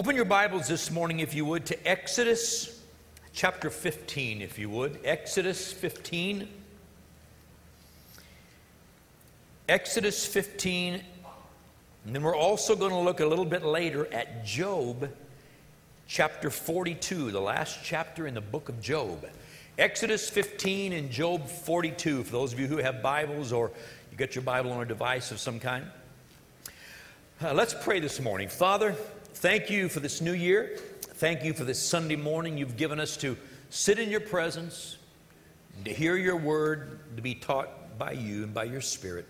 Open 0.00 0.16
your 0.16 0.24
Bibles 0.24 0.66
this 0.66 0.90
morning, 0.90 1.20
if 1.20 1.34
you 1.34 1.44
would, 1.44 1.66
to 1.66 1.86
Exodus 1.86 2.82
chapter 3.34 3.68
15, 3.68 4.40
if 4.40 4.58
you 4.58 4.70
would. 4.70 4.98
Exodus 5.04 5.74
15. 5.74 6.48
Exodus 9.68 10.24
15. 10.24 11.02
And 12.06 12.14
then 12.14 12.22
we're 12.22 12.34
also 12.34 12.74
going 12.74 12.92
to 12.92 12.98
look 12.98 13.20
a 13.20 13.26
little 13.26 13.44
bit 13.44 13.62
later 13.62 14.10
at 14.10 14.42
Job 14.42 15.10
chapter 16.08 16.48
42, 16.48 17.30
the 17.30 17.38
last 17.38 17.80
chapter 17.84 18.26
in 18.26 18.32
the 18.32 18.40
book 18.40 18.70
of 18.70 18.80
Job. 18.80 19.28
Exodus 19.76 20.30
15 20.30 20.94
and 20.94 21.10
Job 21.10 21.46
42, 21.46 22.24
for 22.24 22.32
those 22.32 22.54
of 22.54 22.58
you 22.58 22.68
who 22.68 22.78
have 22.78 23.02
Bibles 23.02 23.52
or 23.52 23.70
you 24.10 24.16
get 24.16 24.34
your 24.34 24.44
Bible 24.44 24.72
on 24.72 24.80
a 24.80 24.86
device 24.86 25.30
of 25.30 25.38
some 25.38 25.60
kind. 25.60 25.84
Uh, 27.42 27.52
let's 27.52 27.74
pray 27.74 28.00
this 28.00 28.18
morning. 28.18 28.48
Father, 28.48 28.96
thank 29.34 29.70
you 29.70 29.88
for 29.88 30.00
this 30.00 30.20
new 30.20 30.32
year. 30.32 30.78
Thank 31.02 31.44
you 31.44 31.52
for 31.52 31.64
this 31.64 31.80
Sunday 31.80 32.16
morning 32.16 32.56
you've 32.56 32.76
given 32.76 33.00
us 33.00 33.16
to 33.18 33.36
sit 33.68 33.98
in 33.98 34.10
your 34.10 34.20
presence, 34.20 34.96
to 35.84 35.92
hear 35.92 36.16
your 36.16 36.36
word, 36.36 37.00
to 37.16 37.22
be 37.22 37.34
taught 37.34 37.98
by 37.98 38.12
you 38.12 38.44
and 38.44 38.54
by 38.54 38.64
your 38.64 38.80
Spirit. 38.80 39.26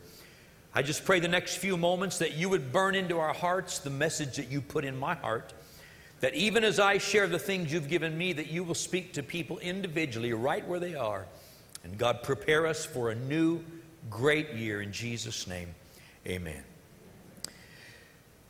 I 0.74 0.82
just 0.82 1.04
pray 1.04 1.20
the 1.20 1.28
next 1.28 1.56
few 1.56 1.76
moments 1.76 2.18
that 2.18 2.34
you 2.34 2.48
would 2.48 2.72
burn 2.72 2.94
into 2.94 3.18
our 3.18 3.34
hearts 3.34 3.80
the 3.80 3.90
message 3.90 4.36
that 4.36 4.50
you 4.50 4.60
put 4.60 4.84
in 4.84 4.96
my 4.96 5.14
heart 5.14 5.52
that 6.20 6.34
even 6.34 6.64
as 6.64 6.78
I 6.78 6.98
share 6.98 7.26
the 7.26 7.38
things 7.38 7.72
you've 7.72 7.88
given 7.88 8.16
me, 8.16 8.32
that 8.34 8.50
you 8.50 8.62
will 8.62 8.74
speak 8.74 9.14
to 9.14 9.22
people 9.22 9.58
individually 9.58 10.32
right 10.32 10.66
where 10.66 10.78
they 10.78 10.94
are. 10.94 11.26
And 11.82 11.96
God, 11.96 12.22
prepare 12.22 12.66
us 12.66 12.84
for 12.84 13.10
a 13.10 13.14
new, 13.14 13.64
great 14.10 14.52
year 14.52 14.82
in 14.82 14.92
Jesus' 14.92 15.46
name. 15.46 15.74
Amen. 16.26 16.62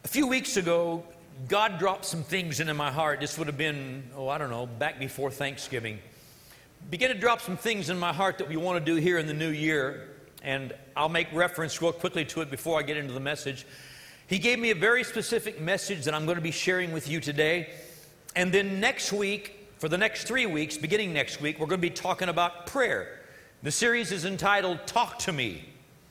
A 0.05 0.09
few 0.09 0.27
weeks 0.27 0.57
ago, 0.57 1.05
God 1.49 1.79
dropped 1.79 2.05
some 2.05 2.23
things 2.23 2.61
into 2.61 2.75
my 2.75 2.91
heart. 2.91 3.21
This 3.21 3.39
would 3.39 3.47
have 3.47 3.57
been, 3.57 4.05
oh, 4.17 4.29
I 4.29 4.39
don't 4.39 4.51
know, 4.51 4.67
back 4.67 4.99
before 4.99 5.31
Thanksgiving. 5.31 5.99
Began 6.91 7.11
to 7.11 7.15
drop 7.15 7.41
some 7.41 7.57
things 7.57 7.89
in 7.89 7.99
my 7.99 8.13
heart 8.13 8.39
that 8.39 8.49
we 8.49 8.57
want 8.57 8.85
to 8.85 8.93
do 8.93 9.01
here 9.01 9.19
in 9.19 9.27
the 9.27 9.35
new 9.35 9.51
year. 9.51 10.09
And 10.43 10.75
I'll 10.97 11.09
make 11.09 11.33
reference 11.33 11.81
real 11.81 11.93
quickly 11.93 12.25
to 12.27 12.41
it 12.41 12.51
before 12.51 12.79
I 12.79 12.83
get 12.83 12.97
into 12.97 13.13
the 13.13 13.21
message. 13.21 13.67
He 14.27 14.39
gave 14.39 14.59
me 14.59 14.71
a 14.71 14.75
very 14.75 15.05
specific 15.05 15.61
message 15.61 16.05
that 16.05 16.15
I'm 16.15 16.25
going 16.25 16.37
to 16.37 16.43
be 16.43 16.51
sharing 16.51 16.93
with 16.93 17.09
you 17.09 17.21
today. 17.21 17.71
And 18.37 18.53
then 18.53 18.81
next 18.81 19.13
week, 19.13 19.69
for 19.79 19.89
the 19.89 19.99
next 19.99 20.25
three 20.25 20.47
weeks, 20.47 20.77
beginning 20.77 21.13
next 21.13 21.41
week, 21.41 21.59
we're 21.59 21.67
going 21.67 21.81
to 21.81 21.89
be 21.89 21.91
talking 21.91 22.29
about 22.29 22.67
prayer. 22.67 23.21
The 23.63 23.71
series 23.71 24.13
is 24.13 24.25
entitled 24.25 24.87
Talk 24.87 25.19
to 25.21 25.33
Me. 25.33 25.70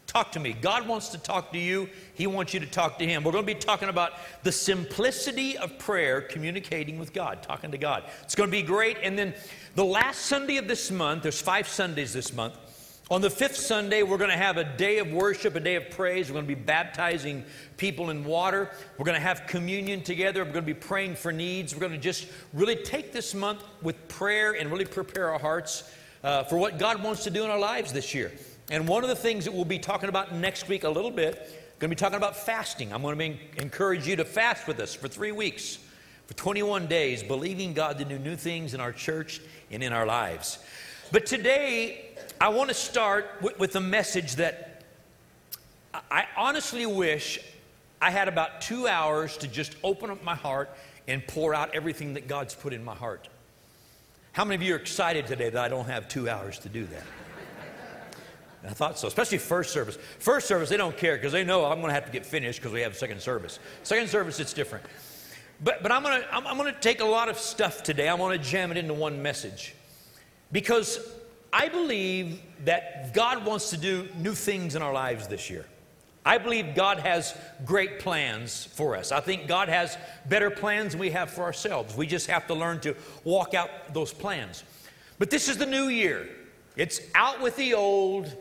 Talk 0.10 0.32
to 0.32 0.40
me. 0.40 0.54
God 0.54 0.88
wants 0.88 1.10
to 1.10 1.20
talk 1.20 1.52
to 1.52 1.60
you. 1.60 1.88
He 2.16 2.26
wants 2.26 2.52
you 2.52 2.60
to 2.60 2.66
talk 2.66 2.98
to 2.98 3.06
Him. 3.06 3.24
We're 3.24 3.32
going 3.32 3.46
to 3.46 3.54
be 3.54 3.60
talking 3.60 3.90
about 3.90 4.14
the 4.42 4.52
simplicity 4.52 5.56
of 5.56 5.78
prayer, 5.78 6.20
communicating 6.20 6.98
with 6.98 7.14
God, 7.14 7.44
talking 7.44 7.70
to 7.70 7.78
God. 7.78 8.06
It's 8.24 8.34
going 8.34 8.50
to 8.50 8.52
be 8.52 8.64
great. 8.64 8.98
And 9.04 9.20
then 9.20 9.36
the 9.76 9.86
last 9.86 10.22
Sunday 10.22 10.58
of 10.58 10.68
this 10.68 10.90
month, 10.90 11.22
there's 11.22 11.40
five 11.40 11.68
Sundays 11.68 12.12
this 12.12 12.34
month. 12.34 12.56
On 13.12 13.22
the 13.22 13.30
fifth 13.30 13.56
Sunday, 13.56 14.02
we're 14.02 14.18
going 14.18 14.32
to 14.32 14.36
have 14.36 14.58
a 14.58 14.64
day 14.64 14.98
of 14.98 15.14
worship, 15.14 15.54
a 15.54 15.60
day 15.60 15.76
of 15.76 15.92
praise. 15.92 16.30
We're 16.30 16.42
going 16.42 16.48
to 16.48 16.56
be 16.56 16.60
baptizing 16.60 17.46
people 17.78 18.10
in 18.10 18.26
water. 18.26 18.72
We're 18.98 19.06
going 19.06 19.18
to 19.18 19.22
have 19.22 19.46
communion 19.46 20.02
together. 20.02 20.44
We're 20.44 20.54
going 20.54 20.66
to 20.66 20.74
be 20.74 20.80
praying 20.80 21.18
for 21.18 21.32
needs. 21.32 21.76
We're 21.76 21.82
going 21.82 21.92
to 21.92 22.00
just 22.00 22.26
really 22.56 22.78
take 22.78 23.14
this 23.14 23.36
month 23.36 23.64
with 23.84 24.08
prayer 24.08 24.54
and 24.54 24.72
really 24.72 24.86
prepare 24.86 25.30
our 25.30 25.40
hearts 25.40 25.84
uh, 26.24 26.46
for 26.46 26.58
what 26.58 26.80
God 26.80 27.03
wants 27.03 27.25
to 27.25 27.30
do 27.30 27.44
in 27.44 27.52
our 27.52 27.59
lives 27.59 27.94
this 27.94 28.16
year. 28.16 28.31
And 28.72 28.88
one 28.88 29.03
of 29.03 29.09
the 29.09 29.16
things 29.16 29.46
that 29.46 29.53
we'll 29.53 29.66
be 29.66 29.80
talking 29.80 30.09
about 30.09 30.34
next 30.34 30.68
week 30.68 30.84
a 30.84 30.90
little 30.90 31.12
bit, 31.12 31.38
going 31.80 31.90
to 31.90 31.96
be 31.96 32.00
talking 32.00 32.18
about 32.18 32.35
fasting. 32.35 32.94
I'm 32.94 33.02
going 33.02 33.18
to 33.18 33.30
be, 33.30 33.40
encourage 33.62 34.07
you 34.07 34.16
to 34.18 34.25
fast 34.25 34.68
with 34.68 34.80
us 34.80 34.94
for 34.94 35.07
three 35.07 35.31
weeks, 35.31 35.80
for 36.28 36.35
21 36.35 36.88
days, 36.88 37.24
believing 37.24 37.74
God 37.74 37.97
to 37.97 38.06
do 38.06 38.19
new 38.19 38.35
things 38.35 38.74
in 38.74 38.80
our 38.80 38.91
church 38.91 39.41
and 39.72 39.81
in 39.81 39.91
our 39.91 40.06
lives. 40.06 40.59
But 41.12 41.25
today, 41.25 42.09
I 42.40 42.50
want 42.50 42.69
to 42.69 42.75
start 42.75 43.25
with, 43.41 43.57
with 43.57 43.75
a 43.75 43.81
message 43.81 44.35
that 44.35 44.84
I 46.12 46.25
honestly 46.38 46.86
wish 46.86 47.40
I 48.01 48.12
had 48.12 48.28
about 48.28 48.62
two 48.62 48.88
hours 48.88 49.38
to 49.38 49.47
just 49.47 49.75
open 49.84 50.12
up 50.12 50.24
my 50.24 50.36
heart 50.36 50.69
and 51.07 51.25
pour 51.25 51.56
out 51.56 51.74
everything 51.74 52.13
that 52.13 52.28
God's 52.28 52.53
put 52.53 52.74
in 52.74 52.84
my 52.84 52.94
heart. 52.94 53.28
How 54.34 54.46
many 54.46 54.56
of 54.56 54.62
you 54.62 54.75
are 54.75 54.78
excited 54.78 55.25
today 55.25 55.50
that 55.50 55.63
I 55.63 55.69
don't 55.69 55.88
have 55.88 56.07
two 56.07 56.30
hours 56.30 56.59
to 56.59 56.69
do 56.69 56.86
that? 56.86 57.03
I 58.64 58.70
thought 58.70 59.00
so, 59.00 59.08
especially 59.08 59.38
first 59.38 59.72
service. 59.72 59.97
First 60.20 60.47
service, 60.47 60.70
they 60.70 60.78
don't 60.78 60.97
care 60.97 61.16
because 61.16 61.31
they 61.31 61.44
know 61.44 61.66
I'm 61.66 61.80
going 61.80 61.90
to 61.90 61.94
have 61.94 62.06
to 62.06 62.12
get 62.12 62.25
finished 62.25 62.59
because 62.59 62.74
we 62.74 62.81
have 62.81 62.96
second 62.96 63.22
service. 63.22 63.59
Second 63.84 64.09
service, 64.09 64.40
it's 64.40 64.53
different. 64.53 64.86
But, 65.64 65.81
but 65.81 65.92
I'm 65.92 66.03
going 66.03 66.22
to 66.22 66.34
I'm, 66.34 66.46
I'm 66.46 66.58
going 66.58 66.74
to 66.74 66.80
take 66.80 67.00
a 67.00 67.06
lot 67.06 67.30
of 67.30 67.38
stuff 67.38 67.84
today. 67.84 68.09
I 68.09 68.14
want 68.14 68.42
to 68.42 68.50
jam 68.50 68.72
it 68.72 68.78
into 68.78 68.94
one 68.94 69.22
message 69.22 69.75
because 70.52 71.00
I 71.52 71.69
believe 71.69 72.42
that 72.66 73.14
God 73.14 73.46
wants 73.46 73.69
to 73.72 73.78
do 73.78 74.08
new 74.18 74.34
things 74.34 74.75
in 74.75 74.81
our 74.81 74.94
lives 74.94 75.28
this 75.28 75.50
year. 75.50 75.66
I 76.25 76.38
believe 76.38 76.75
God 76.75 77.00
has 77.00 77.36
great 77.66 78.00
plans 78.00 78.66
for 78.66 78.96
us. 78.96 79.12
I 79.12 79.19
think 79.19 79.48
God 79.48 79.69
has 79.69 79.98
better 80.28 80.50
plans 80.50 80.92
than 80.92 81.00
we 81.00 81.12
have 81.12 81.31
for 81.31 81.44
ourselves. 81.44 81.96
We 81.96 82.08
just 82.08 82.28
have 82.28 82.46
to 82.48 82.53
learn 82.53 82.81
to 82.81 82.96
walk 83.24 83.53
out 83.53 83.94
those 83.94 84.14
plans. 84.14 84.64
But 85.18 85.30
this 85.30 85.48
is 85.48 85.58
the 85.58 85.66
new 85.66 85.88
year. 85.88 86.30
It's 86.75 87.02
out 87.16 87.42
with 87.42 87.56
the 87.56 87.74
old 87.74 88.36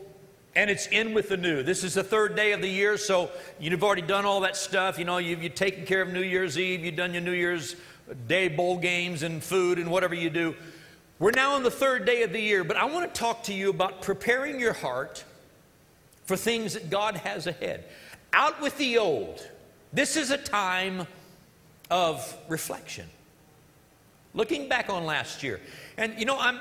and 0.59 0.69
it's 0.69 0.87
in 0.87 1.13
with 1.13 1.29
the 1.29 1.37
new. 1.37 1.63
This 1.63 1.85
is 1.85 1.93
the 1.93 2.03
third 2.03 2.35
day 2.35 2.51
of 2.51 2.59
the 2.59 2.67
year, 2.67 2.97
so 2.97 3.31
you've 3.61 3.81
already 3.81 4.01
done 4.01 4.25
all 4.25 4.41
that 4.41 4.57
stuff. 4.57 4.99
You 4.99 5.05
know, 5.05 5.17
you've, 5.17 5.41
you've 5.41 5.55
taken 5.55 5.85
care 5.85 6.01
of 6.01 6.11
New 6.11 6.21
Year's 6.21 6.59
Eve, 6.59 6.83
you've 6.83 6.97
done 6.97 7.13
your 7.13 7.21
New 7.21 7.31
Year's 7.31 7.77
Day 8.27 8.49
bowl 8.49 8.77
games 8.77 9.23
and 9.23 9.41
food 9.41 9.79
and 9.79 9.89
whatever 9.89 10.15
you 10.15 10.29
do. 10.29 10.53
We're 11.17 11.31
now 11.31 11.53
on 11.53 11.63
the 11.63 11.71
third 11.71 12.03
day 12.03 12.23
of 12.23 12.33
the 12.33 12.41
year, 12.41 12.65
but 12.65 12.75
I 12.75 12.83
want 12.85 13.13
to 13.13 13.17
talk 13.17 13.43
to 13.43 13.53
you 13.53 13.69
about 13.69 14.01
preparing 14.01 14.59
your 14.59 14.73
heart 14.73 15.23
for 16.25 16.35
things 16.35 16.73
that 16.73 16.89
God 16.89 17.15
has 17.15 17.47
ahead. 17.47 17.85
Out 18.33 18.59
with 18.61 18.77
the 18.77 18.97
old. 18.97 19.47
This 19.93 20.17
is 20.17 20.29
a 20.29 20.37
time 20.37 21.07
of 21.89 22.35
reflection. 22.49 23.05
Looking 24.33 24.67
back 24.67 24.89
on 24.89 25.05
last 25.05 25.41
year. 25.41 25.61
And 25.95 26.19
you 26.19 26.25
know, 26.25 26.37
I'm 26.37 26.59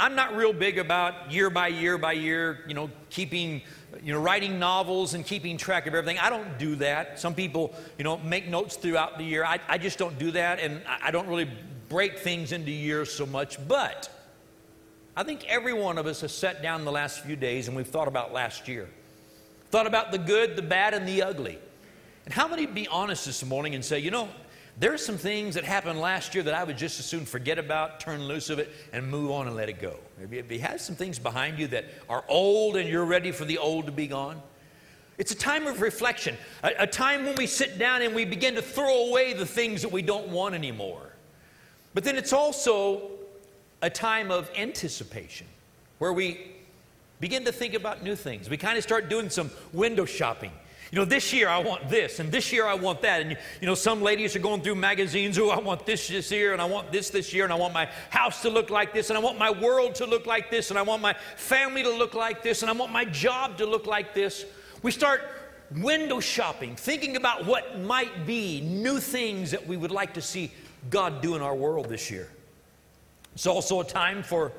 I'm 0.00 0.14
not 0.14 0.34
real 0.34 0.54
big 0.54 0.78
about 0.78 1.30
year 1.30 1.50
by 1.50 1.68
year 1.68 1.98
by 1.98 2.12
year, 2.12 2.60
you 2.66 2.72
know, 2.72 2.88
keeping, 3.10 3.60
you 4.02 4.14
know, 4.14 4.18
writing 4.18 4.58
novels 4.58 5.12
and 5.12 5.26
keeping 5.26 5.58
track 5.58 5.86
of 5.86 5.94
everything. 5.94 6.18
I 6.18 6.30
don't 6.30 6.58
do 6.58 6.74
that. 6.76 7.20
Some 7.20 7.34
people, 7.34 7.74
you 7.98 8.04
know, 8.04 8.16
make 8.16 8.48
notes 8.48 8.76
throughout 8.76 9.18
the 9.18 9.24
year. 9.24 9.44
I, 9.44 9.60
I 9.68 9.76
just 9.76 9.98
don't 9.98 10.18
do 10.18 10.30
that, 10.30 10.58
and 10.58 10.80
I 11.02 11.10
don't 11.10 11.28
really 11.28 11.50
break 11.90 12.18
things 12.18 12.52
into 12.52 12.70
years 12.70 13.12
so 13.12 13.26
much, 13.26 13.58
but 13.68 14.08
I 15.14 15.22
think 15.22 15.44
every 15.46 15.74
one 15.74 15.98
of 15.98 16.06
us 16.06 16.22
has 16.22 16.32
sat 16.32 16.62
down 16.62 16.86
the 16.86 16.92
last 16.92 17.22
few 17.22 17.36
days 17.36 17.68
and 17.68 17.76
we've 17.76 17.86
thought 17.86 18.08
about 18.08 18.32
last 18.32 18.68
year. 18.68 18.88
Thought 19.70 19.86
about 19.86 20.12
the 20.12 20.18
good, 20.18 20.56
the 20.56 20.62
bad, 20.62 20.94
and 20.94 21.06
the 21.06 21.22
ugly. 21.22 21.58
And 22.24 22.32
how 22.32 22.48
many 22.48 22.64
be 22.64 22.88
honest 22.88 23.26
this 23.26 23.44
morning 23.44 23.74
and 23.74 23.84
say, 23.84 23.98
you 23.98 24.10
know, 24.10 24.30
there 24.78 24.92
are 24.92 24.98
some 24.98 25.18
things 25.18 25.54
that 25.56 25.64
happened 25.64 26.00
last 26.00 26.34
year 26.34 26.44
that 26.44 26.54
I 26.54 26.64
would 26.64 26.78
just 26.78 26.98
as 27.00 27.06
soon 27.06 27.24
forget 27.24 27.58
about, 27.58 28.00
turn 28.00 28.26
loose 28.26 28.50
of 28.50 28.58
it, 28.58 28.70
and 28.92 29.06
move 29.06 29.30
on 29.30 29.46
and 29.46 29.56
let 29.56 29.68
it 29.68 29.80
go. 29.80 29.96
Maybe 30.18 30.56
you 30.56 30.62
have 30.62 30.80
some 30.80 30.94
things 30.94 31.18
behind 31.18 31.58
you 31.58 31.66
that 31.68 31.84
are 32.08 32.24
old 32.28 32.76
and 32.76 32.88
you're 32.88 33.04
ready 33.04 33.32
for 33.32 33.44
the 33.44 33.58
old 33.58 33.86
to 33.86 33.92
be 33.92 34.06
gone. 34.06 34.40
It's 35.18 35.32
a 35.32 35.36
time 35.36 35.66
of 35.66 35.82
reflection, 35.82 36.36
a, 36.62 36.72
a 36.78 36.86
time 36.86 37.24
when 37.24 37.34
we 37.36 37.46
sit 37.46 37.78
down 37.78 38.00
and 38.00 38.14
we 38.14 38.24
begin 38.24 38.54
to 38.54 38.62
throw 38.62 39.08
away 39.08 39.34
the 39.34 39.44
things 39.44 39.82
that 39.82 39.92
we 39.92 40.00
don't 40.00 40.28
want 40.28 40.54
anymore. 40.54 41.10
But 41.92 42.04
then 42.04 42.16
it's 42.16 42.32
also 42.32 43.10
a 43.82 43.90
time 43.90 44.30
of 44.30 44.50
anticipation 44.56 45.46
where 45.98 46.12
we 46.12 46.40
begin 47.20 47.44
to 47.44 47.52
think 47.52 47.74
about 47.74 48.02
new 48.02 48.16
things. 48.16 48.48
We 48.48 48.56
kind 48.56 48.78
of 48.78 48.82
start 48.82 49.10
doing 49.10 49.28
some 49.28 49.50
window 49.72 50.06
shopping. 50.06 50.52
You 50.90 50.98
know, 50.98 51.04
this 51.04 51.32
year 51.32 51.48
I 51.48 51.58
want 51.58 51.88
this, 51.88 52.18
and 52.18 52.32
this 52.32 52.52
year 52.52 52.66
I 52.66 52.74
want 52.74 53.02
that. 53.02 53.20
And, 53.20 53.36
you 53.60 53.66
know, 53.66 53.76
some 53.76 54.02
ladies 54.02 54.34
are 54.34 54.40
going 54.40 54.60
through 54.60 54.74
magazines, 54.74 55.38
oh, 55.38 55.50
I 55.50 55.60
want 55.60 55.86
this 55.86 56.08
this 56.08 56.32
year, 56.32 56.52
and 56.52 56.60
I 56.60 56.64
want 56.64 56.90
this 56.90 57.10
this 57.10 57.32
year, 57.32 57.44
and 57.44 57.52
I 57.52 57.56
want 57.56 57.72
my 57.72 57.88
house 58.10 58.42
to 58.42 58.50
look 58.50 58.70
like 58.70 58.92
this, 58.92 59.08
and 59.08 59.16
I 59.16 59.20
want 59.20 59.38
my 59.38 59.52
world 59.52 59.94
to 59.96 60.06
look 60.06 60.26
like 60.26 60.50
this, 60.50 60.70
and 60.70 60.78
I 60.78 60.82
want 60.82 61.00
my 61.00 61.14
family 61.36 61.84
to 61.84 61.90
look 61.90 62.14
like 62.14 62.42
this, 62.42 62.62
and 62.62 62.70
I 62.70 62.74
want 62.74 62.90
my 62.90 63.04
job 63.04 63.56
to 63.58 63.66
look 63.66 63.86
like 63.86 64.14
this. 64.14 64.44
We 64.82 64.90
start 64.90 65.22
window 65.76 66.18
shopping, 66.18 66.74
thinking 66.74 67.16
about 67.16 67.46
what 67.46 67.78
might 67.78 68.26
be 68.26 68.60
new 68.60 68.98
things 68.98 69.52
that 69.52 69.64
we 69.64 69.76
would 69.76 69.92
like 69.92 70.14
to 70.14 70.22
see 70.22 70.50
God 70.88 71.22
do 71.22 71.36
in 71.36 71.42
our 71.42 71.54
world 71.54 71.88
this 71.88 72.10
year. 72.10 72.28
It's 73.34 73.46
also 73.46 73.80
a 73.80 73.84
time 73.84 74.24
for 74.24 74.50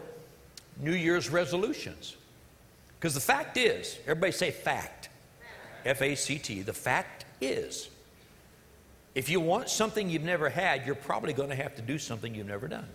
New 0.79 0.93
Year's 0.93 1.29
resolutions. 1.29 2.15
Because 2.97 3.13
the 3.13 3.19
fact 3.19 3.57
is, 3.57 3.97
everybody 4.03 4.31
say 4.31 4.51
fact. 4.51 5.09
F 5.85 6.01
A 6.01 6.15
C 6.15 6.37
T. 6.37 6.61
The 6.61 6.73
fact 6.73 7.25
is, 7.39 7.89
if 9.13 9.29
you 9.29 9.39
want 9.39 9.69
something 9.69 10.09
you've 10.09 10.23
never 10.23 10.49
had, 10.49 10.85
you're 10.85 10.95
probably 10.95 11.33
going 11.33 11.49
to 11.49 11.55
have 11.55 11.75
to 11.75 11.81
do 11.81 11.97
something 11.97 12.33
you've 12.33 12.47
never 12.47 12.67
done. 12.67 12.87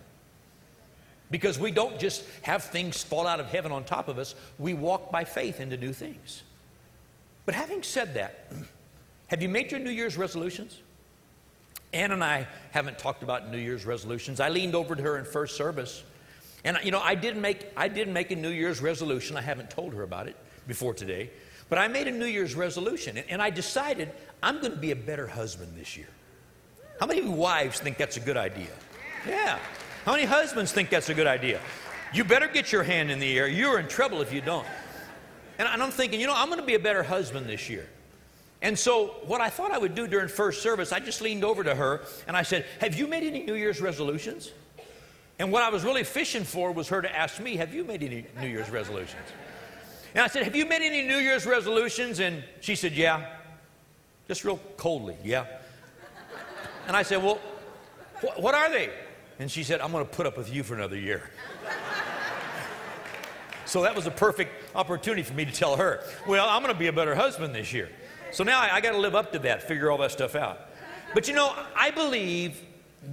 Because 1.29 1.59
we 1.59 1.71
don't 1.71 1.99
just 1.99 2.23
have 2.41 2.63
things 2.63 3.03
fall 3.03 3.27
out 3.27 3.39
of 3.39 3.47
heaven 3.47 3.71
on 3.71 3.83
top 3.83 4.07
of 4.07 4.17
us, 4.17 4.33
we 4.57 4.73
walk 4.73 5.11
by 5.11 5.25
faith 5.25 5.59
into 5.59 5.77
new 5.77 5.93
things. 5.93 6.41
But 7.45 7.53
having 7.53 7.83
said 7.83 8.15
that, 8.15 8.51
have 9.27 9.41
you 9.41 9.49
made 9.49 9.71
your 9.71 9.79
New 9.79 9.91
Year's 9.91 10.17
resolutions? 10.17 10.79
Ann 11.93 12.11
and 12.11 12.23
I 12.23 12.47
haven't 12.71 12.99
talked 12.99 13.23
about 13.23 13.51
New 13.51 13.57
Year's 13.57 13.85
resolutions. 13.85 14.39
I 14.39 14.49
leaned 14.49 14.75
over 14.75 14.95
to 14.95 15.03
her 15.03 15.17
in 15.17 15.25
first 15.25 15.55
service, 15.55 16.03
and 16.63 16.77
you 16.83 16.91
know, 16.91 16.99
I 16.99 17.15
didn't 17.15 17.41
make 17.41 17.65
I 17.77 17.87
didn't 17.87 18.13
make 18.13 18.31
a 18.31 18.35
New 18.35 18.49
Year's 18.49 18.81
resolution. 18.81 19.37
I 19.37 19.41
haven't 19.41 19.69
told 19.69 19.93
her 19.93 20.03
about 20.03 20.27
it 20.27 20.35
before 20.67 20.93
today, 20.93 21.29
but 21.69 21.77
I 21.77 21.87
made 21.87 22.07
a 22.07 22.11
New 22.11 22.25
Year's 22.25 22.55
resolution, 22.55 23.17
and, 23.29 23.41
I 23.41 23.49
decided 23.49 24.11
I'm 24.41 24.59
going 24.59 24.71
to 24.71 24.77
be 24.77 24.91
a 24.91 24.95
better 24.95 25.27
husband 25.27 25.73
this 25.75 25.97
year. 25.97 26.07
How 26.99 27.05
many 27.05 27.21
wives 27.21 27.79
think 27.79 27.97
that's 27.97 28.17
a 28.17 28.21
good 28.21 28.37
idea? 28.37 28.71
Yeah. 29.27 29.59
How 30.05 30.13
many 30.13 30.23
husbands 30.23 30.71
think 30.71 30.89
that's 30.89 31.09
a 31.09 31.13
good 31.13 31.27
idea? 31.27 31.59
You 32.13 32.23
better 32.23 32.47
get 32.47 32.71
your 32.71 32.83
hand 32.83 33.11
in 33.11 33.19
the 33.19 33.37
air. 33.37 33.47
You're 33.47 33.79
in 33.79 33.87
trouble 33.87 34.21
if 34.21 34.31
you 34.31 34.41
don't. 34.41 34.65
And 35.59 35.67
I'm 35.67 35.91
thinking, 35.91 36.21
you 36.21 36.27
know, 36.27 36.35
I'm 36.35 36.47
going 36.47 36.59
to 36.59 36.65
be 36.65 36.75
a 36.75 36.79
better 36.79 37.03
husband 37.03 37.47
this 37.47 37.69
year. 37.69 37.87
And 38.61 38.77
so, 38.77 39.07
what 39.25 39.41
I 39.41 39.49
thought 39.49 39.71
I 39.71 39.77
would 39.77 39.93
do 39.93 40.07
during 40.07 40.29
first 40.29 40.63
service, 40.63 40.91
I 40.91 40.99
just 40.99 41.21
leaned 41.21 41.43
over 41.43 41.63
to 41.63 41.75
her 41.75 42.01
and 42.27 42.35
I 42.35 42.41
said, 42.41 42.65
Have 42.79 42.95
you 42.95 43.07
made 43.07 43.23
any 43.23 43.43
New 43.43 43.53
Year's 43.53 43.81
resolutions? 43.81 44.51
And 45.39 45.51
what 45.51 45.61
I 45.61 45.69
was 45.69 45.83
really 45.83 46.03
fishing 46.03 46.43
for 46.43 46.71
was 46.71 46.87
her 46.89 47.01
to 47.01 47.15
ask 47.15 47.39
me, 47.39 47.55
Have 47.57 47.73
you 47.73 47.83
made 47.83 48.01
any 48.01 48.25
New 48.39 48.47
Year's 48.47 48.69
resolutions? 48.69 49.21
And 50.13 50.23
I 50.23 50.27
said, 50.27 50.43
Have 50.43 50.55
you 50.55 50.65
made 50.65 50.81
any 50.81 51.01
New 51.03 51.17
Year's 51.17 51.45
resolutions? 51.45 52.19
And 52.19 52.43
she 52.61 52.75
said, 52.75 52.93
Yeah. 52.93 53.25
Just 54.27 54.43
real 54.43 54.59
coldly, 54.75 55.15
yeah. 55.23 55.45
And 56.87 56.95
I 56.95 57.03
said, 57.03 57.23
Well, 57.23 57.39
wh- 58.21 58.39
what 58.39 58.55
are 58.55 58.69
they? 58.69 58.89
And 59.39 59.49
she 59.51 59.63
said, 59.63 59.81
I'm 59.81 59.91
going 59.91 60.05
to 60.05 60.11
put 60.11 60.25
up 60.25 60.37
with 60.37 60.53
you 60.53 60.63
for 60.63 60.75
another 60.75 60.97
year. 60.97 61.29
so 63.65 63.83
that 63.83 63.95
was 63.95 64.07
a 64.07 64.11
perfect 64.11 64.75
opportunity 64.75 65.23
for 65.23 65.33
me 65.33 65.45
to 65.45 65.51
tell 65.51 65.75
her, 65.77 66.03
Well, 66.27 66.47
I'm 66.49 66.61
going 66.61 66.73
to 66.73 66.79
be 66.79 66.87
a 66.87 66.93
better 66.93 67.15
husband 67.15 67.53
this 67.53 67.71
year. 67.73 67.89
So 68.31 68.43
now 68.43 68.59
I, 68.59 68.75
I 68.75 68.81
got 68.81 68.91
to 68.91 68.97
live 68.97 69.15
up 69.15 69.31
to 69.33 69.39
that, 69.39 69.63
figure 69.63 69.91
all 69.91 69.97
that 69.99 70.11
stuff 70.11 70.35
out. 70.35 70.59
But 71.13 71.27
you 71.27 71.33
know, 71.33 71.53
I 71.75 71.91
believe 71.91 72.61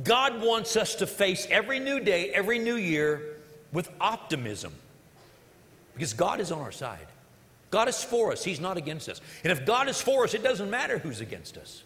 God 0.03 0.43
wants 0.43 0.77
us 0.77 0.97
to 0.97 1.07
face 1.07 1.47
every 1.51 1.79
new 1.79 2.01
day, 2.01 2.31
every 2.31 2.59
new 2.59 2.77
year 2.77 3.37
with 3.73 3.91
optimism 4.01 4.73
because 5.95 6.13
God 6.13 6.41
is 6.41 6.53
on 6.53 6.61
our 6.61 6.73
side. 6.73 7.07
God 7.71 7.89
is 7.89 8.03
for 8.05 8.31
us, 8.33 8.45
He's 8.45 8.61
not 8.61 8.77
against 8.77 9.09
us. 9.09 9.21
And 9.43 9.51
if 9.51 9.67
God 9.67 9.89
is 9.89 10.01
for 10.01 10.25
us, 10.25 10.35
it 10.35 10.43
doesn't 10.43 10.71
matter 10.71 10.99
who's 10.99 11.21
against 11.21 11.57
us. 11.57 11.83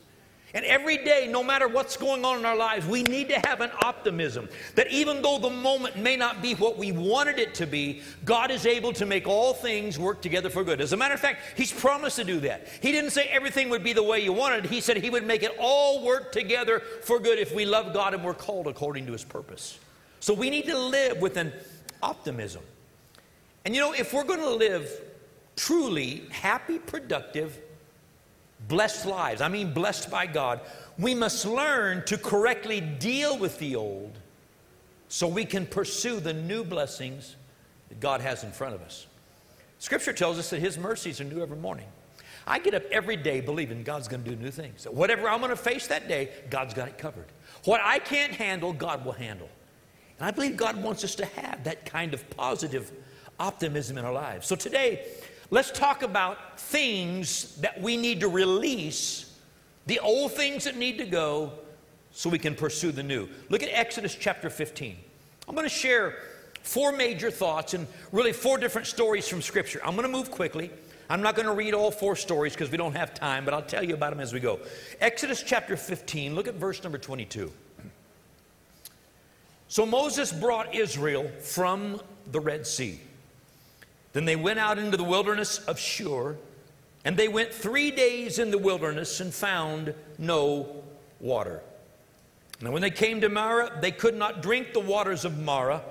And 0.54 0.64
every 0.64 0.96
day, 0.96 1.28
no 1.30 1.44
matter 1.44 1.68
what's 1.68 1.98
going 1.98 2.24
on 2.24 2.38
in 2.38 2.46
our 2.46 2.56
lives, 2.56 2.86
we 2.86 3.02
need 3.02 3.28
to 3.28 3.38
have 3.46 3.60
an 3.60 3.70
optimism 3.82 4.48
that 4.76 4.90
even 4.90 5.20
though 5.20 5.38
the 5.38 5.50
moment 5.50 5.98
may 5.98 6.16
not 6.16 6.40
be 6.40 6.54
what 6.54 6.78
we 6.78 6.90
wanted 6.90 7.38
it 7.38 7.54
to 7.56 7.66
be, 7.66 8.00
God 8.24 8.50
is 8.50 8.64
able 8.64 8.94
to 8.94 9.04
make 9.04 9.26
all 9.26 9.52
things 9.52 9.98
work 9.98 10.22
together 10.22 10.48
for 10.48 10.64
good. 10.64 10.80
As 10.80 10.94
a 10.94 10.96
matter 10.96 11.12
of 11.12 11.20
fact, 11.20 11.40
He's 11.54 11.72
promised 11.72 12.16
to 12.16 12.24
do 12.24 12.40
that. 12.40 12.66
He 12.80 12.92
didn't 12.92 13.10
say 13.10 13.26
everything 13.26 13.68
would 13.68 13.84
be 13.84 13.92
the 13.92 14.02
way 14.02 14.20
you 14.20 14.32
wanted, 14.32 14.64
He 14.66 14.80
said 14.80 14.96
He 14.96 15.10
would 15.10 15.26
make 15.26 15.42
it 15.42 15.54
all 15.58 16.02
work 16.02 16.32
together 16.32 16.80
for 17.02 17.18
good 17.18 17.38
if 17.38 17.54
we 17.54 17.66
love 17.66 17.92
God 17.92 18.14
and 18.14 18.24
we're 18.24 18.32
called 18.32 18.68
according 18.68 19.04
to 19.06 19.12
His 19.12 19.24
purpose. 19.24 19.78
So 20.20 20.32
we 20.32 20.48
need 20.48 20.64
to 20.66 20.78
live 20.78 21.20
with 21.20 21.36
an 21.36 21.52
optimism. 22.02 22.62
And 23.68 23.74
you 23.74 23.82
know, 23.82 23.92
if 23.92 24.14
we're 24.14 24.24
going 24.24 24.40
to 24.40 24.48
live 24.48 24.90
truly 25.54 26.22
happy, 26.30 26.78
productive, 26.78 27.60
blessed 28.66 29.04
lives, 29.04 29.42
I 29.42 29.48
mean 29.48 29.74
blessed 29.74 30.10
by 30.10 30.24
God, 30.24 30.62
we 30.98 31.14
must 31.14 31.44
learn 31.44 32.02
to 32.06 32.16
correctly 32.16 32.80
deal 32.80 33.36
with 33.36 33.58
the 33.58 33.76
old 33.76 34.16
so 35.08 35.28
we 35.28 35.44
can 35.44 35.66
pursue 35.66 36.18
the 36.18 36.32
new 36.32 36.64
blessings 36.64 37.36
that 37.90 38.00
God 38.00 38.22
has 38.22 38.42
in 38.42 38.52
front 38.52 38.74
of 38.74 38.80
us. 38.80 39.06
Scripture 39.80 40.14
tells 40.14 40.38
us 40.38 40.48
that 40.48 40.60
His 40.60 40.78
mercies 40.78 41.20
are 41.20 41.24
new 41.24 41.42
every 41.42 41.58
morning. 41.58 41.88
I 42.46 42.60
get 42.60 42.72
up 42.72 42.84
every 42.90 43.16
day 43.16 43.42
believing 43.42 43.82
God's 43.82 44.08
going 44.08 44.24
to 44.24 44.30
do 44.30 44.36
new 44.42 44.50
things. 44.50 44.80
So 44.80 44.90
whatever 44.90 45.28
I'm 45.28 45.40
going 45.40 45.50
to 45.50 45.56
face 45.56 45.88
that 45.88 46.08
day, 46.08 46.30
God's 46.48 46.72
got 46.72 46.88
it 46.88 46.96
covered. 46.96 47.26
What 47.64 47.82
I 47.84 47.98
can't 47.98 48.32
handle, 48.32 48.72
God 48.72 49.04
will 49.04 49.12
handle. 49.12 49.50
And 50.18 50.26
I 50.26 50.30
believe 50.30 50.56
God 50.56 50.82
wants 50.82 51.04
us 51.04 51.14
to 51.16 51.26
have 51.26 51.64
that 51.64 51.84
kind 51.84 52.14
of 52.14 52.30
positive 52.30 52.92
optimism 53.38 53.98
in 53.98 54.04
our 54.04 54.12
lives. 54.12 54.46
So 54.46 54.56
today, 54.56 55.06
Let's 55.50 55.70
talk 55.70 56.02
about 56.02 56.60
things 56.60 57.56
that 57.56 57.80
we 57.80 57.96
need 57.96 58.20
to 58.20 58.28
release, 58.28 59.34
the 59.86 59.98
old 60.00 60.32
things 60.32 60.64
that 60.64 60.76
need 60.76 60.98
to 60.98 61.06
go, 61.06 61.52
so 62.12 62.28
we 62.28 62.38
can 62.38 62.54
pursue 62.54 62.92
the 62.92 63.02
new. 63.02 63.28
Look 63.48 63.62
at 63.62 63.70
Exodus 63.72 64.14
chapter 64.14 64.50
15. 64.50 64.96
I'm 65.48 65.54
going 65.54 65.64
to 65.64 65.74
share 65.74 66.16
four 66.62 66.92
major 66.92 67.30
thoughts 67.30 67.72
and 67.72 67.86
really 68.12 68.34
four 68.34 68.58
different 68.58 68.86
stories 68.86 69.26
from 69.26 69.40
Scripture. 69.40 69.80
I'm 69.82 69.92
going 69.96 70.02
to 70.06 70.12
move 70.12 70.30
quickly. 70.30 70.70
I'm 71.08 71.22
not 71.22 71.34
going 71.34 71.46
to 71.46 71.54
read 71.54 71.72
all 71.72 71.90
four 71.90 72.14
stories 72.14 72.52
because 72.52 72.70
we 72.70 72.76
don't 72.76 72.94
have 72.94 73.14
time, 73.14 73.46
but 73.46 73.54
I'll 73.54 73.62
tell 73.62 73.82
you 73.82 73.94
about 73.94 74.10
them 74.10 74.20
as 74.20 74.34
we 74.34 74.40
go. 74.40 74.60
Exodus 75.00 75.42
chapter 75.42 75.78
15, 75.78 76.34
look 76.34 76.46
at 76.46 76.54
verse 76.56 76.82
number 76.82 76.98
22. 76.98 77.50
So 79.68 79.86
Moses 79.86 80.30
brought 80.30 80.74
Israel 80.74 81.30
from 81.40 82.02
the 82.30 82.40
Red 82.40 82.66
Sea. 82.66 83.00
Then 84.18 84.24
they 84.24 84.34
went 84.34 84.58
out 84.58 84.80
into 84.80 84.96
the 84.96 85.04
wilderness 85.04 85.58
of 85.58 85.78
Shur, 85.78 86.36
and 87.04 87.16
they 87.16 87.28
went 87.28 87.54
three 87.54 87.92
days 87.92 88.40
in 88.40 88.50
the 88.50 88.58
wilderness 88.58 89.20
and 89.20 89.32
found 89.32 89.94
no 90.18 90.82
water. 91.20 91.62
Now, 92.60 92.72
when 92.72 92.82
they 92.82 92.90
came 92.90 93.20
to 93.20 93.28
Marah, 93.28 93.78
they 93.80 93.92
could 93.92 94.16
not 94.16 94.42
drink 94.42 94.72
the 94.72 94.80
waters 94.80 95.24
of 95.24 95.38
Marah, 95.38 95.84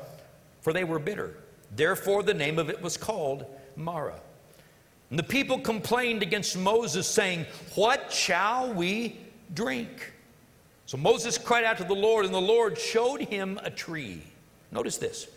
for 0.59 0.73
they 0.73 0.83
were 0.83 0.99
bitter. 0.99 1.37
Therefore, 1.73 2.21
the 2.21 2.33
name 2.33 2.59
of 2.59 2.69
it 2.69 2.81
was 2.81 2.97
called 2.97 3.45
Marah. 3.77 4.19
And 5.09 5.17
the 5.17 5.23
people 5.23 5.59
complained 5.59 6.21
against 6.21 6.57
Moses, 6.57 7.07
saying, 7.07 7.45
What 7.75 8.11
shall 8.11 8.73
we 8.73 9.19
drink? 9.53 10.11
So 10.85 10.97
Moses 10.97 11.37
cried 11.37 11.63
out 11.63 11.77
to 11.77 11.85
the 11.85 11.95
Lord, 11.95 12.25
and 12.25 12.33
the 12.33 12.41
Lord 12.41 12.77
showed 12.77 13.21
him 13.21 13.57
a 13.63 13.71
tree. 13.71 14.21
Notice 14.73 14.97
this 14.97 15.29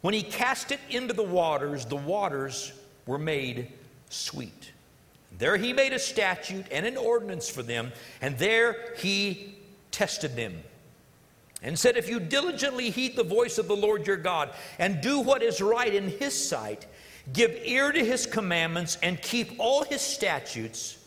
when 0.00 0.14
he 0.14 0.22
cast 0.22 0.70
it 0.70 0.80
into 0.90 1.12
the 1.12 1.24
waters, 1.24 1.84
the 1.84 1.96
waters 1.96 2.72
were 3.06 3.18
made 3.18 3.72
sweet. 4.10 4.72
There 5.36 5.56
he 5.56 5.72
made 5.72 5.92
a 5.92 5.98
statute 5.98 6.66
and 6.70 6.86
an 6.86 6.96
ordinance 6.96 7.48
for 7.48 7.62
them, 7.62 7.92
and 8.20 8.38
there 8.38 8.94
he 8.96 9.56
tested 9.90 10.36
them. 10.36 10.62
And 11.62 11.76
said, 11.76 11.96
If 11.96 12.08
you 12.08 12.20
diligently 12.20 12.90
heed 12.90 13.16
the 13.16 13.24
voice 13.24 13.58
of 13.58 13.66
the 13.66 13.76
Lord 13.76 14.06
your 14.06 14.16
God 14.16 14.50
and 14.78 15.00
do 15.00 15.20
what 15.20 15.42
is 15.42 15.60
right 15.60 15.92
in 15.92 16.08
his 16.08 16.48
sight, 16.48 16.86
give 17.32 17.50
ear 17.64 17.90
to 17.90 18.04
his 18.04 18.26
commandments, 18.26 18.96
and 19.02 19.20
keep 19.20 19.52
all 19.58 19.82
his 19.82 20.00
statutes, 20.00 20.98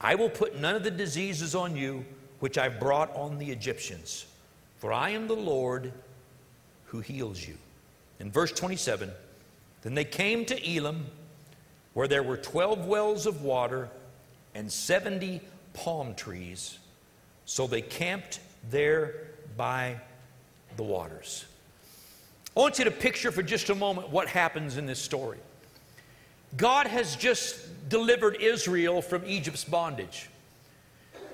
I 0.00 0.16
will 0.16 0.30
put 0.30 0.58
none 0.58 0.74
of 0.74 0.82
the 0.82 0.90
diseases 0.90 1.54
on 1.54 1.76
you 1.76 2.04
which 2.40 2.58
I 2.58 2.68
brought 2.68 3.14
on 3.14 3.38
the 3.38 3.50
Egyptians. 3.50 4.26
For 4.78 4.92
I 4.92 5.10
am 5.10 5.28
the 5.28 5.36
Lord 5.36 5.92
who 6.86 7.00
heals 7.00 7.46
you. 7.46 7.56
In 8.20 8.30
verse 8.30 8.52
27, 8.52 9.10
then 9.82 9.94
they 9.94 10.04
came 10.04 10.44
to 10.44 10.76
Elim, 10.76 11.06
where 11.94 12.06
there 12.06 12.22
were 12.22 12.36
12 12.36 12.86
wells 12.86 13.26
of 13.26 13.42
water 13.42 13.88
and 14.54 14.70
70 14.70 15.40
palm 15.72 16.14
trees. 16.14 16.78
So 17.46 17.66
they 17.66 17.82
camped 17.82 18.40
there 18.70 19.14
by 19.56 19.96
the 20.76 20.82
waters. 20.82 21.46
I 22.56 22.60
want 22.60 22.78
you 22.78 22.84
to 22.84 22.90
picture 22.90 23.32
for 23.32 23.42
just 23.42 23.70
a 23.70 23.74
moment 23.74 24.10
what 24.10 24.28
happens 24.28 24.76
in 24.76 24.86
this 24.86 25.00
story. 25.00 25.38
God 26.56 26.86
has 26.88 27.16
just 27.16 27.88
delivered 27.88 28.36
Israel 28.40 29.02
from 29.02 29.24
Egypt's 29.24 29.64
bondage. 29.64 30.28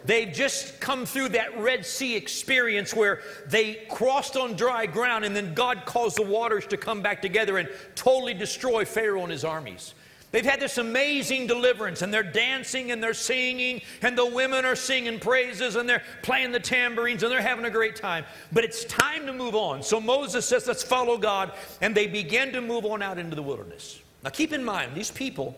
They've 0.07 0.33
just 0.33 0.81
come 0.81 1.05
through 1.05 1.31
that 1.31 1.59
Red 1.59 1.85
Sea 1.85 2.15
experience 2.15 2.95
where 2.95 3.21
they 3.47 3.87
crossed 3.91 4.37
on 4.37 4.55
dry 4.55 4.87
ground 4.87 5.25
and 5.25 5.35
then 5.35 5.53
God 5.53 5.83
caused 5.85 6.17
the 6.17 6.23
waters 6.23 6.67
to 6.69 6.77
come 6.77 7.03
back 7.03 7.21
together 7.21 7.59
and 7.59 7.69
totally 7.97 8.33
destroy 8.33 8.85
Pharaoh 8.85 9.23
and 9.23 9.33
his 9.33 9.45
armies. 9.45 9.95
They've 10.33 10.45
had 10.45 10.61
this 10.61 10.79
amazing 10.79 11.47
deliverance 11.47 12.03
and 12.03 12.13
they're 12.13 12.23
dancing 12.23 12.91
and 12.91 13.03
they're 13.03 13.15
singing 13.15 13.81
and 14.03 14.17
the 14.19 14.27
women 14.27 14.65
are 14.65 14.77
singing 14.77 15.19
praises 15.19 15.77
and 15.77 15.89
they're 15.89 16.03
playing 16.23 16.53
the 16.53 16.61
tambourines 16.61 17.23
and 17.23 17.33
they're 17.33 17.41
having 17.41 17.65
a 17.65 17.71
great 17.71 17.97
time. 17.97 18.25
But 18.53 18.65
it's 18.65 18.85
time 18.85 19.27
to 19.27 19.33
move 19.33 19.55
on. 19.55 19.83
So 19.83 20.01
Moses 20.01 20.45
says, 20.47 20.67
let's 20.67 20.83
follow 20.83 21.17
God. 21.17 21.53
And 21.81 21.95
they 21.95 22.07
begin 22.07 22.53
to 22.53 22.61
move 22.61 22.85
on 22.85 23.03
out 23.03 23.19
into 23.19 23.35
the 23.35 23.43
wilderness. 23.43 24.01
Now 24.23 24.31
keep 24.31 24.53
in 24.53 24.65
mind, 24.65 24.95
these 24.95 25.11
people 25.11 25.57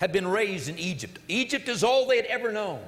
had 0.00 0.12
been 0.12 0.26
raised 0.26 0.68
in 0.68 0.78
Egypt. 0.78 1.18
Egypt 1.28 1.68
is 1.68 1.84
all 1.84 2.06
they 2.06 2.16
had 2.16 2.26
ever 2.26 2.50
known. 2.50 2.80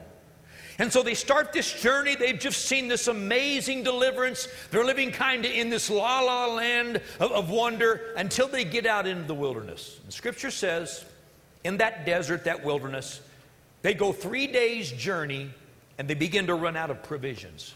And 0.80 0.90
so 0.90 1.02
they 1.02 1.12
start 1.12 1.52
this 1.52 1.70
journey. 1.70 2.14
They've 2.14 2.38
just 2.38 2.64
seen 2.64 2.88
this 2.88 3.06
amazing 3.06 3.82
deliverance. 3.82 4.48
They're 4.70 4.82
living 4.82 5.12
kind 5.12 5.44
of 5.44 5.50
in 5.52 5.68
this 5.68 5.90
la 5.90 6.20
la 6.20 6.46
land 6.46 7.02
of, 7.20 7.32
of, 7.32 7.50
wonder 7.50 8.14
until 8.16 8.48
they 8.48 8.64
get 8.64 8.86
out 8.86 9.06
into 9.06 9.24
the 9.24 9.34
wilderness. 9.34 10.00
And 10.02 10.10
scripture 10.10 10.50
says, 10.50 11.04
in 11.64 11.76
that 11.76 12.06
desert, 12.06 12.44
that 12.44 12.64
wilderness, 12.64 13.20
they 13.82 13.92
go 13.92 14.10
three 14.10 14.46
days' 14.46 14.90
journey 14.90 15.50
and 15.98 16.08
they 16.08 16.14
begin 16.14 16.46
to 16.46 16.54
run 16.54 16.78
out 16.78 16.90
of 16.90 17.02
provisions. 17.02 17.74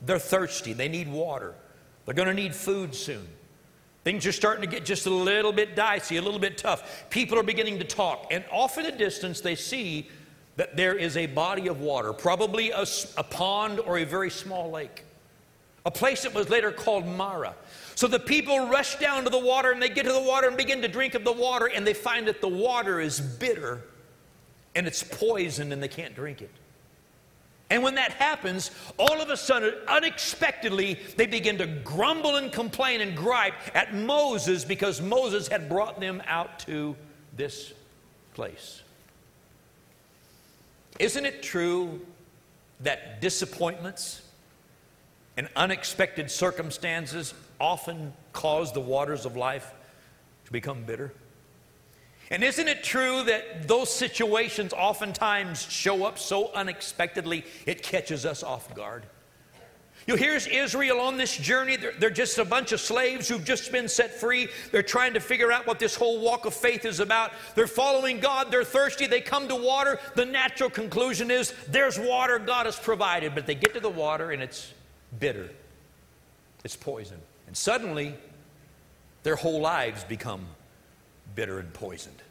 They're 0.00 0.18
thirsty, 0.18 0.72
they 0.72 0.88
need 0.88 1.12
water, 1.12 1.54
they're 2.06 2.14
going 2.14 2.28
to 2.28 2.34
need 2.34 2.54
food 2.54 2.94
soon. 2.94 3.28
Things 4.04 4.26
are 4.26 4.32
starting 4.32 4.62
to 4.62 4.70
get 4.70 4.86
just 4.86 5.04
a 5.04 5.10
little 5.10 5.52
bit 5.52 5.76
dicey, 5.76 6.16
a 6.16 6.22
little 6.22 6.40
bit 6.40 6.56
tough. 6.56 7.04
People 7.10 7.38
are 7.38 7.44
beginning 7.44 7.78
to 7.80 7.84
talk, 7.84 8.28
and 8.30 8.42
off 8.50 8.78
in 8.78 8.84
the 8.84 8.90
distance, 8.90 9.42
they 9.42 9.54
see 9.54 10.08
that 10.56 10.76
there 10.76 10.94
is 10.94 11.16
a 11.16 11.26
body 11.26 11.68
of 11.68 11.80
water, 11.80 12.12
probably 12.12 12.70
a, 12.70 12.84
a, 13.16 13.22
pond 13.22 13.80
or 13.80 13.98
a 13.98 14.04
very 14.04 14.30
small 14.30 14.70
lake, 14.70 15.04
a 15.86 15.90
place 15.90 16.22
that 16.22 16.34
was 16.34 16.48
later 16.50 16.70
called 16.70 17.06
Marah. 17.06 17.54
So 17.94 18.06
the 18.06 18.18
people 18.18 18.68
rush 18.68 18.96
down 18.96 19.24
to 19.24 19.30
the 19.30 19.38
water 19.38 19.70
and 19.70 19.80
they 19.80 19.88
get 19.88 20.04
to 20.04 20.12
the 20.12 20.20
water 20.20 20.48
and 20.48 20.56
begin 20.56 20.82
to 20.82 20.88
drink 20.88 21.14
of 21.14 21.24
the 21.24 21.32
water, 21.32 21.66
and 21.66 21.86
they 21.86 21.94
find 21.94 22.28
that 22.28 22.40
the 22.40 22.48
water 22.48 23.00
is 23.00 23.20
bitter 23.20 23.82
and 24.74 24.86
it's 24.86 25.02
poisoned 25.02 25.72
and 25.72 25.82
they 25.82 25.88
can't 25.88 26.14
drink 26.14 26.42
it. 26.42 26.50
And 27.70 27.82
when 27.82 27.94
that 27.94 28.12
happens, 28.12 28.70
all 28.98 29.22
of 29.22 29.30
a 29.30 29.36
sudden, 29.36 29.72
unexpectedly, 29.88 30.98
they 31.16 31.24
begin 31.24 31.56
to 31.56 31.66
grumble 31.66 32.36
and 32.36 32.52
complain 32.52 33.00
and 33.00 33.16
gripe 33.16 33.54
at 33.74 33.94
Moses 33.94 34.62
because 34.62 35.00
Moses 35.00 35.48
had 35.48 35.70
brought 35.70 35.98
them 35.98 36.22
out 36.26 36.58
to 36.60 36.94
this 37.34 37.72
place. 38.34 38.81
Isn't 40.98 41.26
it 41.26 41.42
true 41.42 42.00
that 42.80 43.20
disappointments 43.20 44.22
and 45.36 45.48
unexpected 45.56 46.30
circumstances 46.30 47.34
often 47.60 48.12
cause 48.32 48.72
the 48.72 48.80
waters 48.80 49.24
of 49.24 49.36
life 49.36 49.72
to 50.46 50.52
become 50.52 50.84
bitter? 50.84 51.12
And 52.30 52.42
isn't 52.42 52.66
it 52.66 52.82
true 52.82 53.22
that 53.24 53.68
those 53.68 53.92
situations 53.92 54.72
oftentimes 54.72 55.62
show 55.62 56.06
up 56.06 56.18
so 56.18 56.50
unexpectedly 56.52 57.44
it 57.66 57.82
catches 57.82 58.24
us 58.24 58.42
off 58.42 58.74
guard? 58.74 59.04
You 60.06 60.14
know, 60.14 60.18
here's 60.18 60.46
Israel 60.46 61.00
on 61.00 61.16
this 61.16 61.36
journey. 61.36 61.76
They're, 61.76 61.92
they're, 61.92 62.10
just 62.10 62.38
a 62.38 62.44
bunch 62.44 62.72
of 62.72 62.80
slaves 62.80 63.28
who've 63.28 63.44
just 63.44 63.70
been 63.70 63.88
set 63.88 64.12
free. 64.12 64.48
They're 64.72 64.82
trying 64.82 65.14
to 65.14 65.20
figure 65.20 65.52
out 65.52 65.66
what 65.66 65.78
this 65.78 65.94
whole 65.94 66.20
walk 66.20 66.44
of 66.44 66.54
faith 66.54 66.84
is 66.84 66.98
about. 66.98 67.32
They're 67.54 67.66
following 67.66 68.18
God. 68.18 68.50
They're 68.50 68.64
thirsty. 68.64 69.06
They 69.06 69.20
come 69.20 69.46
to 69.48 69.54
water. 69.54 70.00
The 70.14 70.24
natural 70.24 70.70
conclusion 70.70 71.30
is 71.30 71.54
there's 71.68 71.98
water 71.98 72.38
God 72.38 72.66
has 72.66 72.78
provided. 72.78 73.34
But 73.34 73.46
they 73.46 73.54
get 73.54 73.74
to 73.74 73.80
the 73.80 73.90
water 73.90 74.32
and 74.32 74.42
it's 74.42 74.72
bitter, 75.18 75.48
it's 76.64 76.76
poison. 76.76 77.18
And 77.46 77.56
suddenly, 77.56 78.14
their 79.22 79.36
whole 79.36 79.60
lives 79.60 80.04
become 80.04 80.46
bitter 81.34 81.58
and 81.58 81.72
poisoned. 81.72 82.22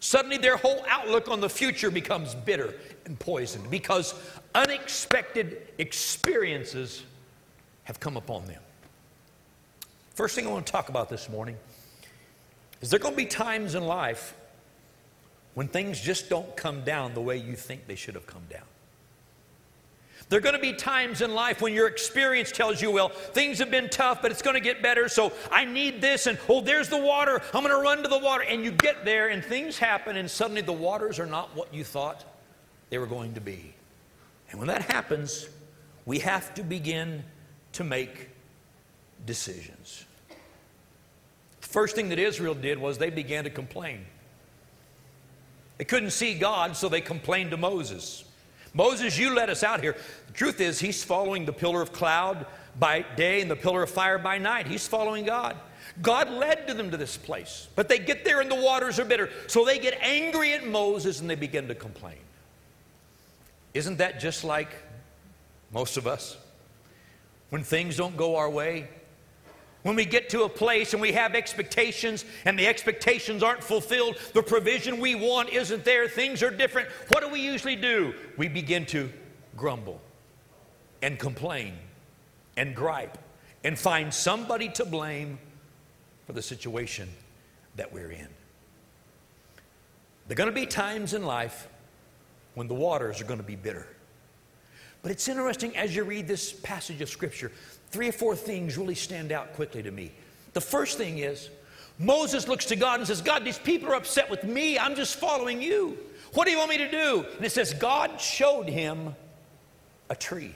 Suddenly, 0.00 0.38
their 0.38 0.56
whole 0.56 0.84
outlook 0.88 1.28
on 1.28 1.40
the 1.40 1.48
future 1.48 1.90
becomes 1.90 2.34
bitter 2.34 2.74
and 3.06 3.18
poisoned 3.18 3.70
because 3.70 4.14
unexpected 4.54 5.68
experiences 5.78 7.02
have 7.84 7.98
come 8.00 8.16
upon 8.16 8.46
them. 8.46 8.60
First 10.14 10.34
thing 10.34 10.46
I 10.46 10.50
want 10.50 10.66
to 10.66 10.72
talk 10.72 10.88
about 10.88 11.08
this 11.08 11.28
morning 11.28 11.56
is 12.80 12.90
there 12.90 12.98
going 12.98 13.14
to 13.14 13.16
be 13.16 13.26
times 13.26 13.74
in 13.74 13.84
life 13.84 14.34
when 15.54 15.68
things 15.68 16.00
just 16.00 16.28
don't 16.28 16.56
come 16.56 16.84
down 16.84 17.14
the 17.14 17.20
way 17.20 17.36
you 17.36 17.54
think 17.54 17.86
they 17.86 17.94
should 17.94 18.14
have 18.14 18.26
come 18.26 18.42
down. 18.50 18.62
There 20.28 20.38
are 20.38 20.42
going 20.42 20.56
to 20.56 20.60
be 20.60 20.72
times 20.72 21.20
in 21.20 21.34
life 21.34 21.62
when 21.62 21.72
your 21.72 21.86
experience 21.86 22.50
tells 22.50 22.82
you, 22.82 22.90
well, 22.90 23.10
things 23.10 23.60
have 23.60 23.70
been 23.70 23.88
tough, 23.88 24.22
but 24.22 24.32
it's 24.32 24.42
going 24.42 24.54
to 24.54 24.60
get 24.60 24.82
better, 24.82 25.08
so 25.08 25.32
I 25.52 25.64
need 25.64 26.00
this, 26.00 26.26
and 26.26 26.36
oh, 26.48 26.60
there's 26.60 26.88
the 26.88 27.00
water, 27.00 27.40
I'm 27.54 27.62
going 27.62 27.74
to 27.74 27.80
run 27.80 28.02
to 28.02 28.08
the 28.08 28.18
water. 28.18 28.42
And 28.42 28.64
you 28.64 28.72
get 28.72 29.04
there, 29.04 29.28
and 29.28 29.44
things 29.44 29.78
happen, 29.78 30.16
and 30.16 30.28
suddenly 30.28 30.62
the 30.62 30.72
waters 30.72 31.20
are 31.20 31.26
not 31.26 31.54
what 31.54 31.72
you 31.72 31.84
thought 31.84 32.24
they 32.90 32.98
were 32.98 33.06
going 33.06 33.34
to 33.34 33.40
be. 33.40 33.72
And 34.50 34.58
when 34.58 34.66
that 34.66 34.82
happens, 34.82 35.48
we 36.06 36.18
have 36.20 36.52
to 36.54 36.64
begin 36.64 37.22
to 37.74 37.84
make 37.84 38.30
decisions. 39.26 40.04
The 41.60 41.68
first 41.68 41.94
thing 41.94 42.08
that 42.08 42.18
Israel 42.18 42.54
did 42.54 42.78
was 42.78 42.98
they 42.98 43.10
began 43.10 43.44
to 43.44 43.50
complain. 43.50 44.06
They 45.78 45.84
couldn't 45.84 46.10
see 46.10 46.34
God, 46.34 46.76
so 46.76 46.88
they 46.88 47.00
complained 47.00 47.52
to 47.52 47.56
Moses. 47.56 48.24
Moses, 48.76 49.18
you 49.18 49.34
led 49.34 49.48
us 49.48 49.62
out 49.62 49.80
here. 49.80 49.96
The 50.26 50.32
truth 50.34 50.60
is, 50.60 50.78
he's 50.78 51.02
following 51.02 51.46
the 51.46 51.52
pillar 51.52 51.80
of 51.80 51.92
cloud 51.92 52.44
by 52.78 53.06
day 53.16 53.40
and 53.40 53.50
the 53.50 53.56
pillar 53.56 53.82
of 53.82 53.90
fire 53.90 54.18
by 54.18 54.36
night. 54.36 54.66
He's 54.66 54.86
following 54.86 55.24
God. 55.24 55.56
God 56.02 56.30
led 56.30 56.68
to 56.68 56.74
them 56.74 56.90
to 56.90 56.98
this 56.98 57.16
place, 57.16 57.68
but 57.74 57.88
they 57.88 57.98
get 57.98 58.22
there 58.22 58.42
and 58.42 58.50
the 58.50 58.60
waters 58.60 59.00
are 59.00 59.06
bitter. 59.06 59.30
So 59.46 59.64
they 59.64 59.78
get 59.78 59.98
angry 60.02 60.52
at 60.52 60.66
Moses 60.66 61.20
and 61.22 61.30
they 61.30 61.36
begin 61.36 61.68
to 61.68 61.74
complain. 61.74 62.18
Isn't 63.72 63.96
that 63.96 64.20
just 64.20 64.44
like 64.44 64.68
most 65.72 65.96
of 65.96 66.06
us? 66.06 66.36
When 67.48 67.62
things 67.62 67.96
don't 67.96 68.16
go 68.18 68.36
our 68.36 68.50
way, 68.50 68.88
when 69.86 69.94
we 69.94 70.04
get 70.04 70.28
to 70.30 70.42
a 70.42 70.48
place 70.48 70.94
and 70.94 71.00
we 71.00 71.12
have 71.12 71.36
expectations 71.36 72.24
and 72.44 72.58
the 72.58 72.66
expectations 72.66 73.40
aren't 73.44 73.62
fulfilled, 73.62 74.16
the 74.34 74.42
provision 74.42 74.98
we 74.98 75.14
want 75.14 75.48
isn't 75.50 75.84
there, 75.84 76.08
things 76.08 76.42
are 76.42 76.50
different, 76.50 76.88
what 77.12 77.20
do 77.20 77.28
we 77.28 77.38
usually 77.40 77.76
do? 77.76 78.12
We 78.36 78.48
begin 78.48 78.84
to 78.86 79.08
grumble 79.56 80.00
and 81.02 81.20
complain 81.20 81.74
and 82.56 82.74
gripe 82.74 83.16
and 83.62 83.78
find 83.78 84.12
somebody 84.12 84.70
to 84.70 84.84
blame 84.84 85.38
for 86.26 86.32
the 86.32 86.42
situation 86.42 87.08
that 87.76 87.92
we're 87.92 88.10
in. 88.10 88.28
There 90.26 90.34
are 90.34 90.34
going 90.34 90.48
to 90.48 90.60
be 90.60 90.66
times 90.66 91.14
in 91.14 91.24
life 91.24 91.68
when 92.54 92.66
the 92.66 92.74
waters 92.74 93.20
are 93.20 93.24
going 93.24 93.38
to 93.38 93.46
be 93.46 93.54
bitter. 93.54 93.86
But 95.06 95.12
it's 95.12 95.28
interesting 95.28 95.76
as 95.76 95.94
you 95.94 96.02
read 96.02 96.26
this 96.26 96.52
passage 96.52 97.00
of 97.00 97.08
Scripture, 97.08 97.52
three 97.90 98.08
or 98.08 98.12
four 98.12 98.34
things 98.34 98.76
really 98.76 98.96
stand 98.96 99.30
out 99.30 99.52
quickly 99.54 99.80
to 99.84 99.92
me. 99.92 100.10
The 100.52 100.60
first 100.60 100.98
thing 100.98 101.18
is 101.18 101.48
Moses 102.00 102.48
looks 102.48 102.64
to 102.64 102.74
God 102.74 102.98
and 102.98 103.06
says, 103.06 103.20
God, 103.20 103.44
these 103.44 103.56
people 103.56 103.88
are 103.90 103.94
upset 103.94 104.28
with 104.28 104.42
me. 104.42 104.76
I'm 104.76 104.96
just 104.96 105.14
following 105.14 105.62
you. 105.62 105.96
What 106.32 106.46
do 106.46 106.50
you 106.50 106.58
want 106.58 106.70
me 106.70 106.78
to 106.78 106.90
do? 106.90 107.24
And 107.36 107.44
it 107.46 107.52
says, 107.52 107.72
God 107.72 108.20
showed 108.20 108.68
him 108.68 109.14
a 110.10 110.16
tree. 110.16 110.52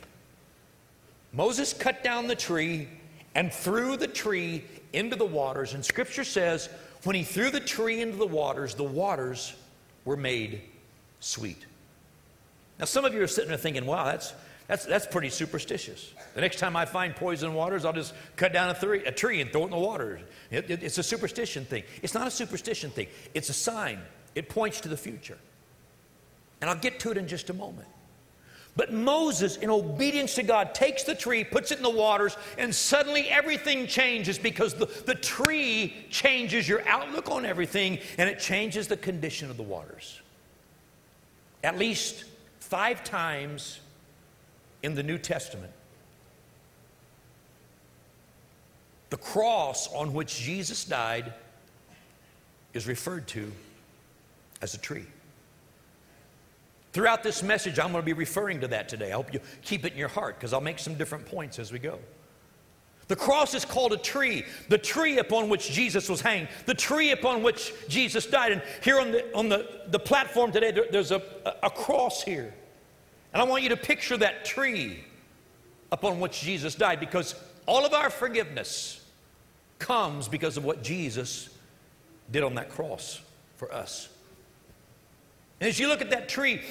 Moses 1.32 1.72
cut 1.72 2.02
down 2.02 2.26
the 2.26 2.34
tree 2.34 2.88
and 3.36 3.52
threw 3.52 3.96
the 3.96 4.08
tree 4.08 4.64
into 4.92 5.14
the 5.14 5.24
waters. 5.24 5.74
And 5.74 5.84
scripture 5.84 6.24
says, 6.24 6.68
when 7.04 7.14
he 7.14 7.22
threw 7.22 7.50
the 7.50 7.60
tree 7.60 8.00
into 8.00 8.16
the 8.16 8.26
waters, 8.26 8.74
the 8.74 8.82
waters 8.82 9.54
were 10.04 10.16
made 10.16 10.62
sweet. 11.20 11.66
Now, 12.80 12.86
some 12.86 13.04
of 13.04 13.12
you 13.12 13.22
are 13.22 13.26
sitting 13.26 13.48
there 13.48 13.58
thinking, 13.58 13.84
wow, 13.84 14.06
that's, 14.06 14.32
that's, 14.66 14.86
that's 14.86 15.06
pretty 15.06 15.28
superstitious. 15.28 16.14
The 16.34 16.40
next 16.40 16.58
time 16.58 16.76
I 16.76 16.86
find 16.86 17.14
poison 17.14 17.52
waters, 17.52 17.84
I'll 17.84 17.92
just 17.92 18.14
cut 18.36 18.54
down 18.54 18.70
a, 18.70 18.74
three, 18.74 19.04
a 19.04 19.12
tree 19.12 19.42
and 19.42 19.52
throw 19.52 19.62
it 19.62 19.64
in 19.66 19.70
the 19.70 19.78
water. 19.78 20.18
It, 20.50 20.70
it, 20.70 20.82
it's 20.82 20.96
a 20.96 21.02
superstition 21.02 21.66
thing. 21.66 21.84
It's 22.02 22.14
not 22.14 22.26
a 22.26 22.30
superstition 22.30 22.90
thing, 22.90 23.08
it's 23.34 23.50
a 23.50 23.52
sign. 23.52 24.00
It 24.34 24.48
points 24.48 24.80
to 24.82 24.88
the 24.88 24.96
future. 24.96 25.36
And 26.60 26.70
I'll 26.70 26.76
get 26.76 27.00
to 27.00 27.10
it 27.10 27.18
in 27.18 27.28
just 27.28 27.50
a 27.50 27.52
moment. 27.52 27.88
But 28.76 28.92
Moses, 28.92 29.56
in 29.56 29.68
obedience 29.68 30.36
to 30.36 30.42
God, 30.42 30.74
takes 30.74 31.02
the 31.02 31.14
tree, 31.14 31.42
puts 31.42 31.72
it 31.72 31.78
in 31.78 31.82
the 31.82 31.90
waters, 31.90 32.36
and 32.56 32.72
suddenly 32.72 33.28
everything 33.28 33.86
changes 33.88 34.38
because 34.38 34.74
the, 34.74 34.86
the 34.86 35.16
tree 35.16 35.94
changes 36.08 36.68
your 36.68 36.86
outlook 36.86 37.30
on 37.30 37.44
everything 37.44 37.98
and 38.16 38.30
it 38.30 38.38
changes 38.38 38.86
the 38.86 38.96
condition 38.96 39.50
of 39.50 39.56
the 39.56 39.62
waters. 39.64 40.20
At 41.64 41.76
least 41.76 42.24
five 42.70 43.02
times 43.02 43.80
in 44.84 44.94
the 44.94 45.02
New 45.02 45.18
Testament. 45.18 45.72
The 49.10 49.16
cross 49.16 49.92
on 49.92 50.14
which 50.14 50.38
Jesus 50.38 50.84
died 50.84 51.34
is 52.72 52.86
referred 52.86 53.26
to 53.28 53.50
as 54.62 54.74
a 54.74 54.78
tree. 54.78 55.04
Throughout 56.92 57.24
this 57.24 57.42
message, 57.42 57.80
I'm 57.80 57.90
going 57.90 58.02
to 58.02 58.06
be 58.06 58.12
referring 58.12 58.60
to 58.60 58.68
that 58.68 58.88
today. 58.88 59.10
I 59.10 59.16
hope 59.16 59.34
you 59.34 59.40
keep 59.62 59.84
it 59.84 59.92
in 59.92 59.98
your 59.98 60.08
heart 60.08 60.36
because 60.36 60.52
I'll 60.52 60.60
make 60.60 60.78
some 60.78 60.94
different 60.94 61.26
points 61.26 61.58
as 61.58 61.72
we 61.72 61.80
go. 61.80 61.98
The 63.08 63.16
cross 63.16 63.54
is 63.54 63.64
called 63.64 63.92
a 63.92 63.96
tree, 63.96 64.44
the 64.68 64.78
tree 64.78 65.18
upon 65.18 65.48
which 65.48 65.72
Jesus 65.72 66.08
was 66.08 66.20
hanged, 66.20 66.46
the 66.66 66.74
tree 66.74 67.10
upon 67.10 67.42
which 67.42 67.72
Jesus 67.88 68.26
died. 68.26 68.52
And 68.52 68.62
here 68.84 69.00
on 69.00 69.10
the, 69.10 69.34
on 69.34 69.48
the, 69.48 69.82
the 69.88 69.98
platform 69.98 70.52
today, 70.52 70.70
there, 70.70 70.86
there's 70.92 71.10
a, 71.10 71.20
a 71.64 71.70
cross 71.70 72.22
here. 72.22 72.54
And 73.32 73.40
I 73.40 73.44
want 73.44 73.62
you 73.62 73.68
to 73.70 73.76
picture 73.76 74.16
that 74.16 74.44
tree 74.44 75.04
upon 75.92 76.20
which 76.20 76.40
Jesus 76.40 76.74
died 76.74 77.00
because 77.00 77.34
all 77.66 77.84
of 77.84 77.92
our 77.92 78.10
forgiveness 78.10 79.04
comes 79.78 80.28
because 80.28 80.56
of 80.56 80.64
what 80.64 80.82
Jesus 80.82 81.48
did 82.30 82.42
on 82.42 82.54
that 82.54 82.70
cross 82.70 83.20
for 83.56 83.72
us. 83.72 84.08
And 85.60 85.68
as 85.68 85.78
you 85.78 85.88
look 85.88 86.00
at 86.00 86.10
that 86.10 86.28
tree, 86.28 86.62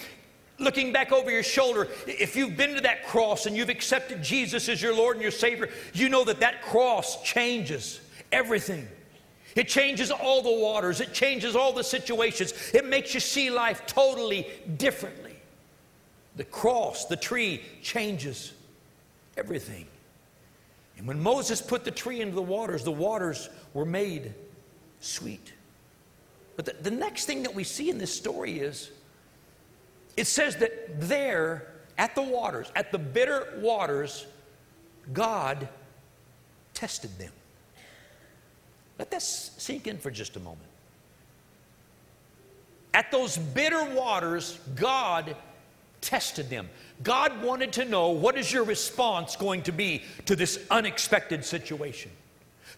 looking 0.57 0.91
back 0.91 1.11
over 1.11 1.29
your 1.31 1.43
shoulder, 1.43 1.87
if 2.07 2.35
you've 2.35 2.57
been 2.57 2.75
to 2.75 2.81
that 2.81 3.05
cross 3.05 3.45
and 3.45 3.55
you've 3.55 3.69
accepted 3.69 4.23
Jesus 4.23 4.67
as 4.69 4.81
your 4.81 4.95
Lord 4.95 5.15
and 5.15 5.21
your 5.21 5.31
Savior, 5.31 5.69
you 5.93 6.09
know 6.09 6.23
that 6.25 6.39
that 6.39 6.61
cross 6.61 7.21
changes 7.23 8.01
everything. 8.31 8.87
It 9.55 9.67
changes 9.67 10.11
all 10.11 10.41
the 10.41 10.53
waters, 10.53 11.01
it 11.01 11.13
changes 11.13 11.55
all 11.55 11.73
the 11.73 11.83
situations, 11.83 12.53
it 12.73 12.85
makes 12.85 13.13
you 13.13 13.19
see 13.19 13.49
life 13.49 13.85
totally 13.87 14.47
differently. 14.77 15.28
The 16.39 16.45
cross, 16.45 17.03
the 17.03 17.17
tree, 17.17 17.61
changes 17.83 18.53
everything. 19.35 19.85
And 20.97 21.05
when 21.05 21.19
Moses 21.19 21.61
put 21.61 21.83
the 21.83 21.91
tree 21.91 22.21
into 22.21 22.33
the 22.33 22.41
waters, 22.41 22.85
the 22.85 22.93
waters 22.93 23.49
were 23.73 23.83
made 23.83 24.33
sweet. 25.01 25.51
But 26.55 26.63
the, 26.63 26.75
the 26.81 26.91
next 26.91 27.25
thing 27.25 27.43
that 27.43 27.53
we 27.53 27.65
see 27.65 27.89
in 27.89 27.97
this 27.97 28.15
story 28.15 28.57
is 28.57 28.89
it 30.15 30.27
says 30.27 30.55
that 30.55 31.01
there 31.01 31.73
at 31.97 32.15
the 32.15 32.21
waters, 32.21 32.71
at 32.73 32.93
the 32.93 32.99
bitter 32.99 33.59
waters, 33.59 34.25
God 35.11 35.67
tested 36.73 37.19
them. 37.19 37.33
Let 38.97 39.11
that 39.11 39.23
sink 39.23 39.87
in 39.87 39.97
for 39.97 40.09
just 40.09 40.37
a 40.37 40.39
moment. 40.39 40.69
At 42.93 43.11
those 43.11 43.37
bitter 43.37 43.83
waters, 43.93 44.57
God 44.77 45.35
tested 46.01 46.49
them. 46.49 46.69
God 47.03 47.41
wanted 47.41 47.73
to 47.73 47.85
know 47.85 48.09
what 48.09 48.37
is 48.37 48.51
your 48.51 48.63
response 48.63 49.35
going 49.35 49.63
to 49.63 49.71
be 49.71 50.03
to 50.25 50.35
this 50.35 50.59
unexpected 50.69 51.45
situation. 51.45 52.11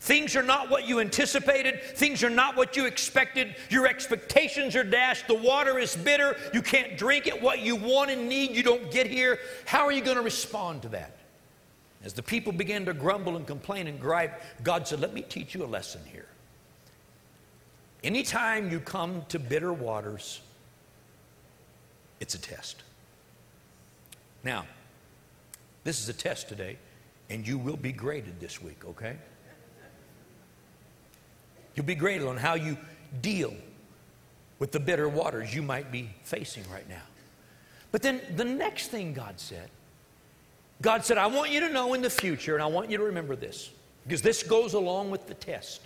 Things 0.01 0.35
are 0.35 0.43
not 0.43 0.71
what 0.71 0.87
you 0.87 0.99
anticipated. 0.99 1.83
Things 1.83 2.23
are 2.23 2.29
not 2.29 2.55
what 2.55 2.75
you 2.75 2.85
expected. 2.85 3.55
Your 3.69 3.85
expectations 3.85 4.75
are 4.75 4.83
dashed. 4.83 5.27
The 5.27 5.35
water 5.35 5.77
is 5.77 5.95
bitter. 5.95 6.35
You 6.53 6.63
can't 6.63 6.97
drink 6.97 7.27
it. 7.27 7.39
What 7.39 7.59
you 7.59 7.75
want 7.75 8.09
and 8.09 8.27
need, 8.27 8.51
you 8.51 8.63
don't 8.63 8.89
get 8.89 9.05
here. 9.05 9.37
How 9.65 9.85
are 9.85 9.91
you 9.91 10.01
going 10.01 10.17
to 10.17 10.23
respond 10.23 10.81
to 10.83 10.89
that? 10.89 11.17
As 12.03 12.13
the 12.13 12.23
people 12.23 12.51
began 12.51 12.85
to 12.85 12.93
grumble 12.93 13.35
and 13.35 13.45
complain 13.45 13.85
and 13.85 13.99
gripe, 14.01 14.41
God 14.63 14.87
said, 14.87 15.01
Let 15.01 15.13
me 15.13 15.21
teach 15.21 15.53
you 15.53 15.63
a 15.63 15.67
lesson 15.67 16.01
here. 16.11 16.25
Anytime 18.03 18.71
you 18.71 18.79
come 18.79 19.23
to 19.29 19.37
bitter 19.37 19.71
waters, 19.71 20.41
it's 22.19 22.33
a 22.33 22.41
test. 22.41 22.81
Now, 24.43 24.65
this 25.83 26.01
is 26.01 26.09
a 26.09 26.13
test 26.13 26.49
today, 26.49 26.77
and 27.29 27.47
you 27.47 27.57
will 27.57 27.77
be 27.77 27.91
graded 27.91 28.39
this 28.39 28.61
week, 28.61 28.83
okay? 28.85 29.15
You'll 31.75 31.85
be 31.85 31.95
graded 31.95 32.27
on 32.27 32.37
how 32.37 32.55
you 32.55 32.77
deal 33.21 33.53
with 34.59 34.71
the 34.71 34.79
bitter 34.79 35.07
waters 35.09 35.53
you 35.53 35.61
might 35.61 35.91
be 35.91 36.09
facing 36.23 36.63
right 36.71 36.87
now. 36.87 37.01
But 37.91 38.01
then 38.01 38.21
the 38.35 38.45
next 38.45 38.87
thing 38.87 39.13
God 39.13 39.39
said, 39.39 39.69
God 40.81 41.05
said, 41.05 41.17
I 41.17 41.27
want 41.27 41.51
you 41.51 41.59
to 41.61 41.69
know 41.69 41.93
in 41.93 42.01
the 42.01 42.09
future, 42.09 42.55
and 42.55 42.63
I 42.63 42.67
want 42.67 42.89
you 42.89 42.97
to 42.97 43.03
remember 43.03 43.35
this, 43.35 43.69
because 44.07 44.21
this 44.21 44.43
goes 44.43 44.73
along 44.73 45.11
with 45.11 45.27
the 45.27 45.33
test, 45.33 45.81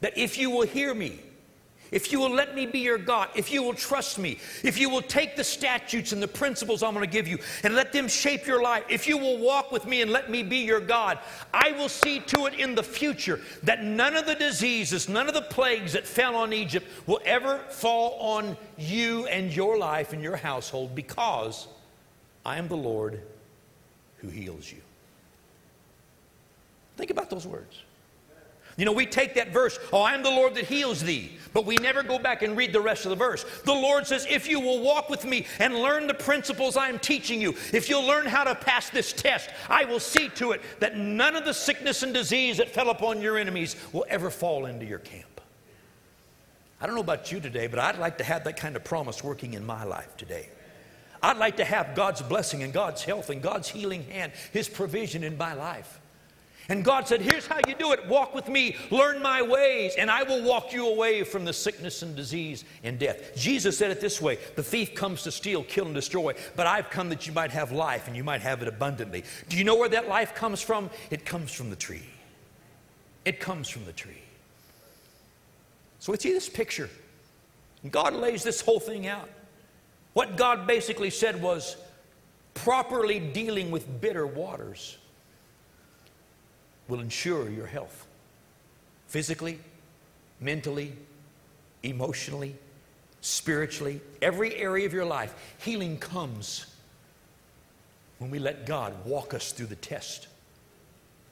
that 0.00 0.16
if 0.16 0.36
you 0.38 0.50
will 0.50 0.66
hear 0.66 0.94
me, 0.94 1.18
if 1.90 2.12
you 2.12 2.20
will 2.20 2.30
let 2.30 2.54
me 2.54 2.66
be 2.66 2.78
your 2.78 2.98
God, 2.98 3.28
if 3.34 3.50
you 3.52 3.62
will 3.62 3.74
trust 3.74 4.18
me, 4.18 4.38
if 4.62 4.78
you 4.78 4.88
will 4.88 5.02
take 5.02 5.36
the 5.36 5.44
statutes 5.44 6.12
and 6.12 6.22
the 6.22 6.28
principles 6.28 6.82
I'm 6.82 6.94
going 6.94 7.04
to 7.04 7.12
give 7.12 7.26
you 7.26 7.38
and 7.64 7.74
let 7.74 7.92
them 7.92 8.08
shape 8.08 8.46
your 8.46 8.62
life, 8.62 8.84
if 8.88 9.08
you 9.08 9.18
will 9.18 9.38
walk 9.38 9.72
with 9.72 9.86
me 9.86 10.02
and 10.02 10.10
let 10.10 10.30
me 10.30 10.42
be 10.42 10.58
your 10.58 10.80
God, 10.80 11.18
I 11.52 11.72
will 11.72 11.88
see 11.88 12.20
to 12.20 12.46
it 12.46 12.54
in 12.54 12.74
the 12.74 12.82
future 12.82 13.40
that 13.62 13.82
none 13.82 14.16
of 14.16 14.26
the 14.26 14.34
diseases, 14.34 15.08
none 15.08 15.28
of 15.28 15.34
the 15.34 15.42
plagues 15.42 15.92
that 15.94 16.06
fell 16.06 16.36
on 16.36 16.52
Egypt 16.52 16.86
will 17.06 17.20
ever 17.24 17.58
fall 17.70 18.18
on 18.20 18.56
you 18.78 19.26
and 19.26 19.54
your 19.54 19.76
life 19.76 20.12
and 20.12 20.22
your 20.22 20.36
household 20.36 20.94
because 20.94 21.66
I 22.44 22.56
am 22.56 22.68
the 22.68 22.76
Lord 22.76 23.20
who 24.18 24.28
heals 24.28 24.70
you. 24.70 24.78
Think 26.96 27.10
about 27.10 27.30
those 27.30 27.46
words. 27.46 27.82
You 28.76 28.84
know, 28.84 28.92
we 28.92 29.06
take 29.06 29.34
that 29.34 29.52
verse, 29.52 29.78
oh, 29.92 30.00
I 30.00 30.14
am 30.14 30.22
the 30.22 30.30
Lord 30.30 30.54
that 30.54 30.64
heals 30.64 31.02
thee, 31.02 31.32
but 31.52 31.66
we 31.66 31.76
never 31.76 32.02
go 32.02 32.18
back 32.18 32.42
and 32.42 32.56
read 32.56 32.72
the 32.72 32.80
rest 32.80 33.04
of 33.04 33.10
the 33.10 33.16
verse. 33.16 33.44
The 33.64 33.72
Lord 33.72 34.06
says, 34.06 34.26
if 34.30 34.48
you 34.48 34.60
will 34.60 34.80
walk 34.80 35.10
with 35.10 35.24
me 35.24 35.46
and 35.58 35.74
learn 35.74 36.06
the 36.06 36.14
principles 36.14 36.76
I 36.76 36.88
am 36.88 36.98
teaching 36.98 37.40
you, 37.40 37.54
if 37.72 37.88
you'll 37.88 38.06
learn 38.06 38.26
how 38.26 38.44
to 38.44 38.54
pass 38.54 38.88
this 38.90 39.12
test, 39.12 39.50
I 39.68 39.84
will 39.84 40.00
see 40.00 40.28
to 40.30 40.52
it 40.52 40.62
that 40.78 40.96
none 40.96 41.36
of 41.36 41.44
the 41.44 41.54
sickness 41.54 42.02
and 42.02 42.14
disease 42.14 42.56
that 42.58 42.70
fell 42.70 42.90
upon 42.90 43.20
your 43.20 43.36
enemies 43.36 43.76
will 43.92 44.06
ever 44.08 44.30
fall 44.30 44.66
into 44.66 44.86
your 44.86 45.00
camp. 45.00 45.40
I 46.80 46.86
don't 46.86 46.94
know 46.94 47.02
about 47.02 47.30
you 47.30 47.40
today, 47.40 47.66
but 47.66 47.78
I'd 47.78 47.98
like 47.98 48.18
to 48.18 48.24
have 48.24 48.44
that 48.44 48.56
kind 48.56 48.74
of 48.74 48.84
promise 48.84 49.22
working 49.22 49.52
in 49.54 49.66
my 49.66 49.84
life 49.84 50.16
today. 50.16 50.48
I'd 51.22 51.36
like 51.36 51.58
to 51.58 51.64
have 51.64 51.94
God's 51.94 52.22
blessing 52.22 52.62
and 52.62 52.72
God's 52.72 53.04
health 53.04 53.28
and 53.28 53.42
God's 53.42 53.68
healing 53.68 54.04
hand, 54.04 54.32
His 54.52 54.68
provision 54.68 55.22
in 55.22 55.36
my 55.36 55.52
life. 55.52 55.99
And 56.68 56.84
God 56.84 57.08
said, 57.08 57.20
Here's 57.20 57.46
how 57.46 57.58
you 57.66 57.74
do 57.74 57.92
it 57.92 58.06
walk 58.06 58.34
with 58.34 58.48
me, 58.48 58.76
learn 58.90 59.20
my 59.22 59.42
ways, 59.42 59.94
and 59.98 60.10
I 60.10 60.22
will 60.22 60.42
walk 60.42 60.72
you 60.72 60.86
away 60.86 61.24
from 61.24 61.44
the 61.44 61.52
sickness 61.52 62.02
and 62.02 62.14
disease 62.14 62.64
and 62.84 62.98
death. 62.98 63.34
Jesus 63.36 63.76
said 63.76 63.90
it 63.90 64.00
this 64.00 64.20
way 64.20 64.38
The 64.56 64.62
thief 64.62 64.94
comes 64.94 65.22
to 65.24 65.32
steal, 65.32 65.64
kill, 65.64 65.86
and 65.86 65.94
destroy, 65.94 66.34
but 66.56 66.66
I've 66.66 66.90
come 66.90 67.08
that 67.08 67.26
you 67.26 67.32
might 67.32 67.50
have 67.50 67.72
life 67.72 68.06
and 68.06 68.16
you 68.16 68.24
might 68.24 68.42
have 68.42 68.62
it 68.62 68.68
abundantly. 68.68 69.24
Do 69.48 69.56
you 69.56 69.64
know 69.64 69.76
where 69.76 69.88
that 69.88 70.08
life 70.08 70.34
comes 70.34 70.60
from? 70.60 70.90
It 71.10 71.24
comes 71.24 71.52
from 71.52 71.70
the 71.70 71.76
tree. 71.76 72.08
It 73.24 73.40
comes 73.40 73.68
from 73.68 73.84
the 73.84 73.92
tree. 73.92 74.22
So 75.98 76.12
we 76.12 76.18
see 76.18 76.32
this 76.32 76.48
picture. 76.48 76.88
God 77.90 78.14
lays 78.14 78.42
this 78.42 78.60
whole 78.60 78.80
thing 78.80 79.06
out. 79.06 79.28
What 80.12 80.36
God 80.36 80.66
basically 80.66 81.10
said 81.10 81.40
was 81.40 81.76
properly 82.54 83.20
dealing 83.20 83.70
with 83.70 84.00
bitter 84.00 84.26
waters 84.26 84.98
will 86.90 87.00
ensure 87.00 87.48
your 87.48 87.66
health 87.66 88.06
physically, 89.06 89.58
mentally, 90.40 90.92
emotionally, 91.82 92.54
spiritually, 93.20 94.00
every 94.20 94.54
area 94.56 94.86
of 94.86 94.92
your 94.92 95.04
life. 95.04 95.34
Healing 95.58 95.98
comes 95.98 96.66
when 98.18 98.30
we 98.30 98.38
let 98.38 98.66
God 98.66 98.94
walk 99.04 99.32
us 99.32 99.52
through 99.52 99.66
the 99.66 99.76
test 99.76 100.28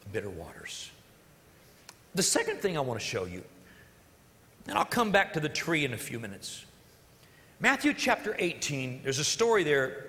of 0.04 0.12
bitter 0.12 0.30
waters. 0.30 0.90
The 2.14 2.22
second 2.22 2.60
thing 2.60 2.76
I 2.76 2.80
want 2.80 2.98
to 2.98 3.04
show 3.06 3.24
you, 3.24 3.42
and 4.66 4.78
I'll 4.78 4.84
come 4.84 5.10
back 5.10 5.34
to 5.34 5.40
the 5.40 5.48
tree 5.48 5.84
in 5.84 5.92
a 5.92 5.98
few 5.98 6.18
minutes. 6.18 6.64
Matthew 7.60 7.92
chapter 7.92 8.36
18, 8.38 9.00
there's 9.02 9.18
a 9.18 9.24
story 9.24 9.64
there 9.64 10.06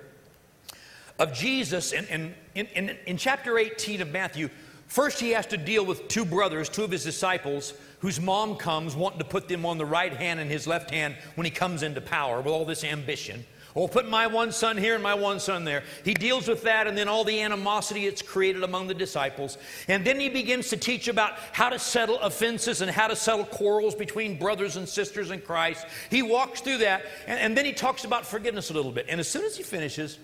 of 1.18 1.34
Jesus, 1.34 1.92
and 1.92 2.08
in, 2.08 2.34
in, 2.54 2.66
in, 2.68 2.96
in 3.06 3.16
chapter 3.16 3.58
18 3.58 4.00
of 4.00 4.10
Matthew, 4.10 4.48
First, 4.90 5.20
he 5.20 5.30
has 5.30 5.46
to 5.46 5.56
deal 5.56 5.86
with 5.86 6.08
two 6.08 6.24
brothers, 6.24 6.68
two 6.68 6.82
of 6.82 6.90
his 6.90 7.04
disciples, 7.04 7.74
whose 8.00 8.20
mom 8.20 8.56
comes 8.56 8.96
wanting 8.96 9.20
to 9.20 9.24
put 9.24 9.46
them 9.46 9.64
on 9.64 9.78
the 9.78 9.86
right 9.86 10.12
hand 10.12 10.40
and 10.40 10.50
his 10.50 10.66
left 10.66 10.90
hand 10.90 11.14
when 11.36 11.44
he 11.44 11.50
comes 11.50 11.84
into 11.84 12.00
power 12.00 12.38
with 12.38 12.52
all 12.52 12.64
this 12.64 12.82
ambition. 12.82 13.44
Oh, 13.76 13.86
put 13.86 14.08
my 14.08 14.26
one 14.26 14.50
son 14.50 14.76
here 14.76 14.94
and 14.94 15.02
my 15.02 15.14
one 15.14 15.38
son 15.38 15.62
there. 15.62 15.84
He 16.04 16.12
deals 16.12 16.48
with 16.48 16.64
that 16.64 16.88
and 16.88 16.98
then 16.98 17.06
all 17.06 17.22
the 17.22 17.40
animosity 17.40 18.06
it's 18.08 18.20
created 18.20 18.64
among 18.64 18.88
the 18.88 18.94
disciples. 18.94 19.58
And 19.86 20.04
then 20.04 20.18
he 20.18 20.28
begins 20.28 20.70
to 20.70 20.76
teach 20.76 21.06
about 21.06 21.34
how 21.52 21.68
to 21.68 21.78
settle 21.78 22.18
offenses 22.18 22.80
and 22.80 22.90
how 22.90 23.06
to 23.06 23.14
settle 23.14 23.44
quarrels 23.44 23.94
between 23.94 24.40
brothers 24.40 24.74
and 24.74 24.88
sisters 24.88 25.30
in 25.30 25.40
Christ. 25.40 25.86
He 26.10 26.22
walks 26.22 26.62
through 26.62 26.78
that 26.78 27.04
and, 27.28 27.38
and 27.38 27.56
then 27.56 27.64
he 27.64 27.72
talks 27.72 28.02
about 28.02 28.26
forgiveness 28.26 28.70
a 28.70 28.72
little 28.72 28.90
bit. 28.90 29.06
And 29.08 29.20
as 29.20 29.28
soon 29.28 29.44
as 29.44 29.56
he 29.56 29.62
finishes, 29.62 30.18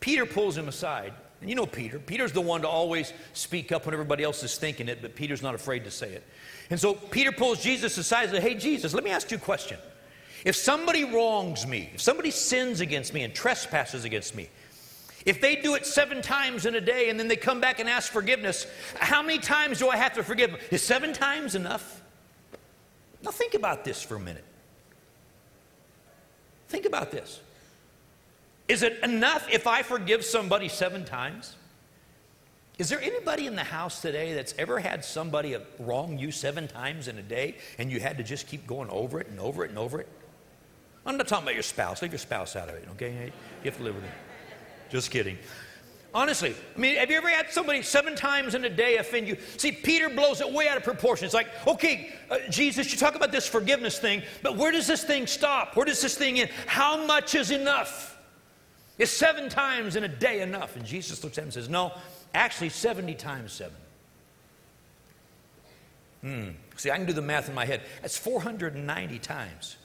Peter 0.00 0.24
pulls 0.24 0.56
him 0.56 0.68
aside 0.68 1.12
and 1.40 1.50
you 1.50 1.56
know 1.56 1.66
Peter. 1.66 1.98
Peter's 1.98 2.32
the 2.32 2.40
one 2.40 2.62
to 2.62 2.68
always 2.68 3.12
speak 3.32 3.72
up 3.72 3.84
when 3.84 3.94
everybody 3.94 4.24
else 4.24 4.42
is 4.42 4.56
thinking 4.56 4.88
it, 4.88 5.02
but 5.02 5.14
Peter's 5.14 5.42
not 5.42 5.54
afraid 5.54 5.84
to 5.84 5.90
say 5.90 6.12
it. 6.12 6.24
And 6.70 6.80
so 6.80 6.94
Peter 6.94 7.30
pulls 7.30 7.62
Jesus 7.62 7.96
aside 7.98 8.24
and 8.24 8.32
says, 8.32 8.42
Hey, 8.42 8.54
Jesus, 8.54 8.94
let 8.94 9.04
me 9.04 9.10
ask 9.10 9.30
you 9.30 9.36
a 9.36 9.40
question. 9.40 9.78
If 10.44 10.56
somebody 10.56 11.04
wrongs 11.04 11.66
me, 11.66 11.90
if 11.94 12.00
somebody 12.00 12.30
sins 12.30 12.80
against 12.80 13.12
me 13.12 13.22
and 13.22 13.34
trespasses 13.34 14.04
against 14.04 14.34
me, 14.34 14.48
if 15.24 15.40
they 15.40 15.56
do 15.56 15.74
it 15.74 15.84
seven 15.84 16.22
times 16.22 16.66
in 16.66 16.76
a 16.76 16.80
day 16.80 17.10
and 17.10 17.18
then 17.18 17.26
they 17.26 17.36
come 17.36 17.60
back 17.60 17.80
and 17.80 17.88
ask 17.88 18.12
forgiveness, 18.12 18.66
how 18.94 19.22
many 19.22 19.38
times 19.38 19.80
do 19.80 19.88
I 19.88 19.96
have 19.96 20.14
to 20.14 20.22
forgive 20.22 20.52
them? 20.52 20.60
Is 20.70 20.82
seven 20.82 21.12
times 21.12 21.56
enough? 21.56 22.00
Now 23.22 23.32
think 23.32 23.54
about 23.54 23.84
this 23.84 24.02
for 24.02 24.14
a 24.14 24.20
minute. 24.20 24.44
Think 26.68 26.86
about 26.86 27.10
this. 27.10 27.40
Is 28.68 28.82
it 28.82 28.98
enough 29.02 29.48
if 29.50 29.66
I 29.66 29.82
forgive 29.82 30.24
somebody 30.24 30.68
seven 30.68 31.04
times? 31.04 31.54
Is 32.78 32.90
there 32.90 33.00
anybody 33.00 33.46
in 33.46 33.56
the 33.56 33.64
house 33.64 34.02
today 34.02 34.34
that's 34.34 34.54
ever 34.58 34.78
had 34.78 35.04
somebody 35.04 35.56
wrong 35.78 36.18
you 36.18 36.30
seven 36.30 36.68
times 36.68 37.08
in 37.08 37.16
a 37.16 37.22
day 37.22 37.56
and 37.78 37.90
you 37.90 38.00
had 38.00 38.18
to 38.18 38.24
just 38.24 38.48
keep 38.48 38.66
going 38.66 38.90
over 38.90 39.18
it 39.18 39.28
and 39.28 39.40
over 39.40 39.64
it 39.64 39.70
and 39.70 39.78
over 39.78 40.00
it? 40.00 40.08
I'm 41.06 41.16
not 41.16 41.28
talking 41.28 41.44
about 41.44 41.54
your 41.54 41.62
spouse. 41.62 42.02
Leave 42.02 42.12
your 42.12 42.18
spouse 42.18 42.56
out 42.56 42.68
of 42.68 42.74
it, 42.74 42.86
okay? 42.92 43.32
You 43.62 43.70
have 43.70 43.78
to 43.78 43.82
live 43.82 43.94
with 43.94 44.04
it. 44.04 44.10
Just 44.90 45.10
kidding. 45.10 45.38
Honestly, 46.12 46.54
I 46.74 46.78
mean, 46.78 46.96
have 46.96 47.10
you 47.10 47.16
ever 47.16 47.28
had 47.28 47.50
somebody 47.50 47.82
seven 47.82 48.14
times 48.14 48.54
in 48.54 48.64
a 48.64 48.70
day 48.70 48.96
offend 48.96 49.28
you? 49.28 49.36
See, 49.56 49.70
Peter 49.70 50.08
blows 50.08 50.40
it 50.40 50.50
way 50.50 50.68
out 50.68 50.76
of 50.76 50.82
proportion. 50.82 51.24
It's 51.24 51.34
like, 51.34 51.48
okay, 51.66 52.12
uh, 52.30 52.38
Jesus, 52.50 52.90
you 52.90 52.98
talk 52.98 53.14
about 53.14 53.32
this 53.32 53.46
forgiveness 53.46 53.98
thing, 53.98 54.22
but 54.42 54.56
where 54.56 54.72
does 54.72 54.86
this 54.86 55.04
thing 55.04 55.26
stop? 55.26 55.76
Where 55.76 55.84
does 55.84 56.00
this 56.00 56.16
thing 56.16 56.40
end? 56.40 56.50
How 56.66 57.06
much 57.06 57.34
is 57.34 57.50
enough? 57.50 58.15
Is 58.98 59.10
seven 59.10 59.48
times 59.48 59.96
in 59.96 60.04
a 60.04 60.08
day 60.08 60.40
enough? 60.40 60.76
And 60.76 60.84
Jesus 60.84 61.22
looks 61.22 61.36
at 61.36 61.42
him 61.42 61.46
and 61.46 61.54
says, 61.54 61.68
No, 61.68 61.92
actually, 62.34 62.70
70 62.70 63.14
times 63.14 63.52
seven. 63.52 63.76
Hmm. 66.22 66.48
See, 66.76 66.90
I 66.90 66.96
can 66.96 67.06
do 67.06 67.12
the 67.12 67.22
math 67.22 67.48
in 67.48 67.54
my 67.54 67.64
head. 67.64 67.82
That's 68.02 68.16
490 68.16 69.18
times. 69.18 69.76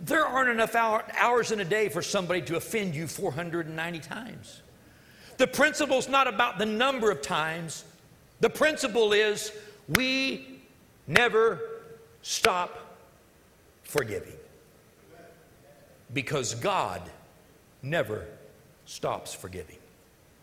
There 0.00 0.24
aren't 0.24 0.50
enough 0.50 0.74
hour, 0.74 1.04
hours 1.18 1.52
in 1.52 1.60
a 1.60 1.64
day 1.64 1.88
for 1.88 2.02
somebody 2.02 2.42
to 2.42 2.56
offend 2.56 2.94
you 2.94 3.06
490 3.06 3.98
times. 4.00 4.62
The 5.36 5.46
principle 5.46 5.98
is 5.98 6.08
not 6.08 6.26
about 6.26 6.58
the 6.58 6.66
number 6.66 7.10
of 7.10 7.22
times, 7.22 7.84
the 8.40 8.50
principle 8.50 9.12
is 9.12 9.52
we 9.88 10.60
never 11.06 11.60
stop 12.22 12.98
forgiving. 13.82 14.36
because 16.12 16.54
God 16.56 17.02
never 17.82 18.26
stops 18.90 19.32
forgiving. 19.32 19.76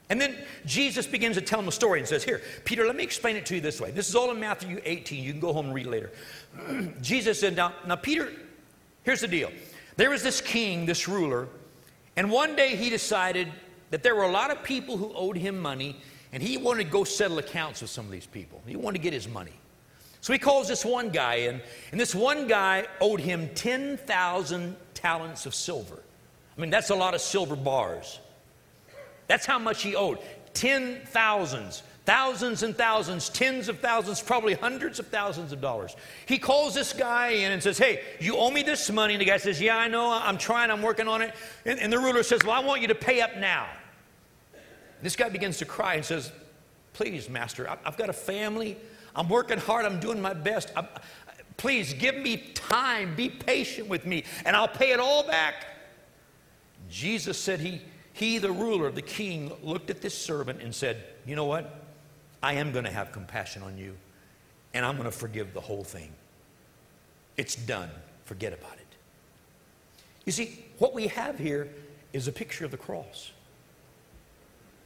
And 0.10 0.22
then 0.22 0.38
Jesus 0.66 1.06
begins 1.06 1.36
to 1.36 1.42
tell 1.42 1.60
him 1.60 1.68
a 1.68 1.72
story 1.72 2.00
and 2.00 2.08
says, 2.08 2.24
Here, 2.24 2.42
Peter, 2.64 2.86
let 2.86 2.96
me 2.96 3.04
explain 3.04 3.36
it 3.36 3.46
to 3.48 3.56
you 3.56 3.62
this 3.62 3.82
way. 3.82 3.92
This 3.92 4.08
is 4.08 4.16
all 4.16 4.32
in 4.32 4.40
Matthew 4.40 4.80
18. 4.86 5.22
You 5.22 5.32
can 5.32 5.42
go 5.42 5.52
home 5.52 5.66
and 5.66 5.76
read 5.76 5.88
later. 5.88 6.12
Jesus 7.02 7.42
said, 7.42 7.58
now, 7.58 7.74
now, 7.86 7.98
Peter, 7.98 8.32
here's 9.04 9.20
the 9.20 9.28
deal. 9.28 9.52
There 9.98 10.10
was 10.10 10.24
this 10.24 10.40
king, 10.40 10.86
this 10.86 11.10
ruler, 11.10 11.50
and 12.16 12.32
one 12.32 12.56
day 12.56 12.76
he 12.76 12.90
decided 12.90 13.52
that 13.90 14.02
there 14.02 14.16
were 14.16 14.24
a 14.24 14.32
lot 14.32 14.50
of 14.50 14.64
people 14.64 14.96
who 14.96 15.12
owed 15.14 15.36
him 15.36 15.60
money, 15.60 15.98
and 16.32 16.42
he 16.42 16.58
wanted 16.58 16.86
to 16.86 16.90
go 16.90 17.04
settle 17.04 17.40
accounts 17.40 17.82
with 17.82 17.90
some 17.90 18.06
of 18.06 18.12
these 18.12 18.28
people. 18.28 18.62
He 18.66 18.76
wanted 18.78 19.00
to 19.00 19.04
get 19.04 19.14
his 19.14 19.28
money. 19.28 19.54
So 20.22 20.32
he 20.32 20.40
calls 20.40 20.68
this 20.68 20.86
one 20.86 21.10
guy 21.10 21.36
in, 21.36 21.62
and 21.92 22.00
this 22.00 22.16
one 22.16 22.48
guy 22.48 22.88
owed 23.02 23.20
him 23.20 23.50
10,000 23.56 24.76
talents 24.94 25.46
of 25.46 25.54
silver. 25.54 26.00
I 26.58 26.62
mean, 26.62 26.70
that's 26.70 26.90
a 26.90 26.96
lot 26.96 27.14
of 27.14 27.22
silver 27.22 27.56
bars. 27.56 28.20
That's 29.28 29.46
how 29.46 29.60
much 29.60 29.84
he 29.84 29.96
owed. 29.96 30.20
Ten 30.54 31.02
thousands, 31.06 31.84
thousands 32.06 32.64
and 32.64 32.76
thousands, 32.76 33.30
tens 33.30 33.70
of 33.70 33.80
thousands, 33.80 34.22
probably 34.22 34.54
hundreds 34.54 34.98
of 35.00 35.08
thousands 35.08 35.52
of 35.52 35.62
dollars. 35.62 35.96
He 36.26 36.40
calls 36.40 36.74
this 36.74 36.94
guy 36.94 37.30
in 37.30 37.52
and 37.52 37.62
says, 37.62 37.78
Hey, 37.78 38.02
you 38.20 38.38
owe 38.38 38.50
me 38.50 38.64
this 38.64 38.90
money. 38.90 39.14
And 39.14 39.22
the 39.22 39.26
guy 39.26 39.38
says, 39.38 39.62
Yeah, 39.62 39.78
I 39.78 39.88
know. 39.88 40.12
I'm 40.12 40.38
trying. 40.38 40.72
I'm 40.72 40.82
working 40.82 41.08
on 41.08 41.22
it. 41.22 41.36
And, 41.66 41.80
and 41.80 41.92
the 41.92 42.00
ruler 42.00 42.24
says, 42.24 42.42
Well, 42.44 42.54
I 42.54 42.60
want 42.60 42.82
you 42.82 42.88
to 42.88 42.96
pay 42.96 43.22
up 43.22 43.38
now. 43.38 43.68
This 45.02 45.16
guy 45.16 45.30
begins 45.30 45.58
to 45.60 45.66
cry 45.66 45.96
and 45.96 46.06
says, 46.06 46.32
Please, 46.94 47.30
master, 47.30 47.70
I've 47.86 47.98
got 47.98 48.10
a 48.10 48.14
family. 48.14 48.78
I'm 49.16 49.30
working 49.30 49.60
hard. 49.60 49.86
I'm 49.86 50.00
doing 50.00 50.22
my 50.22 50.34
best. 50.34 50.72
I'm, 50.76 50.88
please 51.58 51.94
give 51.94 52.16
me 52.16 52.38
time. 52.54 53.16
Be 53.16 53.30
patient 53.30 53.90
with 53.90 54.06
me, 54.06 54.24
and 54.46 54.56
I'll 54.56 54.68
pay 54.68 54.92
it 54.92 55.00
all 55.00 55.24
back. 55.24 55.66
Jesus 56.90 57.38
said 57.38 57.60
he 57.60 57.82
he, 58.18 58.40
the 58.40 58.52
ruler, 58.52 58.90
the 58.90 59.04
king, 59.04 59.52
looked 59.62 59.92
at 59.92 60.02
this 60.02 60.18
servant 60.18 60.60
and 60.62 60.74
said, 60.74 61.04
You 61.28 61.36
know 61.36 61.46
what? 61.46 61.84
I 62.42 62.54
am 62.54 62.72
going 62.72 62.86
to 62.86 62.92
have 62.92 63.12
compassion 63.12 63.62
on 63.62 63.78
you, 63.78 63.96
and 64.74 64.84
I'm 64.84 64.98
going 64.98 65.10
to 65.10 65.16
forgive 65.16 65.54
the 65.54 65.62
whole 65.62 65.84
thing. 65.84 66.12
It's 67.38 67.56
done. 67.56 67.92
Forget 68.26 68.54
about 68.54 68.74
it. 68.74 68.88
You 70.26 70.32
see, 70.32 70.66
what 70.80 70.96
we 70.96 71.08
have 71.08 71.38
here 71.38 71.70
is 72.12 72.28
a 72.28 72.32
picture 72.32 72.66
of 72.66 72.72
the 72.72 72.78
cross. 72.78 73.32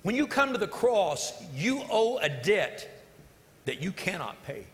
When 0.04 0.16
you 0.16 0.28
come 0.28 0.52
to 0.52 0.60
the 0.60 0.68
cross, 0.68 1.32
you 1.56 1.84
owe 1.90 2.18
a 2.18 2.28
debt 2.28 3.06
that 3.64 3.82
you 3.82 3.94
cannot 3.94 4.44
pay. 4.44 4.66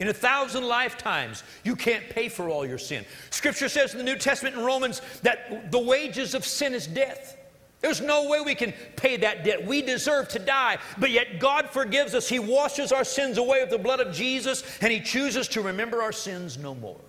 In 0.00 0.08
a 0.08 0.12
thousand 0.12 0.64
lifetimes, 0.64 1.44
you 1.64 1.74
can't 1.74 2.10
pay 2.10 2.28
for 2.28 2.50
all 2.50 2.66
your 2.66 2.78
sin. 2.78 3.06
Scripture 3.30 3.70
says 3.70 3.92
in 3.92 3.98
the 3.98 4.04
New 4.04 4.16
Testament 4.16 4.54
in 4.54 4.64
Romans 4.64 5.00
that 5.22 5.70
the 5.72 5.78
wages 5.78 6.34
of 6.34 6.44
sin 6.44 6.74
is 6.74 6.86
death. 6.86 7.38
There's 7.80 8.00
no 8.00 8.28
way 8.28 8.40
we 8.42 8.54
can 8.54 8.74
pay 8.96 9.16
that 9.18 9.42
debt. 9.42 9.66
We 9.66 9.80
deserve 9.80 10.28
to 10.30 10.38
die, 10.38 10.78
but 10.98 11.10
yet 11.10 11.38
God 11.40 11.70
forgives 11.70 12.14
us. 12.14 12.28
He 12.28 12.38
washes 12.38 12.92
our 12.92 13.04
sins 13.04 13.38
away 13.38 13.62
with 13.62 13.70
the 13.70 13.78
blood 13.78 14.00
of 14.00 14.14
Jesus, 14.14 14.62
and 14.82 14.92
He 14.92 15.00
chooses 15.00 15.48
to 15.48 15.62
remember 15.62 16.02
our 16.02 16.12
sins 16.12 16.58
no 16.58 16.74
more. 16.74 17.00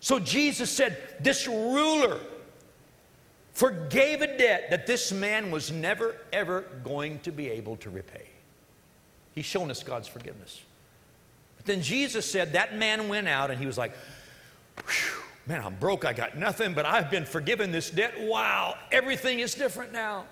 So 0.00 0.18
Jesus 0.18 0.68
said, 0.68 0.98
This 1.20 1.46
ruler 1.46 2.18
forgave 3.52 4.20
a 4.20 4.36
debt 4.36 4.70
that 4.70 4.88
this 4.88 5.12
man 5.12 5.52
was 5.52 5.70
never, 5.70 6.16
ever 6.32 6.62
going 6.82 7.20
to 7.20 7.30
be 7.30 7.48
able 7.48 7.76
to 7.76 7.90
repay. 7.90 8.26
He's 9.32 9.46
shown 9.46 9.70
us 9.70 9.84
God's 9.84 10.08
forgiveness. 10.08 10.60
But 11.56 11.66
then 11.66 11.82
Jesus 11.82 12.28
said, 12.28 12.54
That 12.54 12.76
man 12.76 13.08
went 13.08 13.28
out 13.28 13.52
and 13.52 13.60
he 13.60 13.66
was 13.66 13.78
like, 13.78 13.92
Whew 14.88 15.22
Man, 15.46 15.62
I'm 15.64 15.74
broke. 15.76 16.04
I 16.04 16.12
got 16.12 16.36
nothing, 16.36 16.72
but 16.74 16.86
I've 16.86 17.10
been 17.10 17.24
forgiven 17.24 17.72
this 17.72 17.90
debt. 17.90 18.14
Wow, 18.20 18.76
everything 18.92 19.40
is 19.40 19.54
different 19.54 19.92
now. 19.92 20.24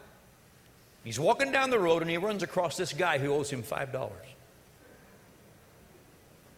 He's 1.02 1.18
walking 1.18 1.50
down 1.50 1.70
the 1.70 1.78
road 1.78 2.02
and 2.02 2.10
he 2.10 2.16
runs 2.16 2.42
across 2.42 2.76
this 2.76 2.92
guy 2.92 3.18
who 3.18 3.32
owes 3.32 3.50
him 3.50 3.62
$5. 3.62 4.10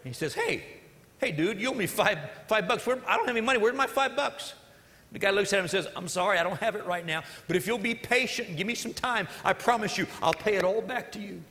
He 0.05 0.13
says, 0.13 0.35
Hey, 0.35 0.65
hey, 1.19 1.33
dude, 1.33 1.61
you 1.61 1.71
owe 1.71 1.75
me 1.75 1.87
five, 1.87 2.19
five 2.49 2.67
bucks. 2.67 2.85
Where, 2.85 2.99
I 3.07 3.17
don't 3.17 3.27
have 3.27 3.37
any 3.37 3.45
money. 3.45 3.59
Where's 3.59 3.77
my 3.77 3.87
five 3.87 4.17
bucks? 4.17 4.55
The 5.13 5.19
guy 5.19 5.31
looks 5.31 5.53
at 5.53 5.59
him 5.59 5.65
and 5.65 5.71
says, 5.71 5.87
I'm 5.95 6.09
sorry, 6.09 6.39
I 6.39 6.43
don't 6.43 6.59
have 6.61 6.75
it 6.75 6.87
right 6.87 7.05
now, 7.05 7.23
but 7.47 7.55
if 7.55 7.67
you'll 7.67 7.77
be 7.77 7.95
patient 7.95 8.49
and 8.49 8.57
give 8.57 8.67
me 8.67 8.75
some 8.75 8.95
time, 8.95 9.29
I 9.45 9.53
promise 9.53 9.99
you, 9.99 10.07
I'll 10.23 10.33
pay 10.33 10.57
it 10.57 10.65
all 10.65 10.81
back 10.81 11.13
to 11.13 11.21
you. 11.21 11.43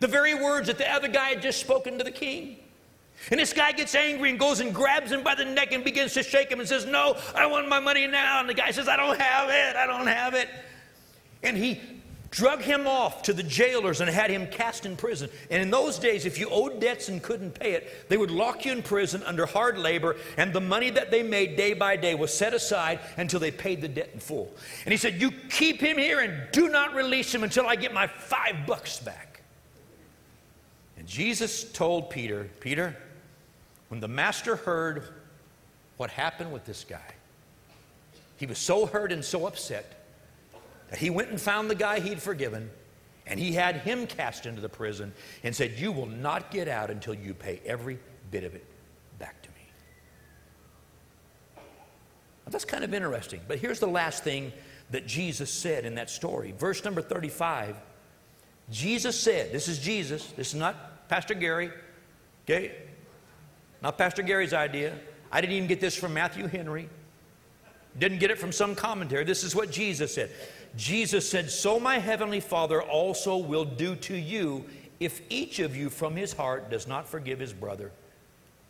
The 0.00 0.08
very 0.08 0.34
words 0.34 0.66
that 0.66 0.76
the 0.76 0.92
other 0.92 1.06
guy 1.06 1.30
had 1.30 1.42
just 1.42 1.60
spoken 1.60 1.98
to 1.98 2.04
the 2.04 2.10
king. 2.10 2.56
And 3.30 3.38
this 3.38 3.52
guy 3.52 3.72
gets 3.72 3.94
angry 3.94 4.30
and 4.30 4.38
goes 4.38 4.60
and 4.60 4.74
grabs 4.74 5.12
him 5.12 5.22
by 5.22 5.34
the 5.34 5.44
neck 5.44 5.72
and 5.72 5.84
begins 5.84 6.14
to 6.14 6.22
shake 6.22 6.50
him 6.50 6.58
and 6.60 6.68
says, 6.68 6.86
No, 6.86 7.16
I 7.34 7.46
want 7.46 7.68
my 7.68 7.80
money 7.80 8.06
now. 8.06 8.40
And 8.40 8.48
the 8.48 8.54
guy 8.54 8.70
says, 8.70 8.88
I 8.88 8.96
don't 8.96 9.20
have 9.20 9.50
it. 9.50 9.76
I 9.76 9.86
don't 9.86 10.06
have 10.06 10.34
it. 10.34 10.48
And 11.42 11.56
he 11.56 11.80
drug 12.30 12.62
him 12.62 12.86
off 12.86 13.22
to 13.22 13.32
the 13.32 13.42
jailers 13.42 14.00
and 14.00 14.08
had 14.08 14.30
him 14.30 14.46
cast 14.46 14.86
in 14.86 14.96
prison. 14.96 15.28
And 15.50 15.62
in 15.62 15.70
those 15.70 15.98
days, 15.98 16.26
if 16.26 16.38
you 16.38 16.48
owed 16.48 16.80
debts 16.80 17.08
and 17.08 17.22
couldn't 17.22 17.58
pay 17.58 17.72
it, 17.72 18.08
they 18.08 18.16
would 18.16 18.30
lock 18.30 18.64
you 18.64 18.72
in 18.72 18.82
prison 18.82 19.22
under 19.24 19.46
hard 19.46 19.78
labor, 19.78 20.16
and 20.36 20.52
the 20.52 20.60
money 20.60 20.90
that 20.90 21.10
they 21.10 21.22
made 21.22 21.56
day 21.56 21.72
by 21.72 21.96
day 21.96 22.14
was 22.14 22.32
set 22.32 22.54
aside 22.54 23.00
until 23.16 23.40
they 23.40 23.50
paid 23.50 23.80
the 23.80 23.88
debt 23.88 24.10
in 24.14 24.20
full. 24.20 24.52
And 24.84 24.92
he 24.92 24.96
said, 24.96 25.20
You 25.20 25.32
keep 25.50 25.80
him 25.80 25.98
here 25.98 26.20
and 26.20 26.50
do 26.52 26.68
not 26.68 26.94
release 26.94 27.34
him 27.34 27.42
until 27.42 27.66
I 27.66 27.76
get 27.76 27.92
my 27.92 28.06
five 28.06 28.66
bucks 28.66 29.00
back. 29.00 29.42
And 30.96 31.08
Jesus 31.08 31.64
told 31.64 32.10
Peter, 32.10 32.48
Peter, 32.60 32.96
when 33.90 33.98
the 33.98 34.08
master 34.08 34.54
heard 34.54 35.02
what 35.96 36.10
happened 36.10 36.52
with 36.52 36.64
this 36.64 36.84
guy, 36.88 37.14
he 38.36 38.46
was 38.46 38.56
so 38.56 38.86
hurt 38.86 39.12
and 39.12 39.24
so 39.24 39.46
upset 39.46 40.06
that 40.88 40.98
he 40.98 41.10
went 41.10 41.28
and 41.28 41.40
found 41.40 41.68
the 41.68 41.74
guy 41.74 41.98
he'd 42.00 42.22
forgiven 42.22 42.70
and 43.26 43.38
he 43.38 43.52
had 43.52 43.76
him 43.76 44.06
cast 44.06 44.46
into 44.46 44.60
the 44.60 44.68
prison 44.68 45.12
and 45.42 45.54
said, 45.54 45.72
You 45.76 45.90
will 45.90 46.06
not 46.06 46.52
get 46.52 46.68
out 46.68 46.90
until 46.90 47.14
you 47.14 47.34
pay 47.34 47.60
every 47.66 47.98
bit 48.30 48.44
of 48.44 48.54
it 48.54 48.64
back 49.18 49.42
to 49.42 49.48
me. 49.50 49.54
Now, 51.56 52.50
that's 52.50 52.64
kind 52.64 52.84
of 52.84 52.94
interesting. 52.94 53.40
But 53.46 53.58
here's 53.58 53.80
the 53.80 53.88
last 53.88 54.22
thing 54.22 54.52
that 54.90 55.06
Jesus 55.06 55.50
said 55.50 55.84
in 55.84 55.96
that 55.96 56.10
story. 56.10 56.54
Verse 56.56 56.84
number 56.84 57.02
35 57.02 57.76
Jesus 58.70 59.18
said, 59.18 59.50
This 59.50 59.66
is 59.66 59.80
Jesus, 59.80 60.24
this 60.36 60.48
is 60.48 60.54
not 60.54 61.08
Pastor 61.08 61.34
Gary. 61.34 61.72
Okay? 62.44 62.72
Not 63.82 63.98
Pastor 63.98 64.22
Gary's 64.22 64.52
idea. 64.52 64.94
I 65.32 65.40
didn't 65.40 65.56
even 65.56 65.68
get 65.68 65.80
this 65.80 65.96
from 65.96 66.14
Matthew 66.14 66.46
Henry. 66.46 66.88
Didn't 67.98 68.18
get 68.18 68.30
it 68.30 68.38
from 68.38 68.52
some 68.52 68.74
commentary. 68.74 69.24
This 69.24 69.42
is 69.42 69.54
what 69.54 69.70
Jesus 69.70 70.14
said. 70.14 70.30
Jesus 70.76 71.28
said, 71.28 71.50
So 71.50 71.80
my 71.80 71.98
heavenly 71.98 72.40
Father 72.40 72.82
also 72.82 73.36
will 73.36 73.64
do 73.64 73.96
to 73.96 74.16
you 74.16 74.64
if 75.00 75.22
each 75.30 75.58
of 75.58 75.74
you 75.74 75.90
from 75.90 76.14
his 76.14 76.32
heart 76.32 76.70
does 76.70 76.86
not 76.86 77.08
forgive 77.08 77.38
his 77.38 77.52
brother 77.52 77.90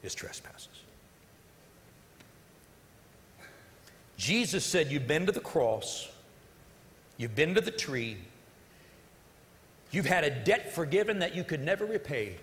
his 0.02 0.14
trespasses. 0.14 0.68
Jesus 4.16 4.64
said, 4.64 4.90
You've 4.90 5.06
been 5.06 5.26
to 5.26 5.32
the 5.32 5.40
cross, 5.40 6.08
you've 7.16 7.34
been 7.34 7.54
to 7.54 7.60
the 7.60 7.70
tree, 7.70 8.16
you've 9.90 10.06
had 10.06 10.24
a 10.24 10.30
debt 10.30 10.74
forgiven 10.74 11.18
that 11.18 11.34
you 11.34 11.44
could 11.44 11.60
never 11.60 11.84
repay. 11.84 12.36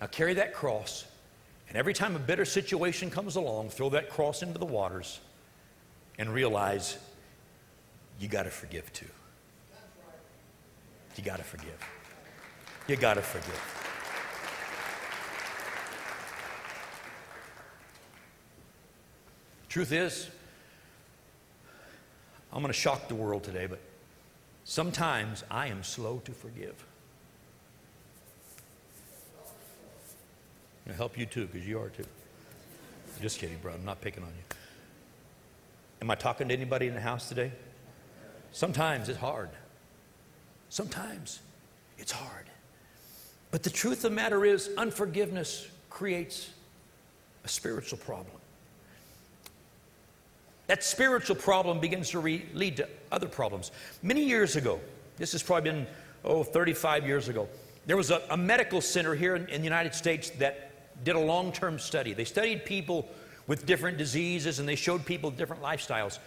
Now 0.00 0.06
carry 0.08 0.34
that 0.34 0.54
cross 0.54 1.04
and 1.72 1.78
every 1.78 1.94
time 1.94 2.14
a 2.14 2.18
bitter 2.18 2.44
situation 2.44 3.10
comes 3.10 3.36
along, 3.36 3.70
throw 3.70 3.88
that 3.88 4.10
cross 4.10 4.42
into 4.42 4.58
the 4.58 4.66
waters 4.66 5.20
and 6.18 6.28
realize 6.28 6.98
you 8.20 8.28
got 8.28 8.42
to 8.42 8.50
forgive 8.50 8.92
too. 8.92 9.06
You 11.16 11.24
got 11.24 11.38
to 11.38 11.44
forgive. 11.44 11.80
You 12.88 12.96
got 12.96 13.14
to 13.14 13.22
forgive. 13.22 13.58
Truth 19.70 19.92
is, 19.92 20.28
I'm 22.52 22.60
going 22.60 22.66
to 22.66 22.78
shock 22.78 23.08
the 23.08 23.14
world 23.14 23.44
today, 23.44 23.64
but 23.64 23.80
sometimes 24.64 25.42
I 25.50 25.68
am 25.68 25.82
slow 25.82 26.20
to 26.26 26.32
forgive. 26.32 26.84
I 30.88 30.92
help 30.92 31.16
you 31.16 31.26
too, 31.26 31.46
because 31.46 31.66
you 31.66 31.80
are 31.80 31.88
too. 31.88 32.04
Just 33.20 33.38
kidding, 33.38 33.58
bro. 33.58 33.72
I'm 33.72 33.84
not 33.84 34.00
picking 34.00 34.22
on 34.22 34.30
you. 34.30 34.56
Am 36.00 36.10
I 36.10 36.14
talking 36.16 36.48
to 36.48 36.54
anybody 36.54 36.88
in 36.88 36.94
the 36.94 37.00
house 37.00 37.28
today? 37.28 37.52
Sometimes 38.50 39.08
it's 39.08 39.18
hard. 39.18 39.50
Sometimes 40.68 41.40
it's 41.98 42.12
hard. 42.12 42.46
But 43.52 43.62
the 43.62 43.70
truth 43.70 43.98
of 43.98 44.10
the 44.10 44.10
matter 44.10 44.44
is, 44.44 44.70
unforgiveness 44.76 45.68
creates 45.90 46.50
a 47.44 47.48
spiritual 47.48 47.98
problem. 47.98 48.36
That 50.66 50.82
spiritual 50.82 51.36
problem 51.36 51.78
begins 51.80 52.10
to 52.10 52.18
re- 52.18 52.46
lead 52.54 52.78
to 52.78 52.88
other 53.12 53.28
problems. 53.28 53.70
Many 54.02 54.24
years 54.24 54.56
ago, 54.56 54.80
this 55.18 55.32
has 55.32 55.42
probably 55.42 55.70
been, 55.70 55.86
oh, 56.24 56.42
35 56.42 57.06
years 57.06 57.28
ago, 57.28 57.48
there 57.86 57.96
was 57.96 58.10
a, 58.10 58.22
a 58.30 58.36
medical 58.36 58.80
center 58.80 59.14
here 59.14 59.36
in, 59.36 59.46
in 59.48 59.60
the 59.60 59.64
United 59.64 59.94
States 59.94 60.30
that 60.38 60.71
did 61.04 61.16
a 61.16 61.20
long 61.20 61.52
term 61.52 61.78
study. 61.78 62.12
They 62.14 62.24
studied 62.24 62.64
people 62.64 63.08
with 63.46 63.66
different 63.66 63.98
diseases 63.98 64.58
and 64.58 64.68
they 64.68 64.76
showed 64.76 65.04
people 65.04 65.30
different 65.30 65.62
lifestyles. 65.62 66.18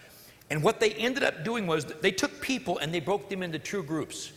And 0.50 0.62
what 0.62 0.80
they 0.80 0.92
ended 0.92 1.24
up 1.24 1.44
doing 1.44 1.66
was 1.66 1.86
they 1.86 2.12
took 2.12 2.42
people 2.42 2.78
and 2.78 2.94
they 2.94 3.00
broke 3.00 3.30
them 3.30 3.42
into 3.42 3.58
two 3.58 3.84
groups. 3.84 4.32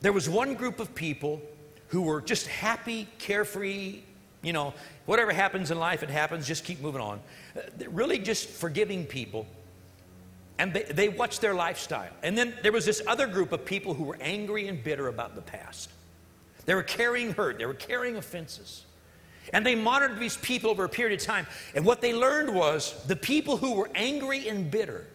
There 0.00 0.12
was 0.12 0.28
one 0.28 0.54
group 0.54 0.80
of 0.80 0.94
people 0.94 1.40
who 1.88 2.02
were 2.02 2.20
just 2.20 2.46
happy, 2.48 3.08
carefree, 3.18 4.00
you 4.42 4.52
know, 4.52 4.74
whatever 5.06 5.32
happens 5.32 5.70
in 5.70 5.78
life, 5.78 6.02
it 6.02 6.10
happens, 6.10 6.46
just 6.46 6.64
keep 6.64 6.80
moving 6.80 7.00
on. 7.00 7.20
Uh, 7.56 7.60
really 7.90 8.18
just 8.18 8.48
forgiving 8.48 9.06
people. 9.06 9.46
And 10.58 10.74
they, 10.74 10.82
they 10.82 11.08
watched 11.08 11.40
their 11.40 11.54
lifestyle. 11.54 12.10
And 12.22 12.36
then 12.36 12.54
there 12.62 12.72
was 12.72 12.84
this 12.84 13.02
other 13.06 13.26
group 13.26 13.52
of 13.52 13.64
people 13.64 13.94
who 13.94 14.04
were 14.04 14.18
angry 14.20 14.68
and 14.68 14.82
bitter 14.82 15.08
about 15.08 15.34
the 15.34 15.42
past. 15.42 15.90
They 16.66 16.74
were 16.74 16.82
carrying 16.82 17.32
hurt, 17.32 17.58
they 17.58 17.66
were 17.66 17.74
carrying 17.74 18.16
offenses. 18.16 18.84
And 19.52 19.64
they 19.64 19.74
monitored 19.74 20.18
these 20.18 20.36
people 20.36 20.70
over 20.70 20.84
a 20.84 20.88
period 20.88 21.20
of 21.20 21.26
time. 21.26 21.46
And 21.74 21.84
what 21.84 22.00
they 22.00 22.14
learned 22.14 22.54
was 22.54 23.02
the 23.06 23.16
people 23.16 23.56
who 23.56 23.74
were 23.74 23.90
angry 23.94 24.48
and 24.48 24.70
bitter, 24.70 25.06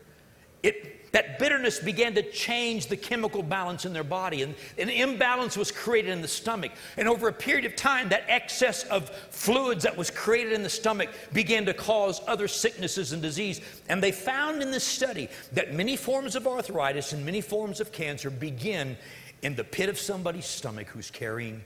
it 0.64 0.98
that 1.12 1.40
bitterness 1.40 1.80
began 1.80 2.14
to 2.16 2.32
change 2.32 2.88
the 2.88 2.98
chemical 2.98 3.42
balance 3.42 3.86
in 3.86 3.94
their 3.94 4.04
body, 4.04 4.44
and 4.44 4.56
an 4.78 4.90
imbalance 4.90 5.58
was 5.58 5.72
created 5.72 6.12
in 6.12 6.22
the 6.22 6.28
stomach. 6.28 6.72
And 6.98 7.08
over 7.08 7.28
a 7.28 7.34
period 7.34 7.66
of 7.66 7.76
time, 7.76 8.10
that 8.10 8.26
excess 8.28 8.84
of 8.86 9.10
fluids 9.10 9.84
that 9.84 9.96
was 9.96 10.12
created 10.12 10.54
in 10.54 10.64
the 10.64 10.70
stomach 10.70 11.10
began 11.34 11.66
to 11.66 11.74
cause 11.74 12.22
other 12.28 12.48
sicknesses 12.48 13.14
and 13.14 13.22
disease. 13.22 13.62
And 13.90 14.04
they 14.04 14.12
found 14.12 14.62
in 14.62 14.72
this 14.72 14.84
study 14.84 15.30
that 15.54 15.74
many 15.74 15.96
forms 15.96 16.36
of 16.36 16.46
arthritis 16.46 17.14
and 17.14 17.26
many 17.26 17.42
forms 17.42 17.80
of 17.80 17.92
cancer 17.92 18.30
begin 18.30 18.98
in 19.42 19.56
the 19.56 19.64
pit 19.64 19.90
of 19.90 19.98
somebody's 19.98 20.46
stomach 20.46 20.88
who's 20.88 21.10
carrying 21.10 21.64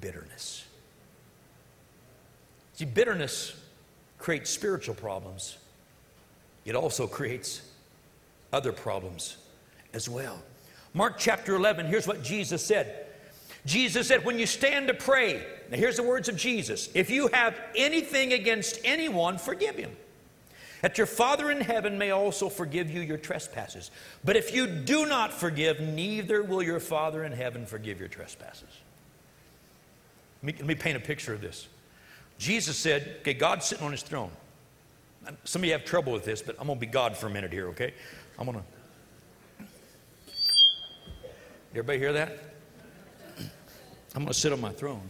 bitterness. 0.00 0.64
See, 2.74 2.84
bitterness 2.84 3.56
creates 4.18 4.50
spiritual 4.50 4.94
problems, 4.94 5.58
it 6.64 6.74
also 6.74 7.06
creates 7.06 7.62
other 8.52 8.72
problems 8.72 9.36
as 9.92 10.08
well. 10.08 10.38
Mark 10.92 11.16
chapter 11.18 11.56
11, 11.56 11.86
here's 11.86 12.06
what 12.06 12.22
Jesus 12.22 12.64
said. 12.64 13.06
Jesus 13.66 14.08
said, 14.08 14.24
When 14.24 14.38
you 14.38 14.46
stand 14.46 14.88
to 14.88 14.94
pray, 14.94 15.44
now 15.70 15.76
here's 15.76 15.96
the 15.96 16.02
words 16.02 16.28
of 16.28 16.36
Jesus 16.36 16.88
if 16.94 17.10
you 17.10 17.28
have 17.28 17.58
anything 17.76 18.32
against 18.32 18.78
anyone, 18.84 19.38
forgive 19.38 19.76
him. 19.76 19.90
That 20.82 20.98
your 20.98 21.06
Father 21.06 21.50
in 21.50 21.62
heaven 21.62 21.96
may 21.96 22.10
also 22.10 22.50
forgive 22.50 22.90
you 22.90 23.00
your 23.00 23.16
trespasses. 23.16 23.90
But 24.22 24.36
if 24.36 24.54
you 24.54 24.66
do 24.66 25.06
not 25.06 25.32
forgive, 25.32 25.80
neither 25.80 26.42
will 26.42 26.62
your 26.62 26.80
Father 26.80 27.24
in 27.24 27.32
heaven 27.32 27.64
forgive 27.64 27.98
your 27.98 28.08
trespasses. 28.08 28.68
Let 30.42 30.46
me, 30.46 30.52
let 30.58 30.66
me 30.66 30.74
paint 30.74 30.98
a 30.98 31.00
picture 31.00 31.32
of 31.32 31.40
this. 31.40 31.68
Jesus 32.44 32.76
said, 32.76 33.16
okay, 33.20 33.32
God's 33.32 33.64
sitting 33.64 33.86
on 33.86 33.90
his 33.90 34.02
throne. 34.02 34.30
Some 35.44 35.62
of 35.62 35.64
you 35.64 35.72
have 35.72 35.86
trouble 35.86 36.12
with 36.12 36.26
this, 36.26 36.42
but 36.42 36.56
I'm 36.60 36.66
going 36.66 36.78
to 36.78 36.86
be 36.86 36.92
God 36.92 37.16
for 37.16 37.26
a 37.26 37.30
minute 37.30 37.50
here, 37.50 37.68
okay? 37.68 37.94
I'm 38.38 38.44
going 38.44 38.58
to. 39.58 39.64
Everybody 41.70 41.98
hear 41.98 42.12
that? 42.12 42.38
I'm 44.14 44.24
going 44.24 44.26
to 44.26 44.34
sit 44.34 44.52
on 44.52 44.60
my 44.60 44.72
throne. 44.72 45.08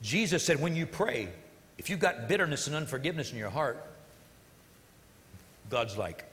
Jesus 0.00 0.44
said, 0.44 0.60
when 0.60 0.76
you 0.76 0.86
pray, 0.86 1.28
if 1.76 1.90
you've 1.90 1.98
got 1.98 2.28
bitterness 2.28 2.68
and 2.68 2.76
unforgiveness 2.76 3.32
in 3.32 3.38
your 3.38 3.50
heart, 3.50 3.84
God's 5.70 5.96
like, 5.96 6.24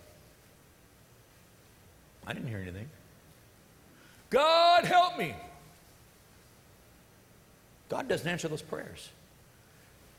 I 2.27 2.33
didn't 2.33 2.47
hear 2.47 2.59
anything. 2.59 2.87
God, 4.29 4.85
help 4.85 5.17
me. 5.17 5.33
God 7.89 8.07
doesn't 8.07 8.27
answer 8.27 8.47
those 8.47 8.61
prayers. 8.61 9.09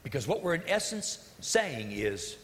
Because 0.02 0.26
what 0.26 0.42
we're 0.42 0.54
in 0.54 0.62
essence 0.66 1.30
saying 1.40 1.92
is, 1.92 2.36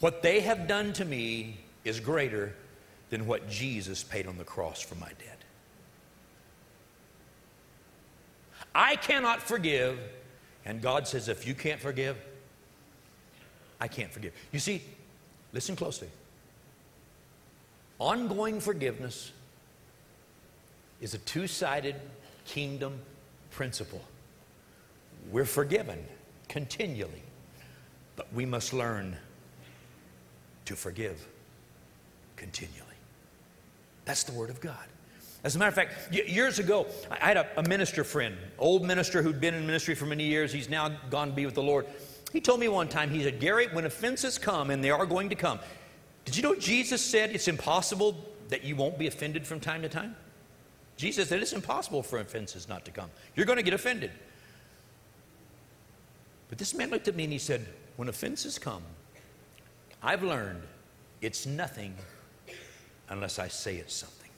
what 0.00 0.22
they 0.22 0.40
have 0.40 0.66
done 0.66 0.92
to 0.94 1.04
me 1.04 1.58
is 1.84 2.00
greater 2.00 2.54
than 3.10 3.26
what 3.26 3.48
Jesus 3.48 4.02
paid 4.02 4.26
on 4.26 4.38
the 4.38 4.44
cross 4.44 4.80
for 4.80 4.94
my 4.94 5.08
debt. 5.08 5.38
I 8.74 8.96
cannot 8.96 9.42
forgive, 9.42 9.98
and 10.64 10.80
God 10.80 11.08
says, 11.08 11.28
if 11.28 11.46
you 11.46 11.54
can't 11.54 11.80
forgive, 11.80 12.16
I 13.80 13.88
can't 13.88 14.12
forgive. 14.12 14.32
You 14.52 14.60
see, 14.60 14.82
listen 15.52 15.74
closely. 15.74 16.08
Ongoing 17.98 18.60
forgiveness 18.60 19.32
is 21.00 21.14
a 21.14 21.18
two 21.18 21.46
sided 21.46 21.96
kingdom 22.44 23.00
principle. 23.50 24.02
We're 25.30 25.44
forgiven 25.44 26.04
continually, 26.48 27.22
but 28.16 28.32
we 28.32 28.44
must 28.44 28.72
learn 28.72 29.16
to 30.64 30.76
forgive 30.76 31.26
continually. 32.36 32.86
That's 34.04 34.24
the 34.24 34.32
Word 34.32 34.50
of 34.50 34.60
God. 34.60 34.86
As 35.42 35.56
a 35.56 35.58
matter 35.58 35.68
of 35.68 35.74
fact, 35.74 36.12
years 36.12 36.58
ago, 36.58 36.86
I 37.10 37.16
had 37.16 37.36
a, 37.36 37.46
a, 37.58 37.62
minister 37.62 38.04
friend, 38.04 38.36
old 38.58 38.84
minister 38.84 39.22
who'd 39.22 39.40
been 39.40 39.54
in 39.54 39.64
ministry 39.66 39.94
for 39.94 40.04
many 40.04 40.24
years. 40.24 40.52
He's 40.52 40.68
now 40.68 40.90
gone 41.08 41.28
to 41.28 41.34
be 41.34 41.46
with 41.46 41.54
the 41.54 41.62
Lord. 41.62 41.86
He 42.32 42.40
told 42.40 42.60
me 42.60 42.68
one 42.68 42.88
time, 42.88 43.10
he 43.10 43.22
said, 43.22 43.40
Gary, 43.40 43.68
when 43.72 43.86
offenses 43.86 44.36
come, 44.36 44.70
and 44.70 44.84
they 44.84 44.90
are 44.90 45.06
going 45.06 45.30
to 45.30 45.34
come, 45.34 45.58
did 46.24 46.36
you 46.36 46.42
know 46.42 46.54
Jesus 46.54 47.02
said 47.02 47.30
it's 47.30 47.48
impossible 47.48 48.16
that 48.48 48.64
you 48.64 48.76
won't 48.76 48.98
be 48.98 49.06
offended 49.06 49.46
from 49.46 49.60
time 49.60 49.82
to 49.82 49.88
time? 49.88 50.14
Jesus 50.96 51.30
said 51.30 51.40
it's 51.40 51.54
impossible 51.54 52.02
for 52.02 52.18
offenses 52.18 52.68
not 52.68 52.84
to 52.84 52.90
come. 52.90 53.10
You're 53.34 53.46
going 53.46 53.56
to 53.56 53.62
get 53.62 53.72
offended. 53.72 54.10
But 56.50 56.58
this 56.58 56.74
man 56.74 56.90
looked 56.90 57.08
at 57.08 57.16
me 57.16 57.24
and 57.24 57.32
he 57.32 57.38
said, 57.38 57.64
When 57.96 58.08
offenses 58.08 58.58
come, 58.58 58.82
I've 60.02 60.22
learned 60.22 60.62
it's 61.22 61.46
nothing 61.46 61.94
unless 63.08 63.38
I 63.38 63.48
say 63.48 63.76
it's 63.76 63.94
something. 63.94 64.30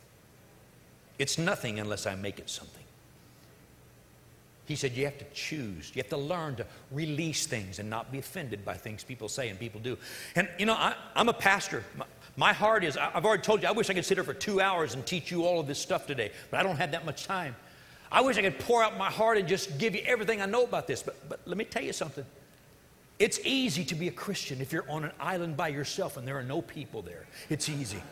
It's 1.18 1.38
nothing 1.38 1.80
unless 1.80 2.06
I 2.06 2.14
make 2.14 2.38
it 2.38 2.50
something. 2.50 2.84
He 4.66 4.76
said, 4.76 4.92
You 4.92 5.06
have 5.06 5.18
to 5.18 5.24
choose. 5.32 5.90
You 5.94 6.02
have 6.02 6.10
to 6.10 6.18
learn 6.18 6.56
to 6.56 6.66
release 6.90 7.46
things 7.46 7.78
and 7.78 7.88
not 7.88 8.12
be 8.12 8.18
offended 8.18 8.64
by 8.64 8.74
things 8.74 9.02
people 9.02 9.28
say 9.28 9.48
and 9.48 9.58
people 9.58 9.80
do. 9.80 9.96
And, 10.36 10.48
you 10.58 10.66
know, 10.66 10.74
I, 10.74 10.94
am 11.16 11.30
a 11.30 11.34
pastor. 11.34 11.82
My, 11.96 12.04
my 12.36 12.52
heart 12.52 12.84
is, 12.84 12.98
I've 12.98 13.24
already 13.24 13.42
told 13.42 13.62
you, 13.62 13.68
I 13.68 13.72
wish 13.72 13.88
I 13.88 13.94
could 13.94 14.04
sit 14.04 14.18
here 14.18 14.24
for 14.24 14.34
two 14.34 14.60
hours 14.60 14.94
and 14.94 15.04
teach 15.04 15.30
you 15.30 15.44
all 15.44 15.60
of 15.60 15.66
this 15.66 15.78
stuff 15.78 16.06
today, 16.06 16.30
but 16.50 16.60
I 16.60 16.62
don't 16.62 16.76
have 16.76 16.92
that 16.92 17.06
much 17.06 17.24
time. 17.24 17.56
I 18.12 18.20
wish 18.20 18.36
I 18.36 18.42
could 18.42 18.58
pour 18.58 18.84
out 18.84 18.98
my 18.98 19.10
heart 19.10 19.38
and 19.38 19.48
just 19.48 19.78
give 19.78 19.94
you 19.94 20.02
everything 20.04 20.42
I 20.42 20.46
know 20.46 20.64
about 20.64 20.86
this. 20.86 21.02
But, 21.02 21.16
but 21.30 21.40
let 21.46 21.56
me 21.56 21.64
tell 21.64 21.82
you 21.82 21.94
something. 21.94 22.26
It's 23.18 23.40
easy 23.42 23.86
to 23.86 23.94
be 23.94 24.08
a 24.08 24.12
Christian 24.12 24.60
if 24.60 24.70
you're 24.70 24.88
on 24.90 25.04
an 25.04 25.12
island 25.18 25.56
by 25.56 25.68
yourself 25.68 26.18
and 26.18 26.28
there 26.28 26.36
are 26.36 26.42
no 26.42 26.60
people 26.60 27.00
there. 27.00 27.26
It's 27.48 27.70
easy. 27.70 28.02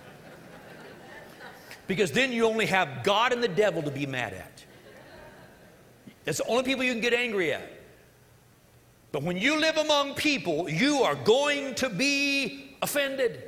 Because 1.86 2.12
then 2.12 2.32
you 2.32 2.46
only 2.46 2.66
have 2.66 3.02
God 3.04 3.32
and 3.32 3.42
the 3.42 3.48
devil 3.48 3.82
to 3.82 3.90
be 3.90 4.06
mad 4.06 4.32
at. 4.32 4.64
That's 6.24 6.38
the 6.38 6.46
only 6.46 6.62
people 6.62 6.82
you 6.84 6.92
can 6.92 7.02
get 7.02 7.12
angry 7.12 7.52
at. 7.52 7.70
But 9.12 9.22
when 9.22 9.36
you 9.36 9.60
live 9.60 9.76
among 9.76 10.14
people, 10.14 10.70
you 10.70 11.02
are 11.02 11.16
going 11.16 11.74
to 11.74 11.90
be 11.90 12.76
offended. 12.80 13.42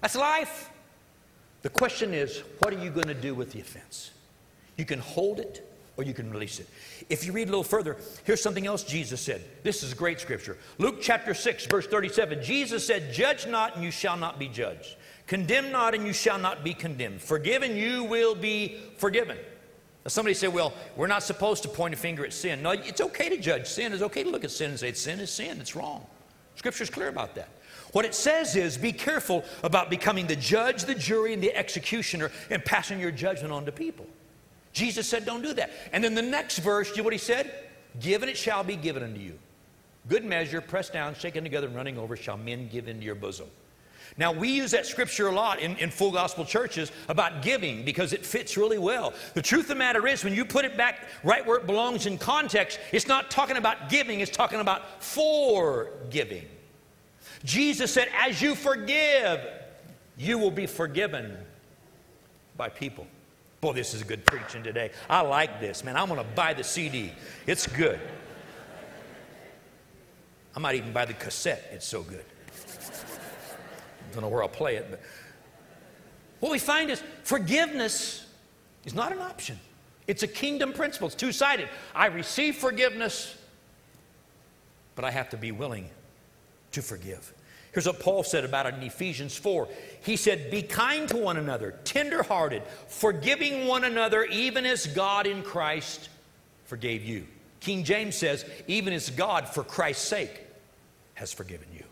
That's 0.00 0.16
life. 0.16 0.70
The 1.62 1.70
question 1.70 2.14
is, 2.14 2.42
what 2.60 2.72
are 2.72 2.78
you 2.78 2.90
going 2.90 3.08
to 3.08 3.14
do 3.14 3.34
with 3.34 3.52
the 3.52 3.60
offense? 3.60 4.12
You 4.76 4.84
can 4.84 4.98
hold 4.98 5.40
it 5.40 5.68
or 5.96 6.04
you 6.04 6.14
can 6.14 6.30
release 6.30 6.58
it. 6.58 6.68
If 7.08 7.24
you 7.24 7.32
read 7.32 7.48
a 7.48 7.50
little 7.50 7.64
further, 7.64 7.96
here's 8.24 8.42
something 8.42 8.66
else 8.66 8.82
Jesus 8.82 9.20
said. 9.20 9.42
This 9.62 9.82
is 9.82 9.92
a 9.92 9.96
great 9.96 10.20
scripture. 10.20 10.56
Luke 10.78 10.96
chapter 11.00 11.34
6, 11.34 11.66
verse 11.66 11.86
37. 11.86 12.42
Jesus 12.42 12.86
said, 12.86 13.12
Judge 13.12 13.46
not, 13.46 13.76
and 13.76 13.84
you 13.84 13.90
shall 13.90 14.16
not 14.16 14.38
be 14.38 14.48
judged. 14.48 14.96
Condemn 15.26 15.70
not, 15.70 15.94
and 15.94 16.06
you 16.06 16.12
shall 16.12 16.38
not 16.38 16.64
be 16.64 16.74
condemned. 16.74 17.22
Forgiven, 17.22 17.76
you 17.76 18.04
will 18.04 18.34
be 18.34 18.78
forgiven. 18.96 19.36
Now, 20.04 20.08
somebody 20.08 20.34
said, 20.34 20.52
Well, 20.52 20.74
we're 20.96 21.06
not 21.06 21.22
supposed 21.22 21.62
to 21.62 21.68
point 21.68 21.94
a 21.94 21.96
finger 21.96 22.24
at 22.26 22.32
sin. 22.32 22.62
No, 22.62 22.72
it's 22.72 23.00
okay 23.00 23.28
to 23.30 23.38
judge 23.38 23.66
sin. 23.66 23.92
It's 23.92 24.02
okay 24.02 24.22
to 24.24 24.30
look 24.30 24.44
at 24.44 24.50
sin 24.50 24.70
and 24.70 24.78
say, 24.78 24.92
Sin 24.92 25.20
is 25.20 25.30
sin. 25.30 25.60
It's 25.60 25.76
wrong. 25.76 26.04
Scripture's 26.56 26.90
clear 26.90 27.08
about 27.08 27.34
that. 27.36 27.48
What 27.92 28.04
it 28.04 28.14
says 28.14 28.56
is 28.56 28.76
be 28.76 28.92
careful 28.92 29.44
about 29.62 29.88
becoming 29.88 30.26
the 30.26 30.36
judge, 30.36 30.84
the 30.84 30.94
jury, 30.94 31.32
and 31.32 31.42
the 31.42 31.54
executioner 31.56 32.32
and 32.50 32.64
passing 32.64 32.98
your 32.98 33.12
judgment 33.12 33.52
on 33.52 33.64
to 33.66 33.72
people. 33.72 34.06
Jesus 34.74 35.08
said, 35.08 35.24
Don't 35.24 35.42
do 35.42 35.54
that. 35.54 35.70
And 35.92 36.04
then 36.04 36.14
the 36.14 36.22
next 36.22 36.58
verse, 36.58 36.90
you 36.90 36.98
know 36.98 37.04
what 37.04 37.14
he 37.14 37.18
said? 37.18 37.50
Given 38.00 38.28
it 38.28 38.36
shall 38.36 38.62
be 38.62 38.76
given 38.76 39.02
unto 39.02 39.20
you. 39.20 39.38
Good 40.08 40.24
measure, 40.24 40.60
pressed 40.60 40.92
down, 40.92 41.14
shaken 41.14 41.44
together, 41.44 41.66
and 41.66 41.74
running 41.74 41.96
over, 41.96 42.16
shall 42.16 42.36
men 42.36 42.68
give 42.68 42.88
into 42.88 43.04
your 43.04 43.14
bosom. 43.14 43.46
Now, 44.16 44.32
we 44.32 44.48
use 44.48 44.72
that 44.72 44.84
scripture 44.84 45.28
a 45.28 45.32
lot 45.32 45.60
in, 45.60 45.76
in 45.76 45.90
full 45.90 46.12
gospel 46.12 46.44
churches 46.44 46.92
about 47.08 47.42
giving 47.42 47.84
because 47.84 48.12
it 48.12 48.24
fits 48.24 48.56
really 48.56 48.78
well. 48.78 49.12
The 49.32 49.42
truth 49.42 49.62
of 49.62 49.68
the 49.68 49.74
matter 49.76 50.06
is, 50.06 50.22
when 50.22 50.34
you 50.34 50.44
put 50.44 50.64
it 50.64 50.76
back 50.76 51.08
right 51.24 51.44
where 51.44 51.56
it 51.56 51.66
belongs 51.66 52.06
in 52.06 52.18
context, 52.18 52.78
it's 52.92 53.08
not 53.08 53.30
talking 53.30 53.56
about 53.56 53.88
giving, 53.88 54.20
it's 54.20 54.30
talking 54.30 54.60
about 54.60 55.02
forgiving. 55.02 56.44
Jesus 57.44 57.92
said, 57.92 58.08
As 58.14 58.42
you 58.42 58.54
forgive, 58.54 59.40
you 60.16 60.38
will 60.38 60.50
be 60.50 60.66
forgiven 60.66 61.36
by 62.56 62.68
people. 62.68 63.06
Boy, 63.64 63.72
this 63.72 63.94
is 63.94 64.02
good 64.02 64.26
preaching 64.26 64.62
today. 64.62 64.90
I 65.08 65.22
like 65.22 65.58
this, 65.58 65.84
man. 65.84 65.96
I'm 65.96 66.08
going 66.08 66.20
to 66.20 66.34
buy 66.34 66.52
the 66.52 66.62
CD. 66.62 67.10
It's 67.46 67.66
good. 67.66 67.98
I 70.54 70.60
might 70.60 70.74
even 70.74 70.92
buy 70.92 71.06
the 71.06 71.14
cassette. 71.14 71.70
It's 71.72 71.86
so 71.86 72.02
good. 72.02 72.26
Don't 74.12 74.20
know 74.20 74.28
where 74.28 74.42
I'll 74.42 74.50
play 74.50 74.76
it, 74.76 74.88
but 74.90 75.00
what 76.40 76.52
we 76.52 76.58
find 76.58 76.90
is 76.90 77.02
forgiveness 77.22 78.26
is 78.84 78.92
not 78.92 79.12
an 79.12 79.20
option. 79.20 79.58
It's 80.06 80.22
a 80.22 80.28
kingdom 80.28 80.74
principle. 80.74 81.06
It's 81.06 81.16
two-sided. 81.16 81.70
I 81.94 82.08
receive 82.08 82.56
forgiveness, 82.56 83.34
but 84.94 85.06
I 85.06 85.10
have 85.10 85.30
to 85.30 85.38
be 85.38 85.52
willing 85.52 85.88
to 86.72 86.82
forgive. 86.82 87.32
Here's 87.74 87.86
what 87.86 87.98
Paul 87.98 88.22
said 88.22 88.44
about 88.44 88.66
it 88.66 88.74
in 88.74 88.82
Ephesians 88.84 89.36
4. 89.36 89.68
He 90.04 90.16
said, 90.16 90.48
Be 90.48 90.62
kind 90.62 91.08
to 91.08 91.16
one 91.16 91.36
another, 91.36 91.74
tenderhearted, 91.82 92.62
forgiving 92.86 93.66
one 93.66 93.82
another, 93.82 94.22
even 94.24 94.64
as 94.64 94.86
God 94.86 95.26
in 95.26 95.42
Christ 95.42 96.08
forgave 96.66 97.04
you. 97.04 97.26
King 97.58 97.82
James 97.82 98.14
says, 98.14 98.44
Even 98.68 98.92
as 98.92 99.10
God, 99.10 99.48
for 99.48 99.64
Christ's 99.64 100.06
sake, 100.06 100.40
has 101.14 101.32
forgiven 101.32 101.66
you. 101.74 101.84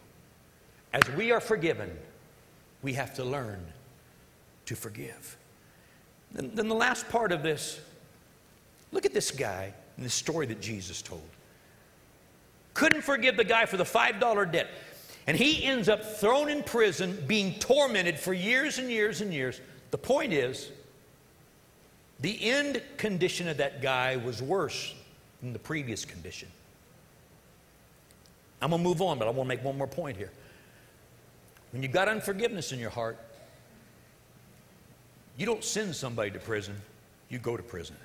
As 0.92 1.03
we 1.16 1.33
are 1.33 1.40
forgiven, 1.40 1.90
we 2.83 2.92
have 2.92 3.14
to 3.14 3.25
learn 3.25 3.64
to 4.66 4.77
forgive. 4.77 5.37
Then, 6.31 6.53
then 6.55 6.68
the 6.68 6.77
last 6.77 7.09
part 7.09 7.33
of 7.33 7.42
this 7.42 7.81
look 8.92 9.05
at 9.05 9.12
this 9.12 9.33
guy 9.33 9.75
in 9.99 10.05
the 10.05 10.11
story 10.11 10.47
that 10.47 10.61
Jesus 10.61 11.03
told. 11.03 11.23
Couldn't 12.75 13.03
forgive 13.03 13.37
the 13.37 13.45
guy 13.45 13.66
for 13.66 13.77
the 13.77 13.85
$5 13.85 14.53
debt. 14.53 14.68
And 15.26 15.37
he 15.37 15.64
ends 15.64 15.88
up 15.88 16.04
thrown 16.04 16.48
in 16.48 16.62
prison, 16.62 17.22
being 17.26 17.54
tormented 17.61 18.18
for 18.18 18.32
years 18.32 18.78
and 18.78 18.90
years 18.90 19.20
and 19.20 19.32
years. 19.32 19.61
The 19.90 19.98
point 19.98 20.32
is, 20.32 20.70
the 22.20 22.50
end 22.50 22.82
condition 22.96 23.48
of 23.48 23.58
that 23.58 23.82
guy 23.82 24.16
was 24.16 24.42
worse 24.42 24.94
than 25.40 25.52
the 25.52 25.58
previous 25.58 26.04
condition. 26.04 26.48
I'm 28.61 28.70
going 28.70 28.82
to 28.82 28.88
move 28.88 29.02
on, 29.02 29.18
but 29.18 29.26
I 29.26 29.30
want 29.30 29.48
to 29.48 29.56
make 29.56 29.64
one 29.64 29.76
more 29.76 29.88
point 29.88 30.16
here. 30.16 30.30
When 31.72 31.82
you've 31.82 31.92
got 31.92 32.08
unforgiveness 32.08 32.72
in 32.72 32.78
your 32.78 32.90
heart, 32.90 33.18
you 35.37 35.46
don't 35.46 35.64
send 35.64 35.96
somebody 35.96 36.30
to 36.30 36.38
prison, 36.38 36.76
you 37.28 37.38
go 37.38 37.56
to 37.56 37.62
prison. 37.62 37.96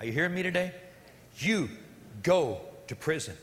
Are 0.00 0.06
you 0.06 0.12
hearing 0.12 0.34
me 0.34 0.42
today? 0.42 0.72
You 1.38 1.70
go 2.22 2.60
to 2.88 2.96
prison. 2.96 3.36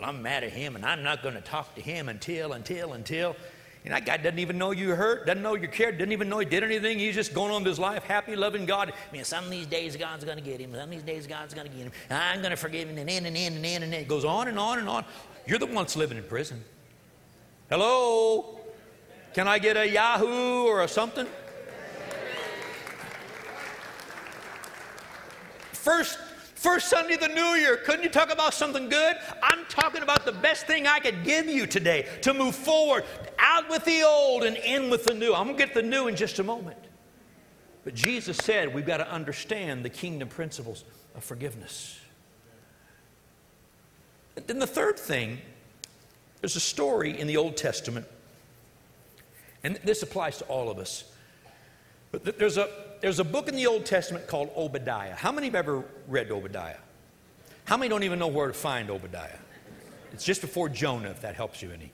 Well, 0.00 0.08
I'm 0.08 0.22
mad 0.22 0.44
at 0.44 0.52
him 0.52 0.76
and 0.76 0.86
I'm 0.86 1.02
not 1.02 1.22
going 1.22 1.34
to 1.34 1.42
talk 1.42 1.74
to 1.74 1.82
him 1.82 2.08
until, 2.08 2.54
until, 2.54 2.94
until. 2.94 3.36
And 3.84 3.92
that 3.92 4.06
guy 4.06 4.16
doesn't 4.16 4.38
even 4.38 4.56
know 4.56 4.70
you 4.70 4.94
hurt, 4.94 5.26
doesn't 5.26 5.42
know 5.42 5.54
you 5.54 5.68
cared, 5.68 5.98
doesn't 5.98 6.12
even 6.12 6.28
know 6.28 6.38
he 6.38 6.46
did 6.46 6.64
anything. 6.64 6.98
He's 6.98 7.14
just 7.14 7.34
going 7.34 7.50
on 7.50 7.62
with 7.62 7.68
his 7.68 7.78
life, 7.78 8.02
happy, 8.04 8.34
loving 8.34 8.64
God. 8.64 8.92
I 8.92 9.12
mean, 9.12 9.24
some 9.24 9.44
of 9.44 9.50
these 9.50 9.66
days 9.66 9.96
God's 9.96 10.24
going 10.24 10.38
to 10.38 10.44
get 10.44 10.60
him. 10.60 10.72
Some 10.72 10.84
of 10.84 10.90
these 10.90 11.02
days 11.02 11.26
God's 11.26 11.54
going 11.54 11.66
to 11.66 11.72
get 11.72 11.84
him. 11.84 11.92
I'm 12.10 12.40
going 12.40 12.50
to 12.50 12.56
forgive 12.56 12.88
him, 12.88 12.98
and 12.98 13.08
then 13.08 13.26
and 13.26 13.36
in 13.36 13.54
and 13.54 13.64
in 13.64 13.82
and 13.82 13.92
then. 13.92 14.00
It 14.00 14.08
goes 14.08 14.24
on 14.24 14.48
and 14.48 14.58
on 14.58 14.78
and 14.78 14.88
on. 14.88 15.04
You're 15.46 15.58
the 15.58 15.66
ones 15.66 15.96
living 15.96 16.18
in 16.18 16.24
prison. 16.24 16.62
Hello? 17.70 18.60
Can 19.32 19.48
I 19.48 19.58
get 19.58 19.78
a 19.78 19.88
Yahoo 19.88 20.64
or 20.64 20.82
a 20.82 20.88
something? 20.88 21.26
First 25.72 26.18
First 26.60 26.90
Sunday 26.90 27.14
of 27.14 27.20
the 27.20 27.28
New 27.28 27.54
Year, 27.54 27.78
couldn't 27.78 28.02
you 28.02 28.10
talk 28.10 28.30
about 28.30 28.52
something 28.52 28.90
good? 28.90 29.16
I'm 29.42 29.64
talking 29.70 30.02
about 30.02 30.26
the 30.26 30.32
best 30.32 30.66
thing 30.66 30.86
I 30.86 30.98
could 30.98 31.24
give 31.24 31.46
you 31.46 31.66
today 31.66 32.06
to 32.20 32.34
move 32.34 32.54
forward, 32.54 33.04
out 33.38 33.70
with 33.70 33.82
the 33.86 34.02
old 34.02 34.44
and 34.44 34.58
in 34.58 34.90
with 34.90 35.04
the 35.04 35.14
new. 35.14 35.32
I'm 35.32 35.46
going 35.46 35.56
to 35.56 35.64
get 35.64 35.72
the 35.72 35.82
new 35.82 36.06
in 36.06 36.16
just 36.16 36.38
a 36.38 36.44
moment. 36.44 36.76
But 37.82 37.94
Jesus 37.94 38.36
said 38.36 38.74
we've 38.74 38.84
got 38.84 38.98
to 38.98 39.10
understand 39.10 39.86
the 39.86 39.88
kingdom 39.88 40.28
principles 40.28 40.84
of 41.14 41.24
forgiveness. 41.24 41.98
then 44.34 44.58
the 44.58 44.66
third 44.66 44.98
thing, 44.98 45.38
there's 46.42 46.56
a 46.56 46.60
story 46.60 47.18
in 47.18 47.26
the 47.26 47.38
Old 47.38 47.56
Testament, 47.56 48.04
and 49.64 49.76
this 49.82 50.02
applies 50.02 50.36
to 50.36 50.44
all 50.44 50.70
of 50.70 50.78
us. 50.78 51.04
But 52.12 52.38
there's 52.38 52.58
a, 52.58 52.68
there's 53.00 53.18
a 53.18 53.24
book 53.24 53.48
in 53.48 53.56
the 53.56 53.66
Old 53.66 53.86
Testament 53.86 54.26
called 54.26 54.50
Obadiah. 54.56 55.14
How 55.14 55.32
many 55.32 55.46
have 55.46 55.54
ever 55.54 55.84
read 56.08 56.30
Obadiah? 56.30 56.76
How 57.64 57.76
many 57.76 57.88
don't 57.88 58.02
even 58.02 58.18
know 58.18 58.28
where 58.28 58.48
to 58.48 58.52
find 58.52 58.90
Obadiah? 58.90 59.38
It's 60.12 60.24
just 60.24 60.40
before 60.40 60.68
Jonah, 60.68 61.10
if 61.10 61.20
that 61.22 61.34
helps 61.34 61.62
you 61.62 61.70
any. 61.70 61.92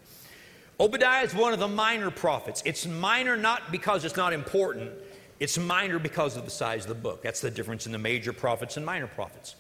Obadiah 0.81 1.25
is 1.25 1.35
one 1.35 1.53
of 1.53 1.59
the 1.59 1.69
minor 1.69 2.11
prophets. 2.11 2.63
It's 2.65 2.87
minor 2.87 3.37
not 3.37 3.71
because 3.71 4.05
it's 4.05 4.17
not 4.17 4.33
important, 4.33 4.91
it's 5.39 5.59
minor 5.59 5.99
because 5.99 6.37
of 6.37 6.45
the 6.45 6.51
size 6.51 6.85
of 6.85 6.89
the 6.89 6.95
book. 6.95 7.23
That's 7.23 7.41
the 7.41 7.51
difference 7.51 7.87
in 7.87 7.93
the 7.93 7.99
major 7.99 8.33
prophets 8.33 8.77
and 8.77 8.85
minor 8.85 9.07
prophets. 9.07 9.57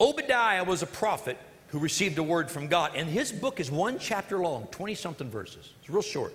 Obadiah 0.00 0.64
was 0.64 0.82
a 0.82 0.86
prophet 0.86 1.38
who 1.68 1.78
received 1.78 2.18
a 2.18 2.22
word 2.22 2.50
from 2.50 2.66
God, 2.66 2.92
and 2.94 3.08
his 3.08 3.32
book 3.32 3.60
is 3.60 3.70
one 3.70 3.98
chapter 3.98 4.38
long, 4.38 4.66
20 4.70 4.94
something 4.94 5.30
verses. 5.30 5.72
It's 5.80 5.90
real 5.90 6.02
short. 6.02 6.34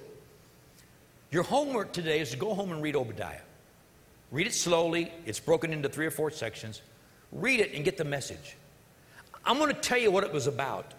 Your 1.32 1.44
homework 1.44 1.92
today 1.92 2.20
is 2.20 2.32
to 2.32 2.38
go 2.38 2.54
home 2.54 2.72
and 2.72 2.82
read 2.82 2.96
Obadiah. 2.96 3.42
Read 4.32 4.48
it 4.48 4.54
slowly, 4.54 5.12
it's 5.26 5.40
broken 5.40 5.74
into 5.74 5.90
three 5.90 6.06
or 6.06 6.12
four 6.12 6.30
sections. 6.30 6.82
Read 7.32 7.60
it 7.60 7.74
and 7.74 7.84
get 7.84 7.98
the 7.98 8.04
message. 8.04 8.56
I'm 9.46 9.58
going 9.58 9.74
to 9.74 9.82
tell 9.82 9.98
you 9.98 10.12
what 10.12 10.24
it 10.24 10.32
was 10.32 10.48
about, 10.48 10.94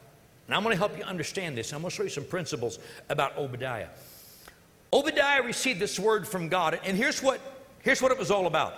and 0.46 0.54
I'm 0.54 0.62
going 0.62 0.74
to 0.74 0.78
help 0.78 0.96
you 0.96 1.04
understand 1.04 1.56
this. 1.56 1.72
I'm 1.72 1.80
going 1.80 1.90
to 1.90 1.96
show 1.96 2.02
you 2.02 2.08
some 2.08 2.24
principles 2.24 2.78
about 3.08 3.36
Obadiah. 3.36 3.88
Obadiah 4.92 5.42
received 5.42 5.78
this 5.78 5.98
word 5.98 6.26
from 6.26 6.48
God, 6.48 6.80
and 6.84 6.96
here's 6.96 7.22
what, 7.22 7.40
here's 7.82 8.02
what 8.02 8.10
it 8.10 8.18
was 8.18 8.30
all 8.30 8.46
about. 8.46 8.74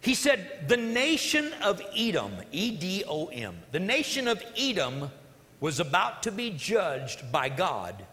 He 0.00 0.14
said, 0.14 0.64
The 0.66 0.76
nation 0.76 1.52
of 1.62 1.80
Edom, 1.96 2.32
E 2.50 2.72
D 2.72 3.04
O 3.06 3.26
M, 3.26 3.56
the 3.70 3.78
nation 3.78 4.26
of 4.26 4.42
Edom 4.58 5.10
was 5.60 5.78
about 5.78 6.24
to 6.24 6.32
be 6.32 6.50
judged 6.50 7.30
by 7.30 7.48
God 7.48 8.04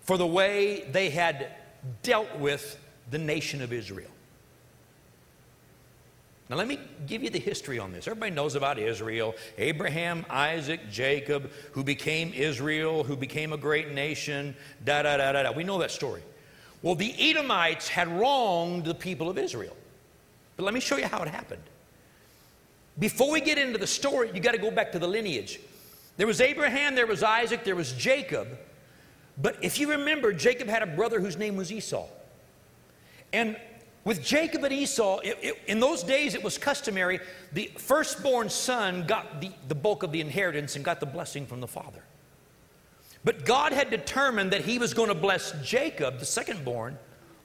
for 0.00 0.16
the 0.16 0.26
way 0.26 0.84
they 0.92 1.10
had 1.10 1.48
dealt 2.02 2.38
with 2.38 2.78
the 3.10 3.18
nation 3.18 3.60
of 3.60 3.70
Israel. 3.70 4.10
Now, 6.54 6.58
let 6.58 6.68
me 6.68 6.78
give 7.08 7.24
you 7.24 7.30
the 7.30 7.40
history 7.40 7.80
on 7.80 7.90
this. 7.90 8.06
Everybody 8.06 8.30
knows 8.30 8.54
about 8.54 8.78
Israel 8.78 9.34
Abraham, 9.58 10.24
Isaac, 10.30 10.88
Jacob, 10.88 11.50
who 11.72 11.82
became 11.82 12.32
Israel, 12.32 13.02
who 13.02 13.16
became 13.16 13.52
a 13.52 13.56
great 13.56 13.90
nation, 13.90 14.54
da 14.84 15.02
da 15.02 15.16
da 15.16 15.32
da 15.32 15.42
da. 15.42 15.50
We 15.50 15.64
know 15.64 15.78
that 15.78 15.90
story. 15.90 16.22
Well, 16.80 16.94
the 16.94 17.12
Edomites 17.18 17.88
had 17.88 18.06
wronged 18.06 18.84
the 18.84 18.94
people 18.94 19.28
of 19.28 19.36
Israel. 19.36 19.76
But 20.56 20.62
let 20.62 20.74
me 20.74 20.78
show 20.78 20.96
you 20.96 21.08
how 21.08 21.22
it 21.22 21.28
happened. 21.28 21.64
Before 23.00 23.32
we 23.32 23.40
get 23.40 23.58
into 23.58 23.78
the 23.78 23.88
story, 23.88 24.30
you 24.32 24.38
got 24.38 24.52
to 24.52 24.58
go 24.58 24.70
back 24.70 24.92
to 24.92 25.00
the 25.00 25.08
lineage. 25.08 25.58
There 26.18 26.28
was 26.28 26.40
Abraham, 26.40 26.94
there 26.94 27.08
was 27.08 27.24
Isaac, 27.24 27.64
there 27.64 27.74
was 27.74 27.90
Jacob. 27.94 28.46
But 29.42 29.56
if 29.60 29.80
you 29.80 29.90
remember, 29.90 30.32
Jacob 30.32 30.68
had 30.68 30.84
a 30.84 30.86
brother 30.86 31.18
whose 31.18 31.36
name 31.36 31.56
was 31.56 31.72
Esau. 31.72 32.06
And 33.32 33.56
with 34.04 34.22
Jacob 34.22 34.64
and 34.64 34.72
Esau, 34.72 35.18
it, 35.20 35.38
it, 35.40 35.58
in 35.66 35.80
those 35.80 36.02
days 36.02 36.34
it 36.34 36.42
was 36.42 36.58
customary, 36.58 37.20
the 37.52 37.70
firstborn 37.78 38.50
son 38.50 39.06
got 39.06 39.40
the, 39.40 39.50
the 39.68 39.74
bulk 39.74 40.02
of 40.02 40.12
the 40.12 40.20
inheritance 40.20 40.76
and 40.76 40.84
got 40.84 41.00
the 41.00 41.06
blessing 41.06 41.46
from 41.46 41.60
the 41.60 41.68
father. 41.68 42.02
But 43.24 43.46
God 43.46 43.72
had 43.72 43.90
determined 43.90 44.52
that 44.52 44.60
he 44.60 44.78
was 44.78 44.92
going 44.92 45.08
to 45.08 45.14
bless 45.14 45.52
Jacob, 45.62 46.18
the 46.18 46.26
secondborn, 46.26 46.96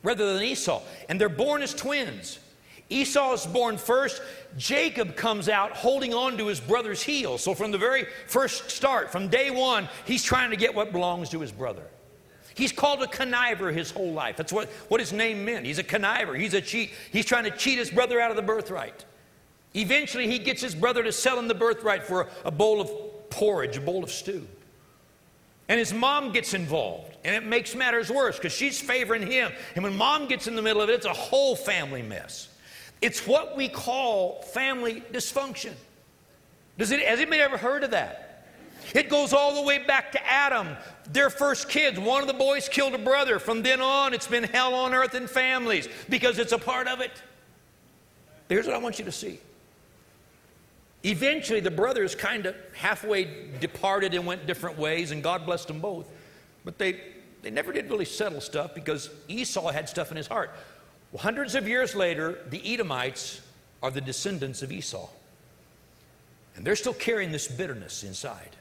rather 0.04 0.34
than 0.34 0.44
Esau. 0.44 0.82
And 1.08 1.20
they're 1.20 1.30
born 1.30 1.62
as 1.62 1.74
twins. 1.74 2.40
Esau 2.90 3.34
is 3.34 3.46
born 3.46 3.78
first. 3.78 4.22
Jacob 4.58 5.16
comes 5.16 5.48
out 5.48 5.72
holding 5.72 6.14
on 6.14 6.38
to 6.38 6.48
his 6.48 6.60
brother's 6.60 7.02
heel. 7.02 7.38
So, 7.38 7.54
from 7.54 7.72
the 7.72 7.78
very 7.78 8.08
first 8.28 8.72
start, 8.72 9.12
from 9.12 9.28
day 9.28 9.52
one, 9.52 9.88
he's 10.06 10.24
trying 10.24 10.50
to 10.50 10.58
get 10.58 10.74
what 10.74 10.92
belongs 10.92 11.30
to 11.30 11.40
his 11.40 11.52
brother. 11.52 11.84
He's 12.60 12.74
called 12.74 13.02
a 13.02 13.08
conniver 13.08 13.74
his 13.74 13.90
whole 13.90 14.12
life. 14.12 14.36
That's 14.36 14.52
what, 14.52 14.68
what 14.90 15.00
his 15.00 15.14
name 15.14 15.46
meant. 15.46 15.66
He's 15.66 15.80
a 15.80 15.84
conniver, 15.84 16.38
he's 16.38 16.54
a 16.54 16.62
cheat. 16.62 16.92
He's 17.12 17.26
trying 17.26 17.46
to 17.46 17.52
cheat 17.52 17.78
his 17.78 17.90
brother 17.90 18.20
out 18.20 18.30
of 18.30 18.36
the 18.36 18.44
birthright. 18.44 19.06
Eventually, 19.74 20.28
he 20.28 20.40
gets 20.40 20.62
his 20.62 20.76
brother 20.76 21.02
to 21.04 21.12
sell 21.12 21.40
him 21.40 21.48
the 21.48 21.56
birthright 21.56 22.04
for 22.04 22.28
a 22.44 22.52
bowl 22.52 22.82
of 22.82 22.92
porridge, 23.30 23.78
a 23.78 23.82
bowl 23.82 24.04
of 24.04 24.12
stew. 24.12 24.46
And 25.70 25.80
his 25.80 25.94
mom 25.94 26.32
gets 26.32 26.54
involved, 26.54 27.16
and 27.24 27.36
it 27.36 27.48
makes 27.48 27.76
matters 27.76 28.10
worse 28.10 28.36
because 28.36 28.52
she's 28.52 28.82
favoring 28.82 29.26
him. 29.26 29.52
And 29.76 29.84
when 29.84 29.96
mom 29.96 30.28
gets 30.28 30.48
in 30.48 30.56
the 30.56 30.62
middle 30.62 30.82
of 30.82 30.90
it, 30.90 30.94
it's 30.94 31.06
a 31.06 31.14
whole 31.14 31.56
family 31.56 32.02
mess. 32.02 32.50
It's 33.02 33.26
what 33.26 33.56
we 33.56 33.70
call 33.70 34.42
family 34.42 35.04
dysfunction. 35.14 35.74
Does 36.78 36.92
it, 36.92 37.02
has 37.02 37.20
anybody 37.20 37.42
ever 37.42 37.58
heard 37.58 37.84
of 37.84 37.92
that? 37.92 38.29
It 38.94 39.10
goes 39.10 39.34
all 39.34 39.56
the 39.56 39.62
way 39.62 39.80
back 39.80 40.12
to 40.14 40.28
Adam, 40.28 40.68
their 41.12 41.30
first 41.30 41.70
kids. 41.70 42.00
One 42.00 42.22
of 42.22 42.28
the 42.28 42.34
boys 42.34 42.68
killed 42.70 42.96
a 42.96 42.98
brother. 42.98 43.40
From 43.40 43.62
then 43.62 43.82
on, 43.82 44.14
it's 44.14 44.28
been 44.28 44.44
hell 44.44 44.74
on 44.74 44.94
earth 44.94 45.16
in 45.16 45.28
families 45.28 45.88
because 46.10 46.40
it's 46.40 46.52
a 46.52 46.58
part 46.58 46.88
of 46.88 47.02
it. 47.02 47.12
Here's 48.48 48.66
what 48.66 48.76
I 48.76 48.80
want 48.80 49.00
you 49.00 49.06
to 49.06 49.12
see. 49.12 49.40
Eventually, 51.04 51.60
the 51.60 51.72
brothers 51.72 52.16
kind 52.16 52.46
of 52.46 52.56
halfway 52.74 53.50
departed 53.60 54.14
and 54.14 54.26
went 54.26 54.46
different 54.48 54.78
ways, 54.78 55.12
and 55.12 55.24
God 55.24 55.46
blessed 55.46 55.68
them 55.68 55.80
both. 55.80 56.10
But 56.66 56.78
they, 56.78 57.00
they 57.42 57.52
never 57.52 57.72
did 57.72 57.90
really 57.90 58.06
settle 58.06 58.42
stuff 58.42 58.76
because 58.76 59.10
Esau 59.28 59.72
had 59.72 59.88
stuff 59.88 60.12
in 60.12 60.18
his 60.18 60.28
heart. 60.28 60.52
Well, 61.12 61.22
hundreds 61.22 61.56
of 61.56 61.68
years 61.68 61.96
later, 61.96 62.40
the 62.50 62.62
Edomites 62.74 63.42
are 63.82 63.92
the 63.92 64.02
descendants 64.02 64.62
of 64.62 64.72
Esau. 64.72 65.08
And 66.56 66.66
they're 66.66 66.76
still 66.76 66.94
carrying 66.94 67.32
this 67.32 67.48
bitterness 67.48 68.04
inside 68.04 68.58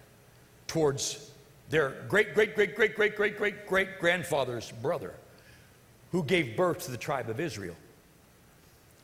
towards 0.68 1.30
their 1.70 1.90
great, 2.08 2.34
great, 2.34 2.54
great, 2.54 2.76
great, 2.76 2.94
great, 2.94 3.16
great, 3.16 3.36
great, 3.36 3.66
great 3.66 3.98
grandfather's 3.98 4.70
brother 4.70 5.14
who 6.12 6.22
gave 6.22 6.56
birth 6.56 6.84
to 6.84 6.90
the 6.90 6.96
tribe 6.96 7.28
of 7.28 7.40
Israel. 7.40 7.76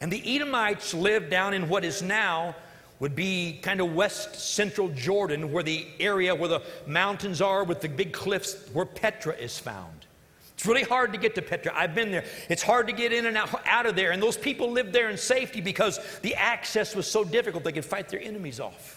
And 0.01 0.13
the 0.13 0.37
Edomites 0.37 0.95
lived 0.95 1.31
down 1.31 1.55
in 1.55 1.69
what 1.69 1.85
is 1.85 2.03
now 2.03 2.55
would 3.01 3.17
be 3.17 3.59
kind 3.63 3.81
of 3.81 3.95
west 3.95 4.35
central 4.37 4.89
Jordan, 4.91 5.53
where 5.53 5.63
the 5.63 5.87
area 5.99 6.35
where 6.35 6.49
the 6.49 6.63
mountains 6.87 7.43
are 7.43 7.65
with 7.65 7.81
the 7.81 7.89
big 7.89 8.13
cliffs 8.13 8.69
where 8.73 8.87
Petra 8.87 9.35
is 9.35 9.59
found. 9.59 10.07
It's 10.55 10.65
really 10.65 10.85
hard 10.85 11.13
to 11.13 11.19
get 11.19 11.35
to 11.35 11.43
Petra. 11.43 11.73
I've 11.75 11.95
been 11.95 12.13
there. 12.13 12.25
It's 12.49 12.63
hard 12.63 12.87
to 12.87 12.93
get 12.93 13.13
in 13.13 13.27
and 13.27 13.37
out, 13.37 13.51
out 13.67 13.87
of 13.87 13.97
there. 13.97 14.13
And 14.13 14.23
those 14.23 14.37
people 14.37 14.71
lived 14.71 14.93
there 14.93 15.11
in 15.11 15.17
safety 15.17 15.61
because 15.61 15.99
the 16.23 16.35
access 16.37 16.95
was 16.95 17.11
so 17.11 17.25
difficult 17.25 17.65
they 17.65 17.73
could 17.73 17.85
fight 17.85 18.09
their 18.09 18.21
enemies 18.21 18.61
off. 18.61 18.94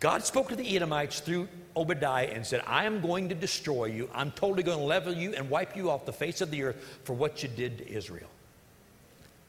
God 0.00 0.24
spoke 0.24 0.48
to 0.48 0.56
the 0.56 0.76
Edomites 0.76 1.20
through 1.20 1.48
Obadiah 1.76 2.30
and 2.32 2.46
said, 2.46 2.62
I 2.66 2.84
am 2.84 3.00
going 3.00 3.28
to 3.30 3.34
destroy 3.34 3.86
you. 3.86 4.08
I'm 4.14 4.30
totally 4.32 4.62
going 4.62 4.78
to 4.78 4.84
level 4.84 5.14
you 5.14 5.34
and 5.34 5.50
wipe 5.50 5.76
you 5.76 5.90
off 5.90 6.04
the 6.06 6.12
face 6.12 6.40
of 6.40 6.50
the 6.50 6.62
earth 6.64 7.00
for 7.04 7.14
what 7.14 7.42
you 7.42 7.48
did 7.48 7.78
to 7.78 7.88
Israel. 7.90 8.28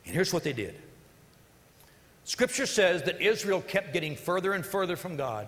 And 0.05 0.13
here's 0.13 0.33
what 0.33 0.43
they 0.43 0.53
did 0.53 0.75
Scripture 2.23 2.65
says 2.65 3.03
that 3.03 3.21
Israel 3.21 3.61
kept 3.61 3.93
getting 3.93 4.15
further 4.15 4.53
and 4.53 4.65
further 4.65 4.95
from 4.95 5.15
God. 5.15 5.47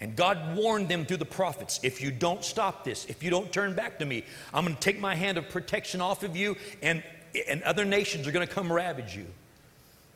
And 0.00 0.16
God 0.16 0.56
warned 0.56 0.88
them 0.88 1.06
through 1.06 1.18
the 1.18 1.24
prophets 1.24 1.78
if 1.84 2.00
you 2.00 2.10
don't 2.10 2.42
stop 2.42 2.82
this, 2.82 3.04
if 3.06 3.22
you 3.22 3.30
don't 3.30 3.52
turn 3.52 3.74
back 3.74 4.00
to 4.00 4.04
me, 4.04 4.24
I'm 4.52 4.64
going 4.64 4.74
to 4.74 4.80
take 4.80 4.98
my 4.98 5.14
hand 5.14 5.38
of 5.38 5.48
protection 5.48 6.00
off 6.00 6.24
of 6.24 6.36
you, 6.36 6.56
and, 6.82 7.04
and 7.48 7.62
other 7.62 7.84
nations 7.84 8.26
are 8.26 8.32
going 8.32 8.44
to 8.44 8.52
come 8.52 8.72
ravage 8.72 9.14
you. 9.14 9.26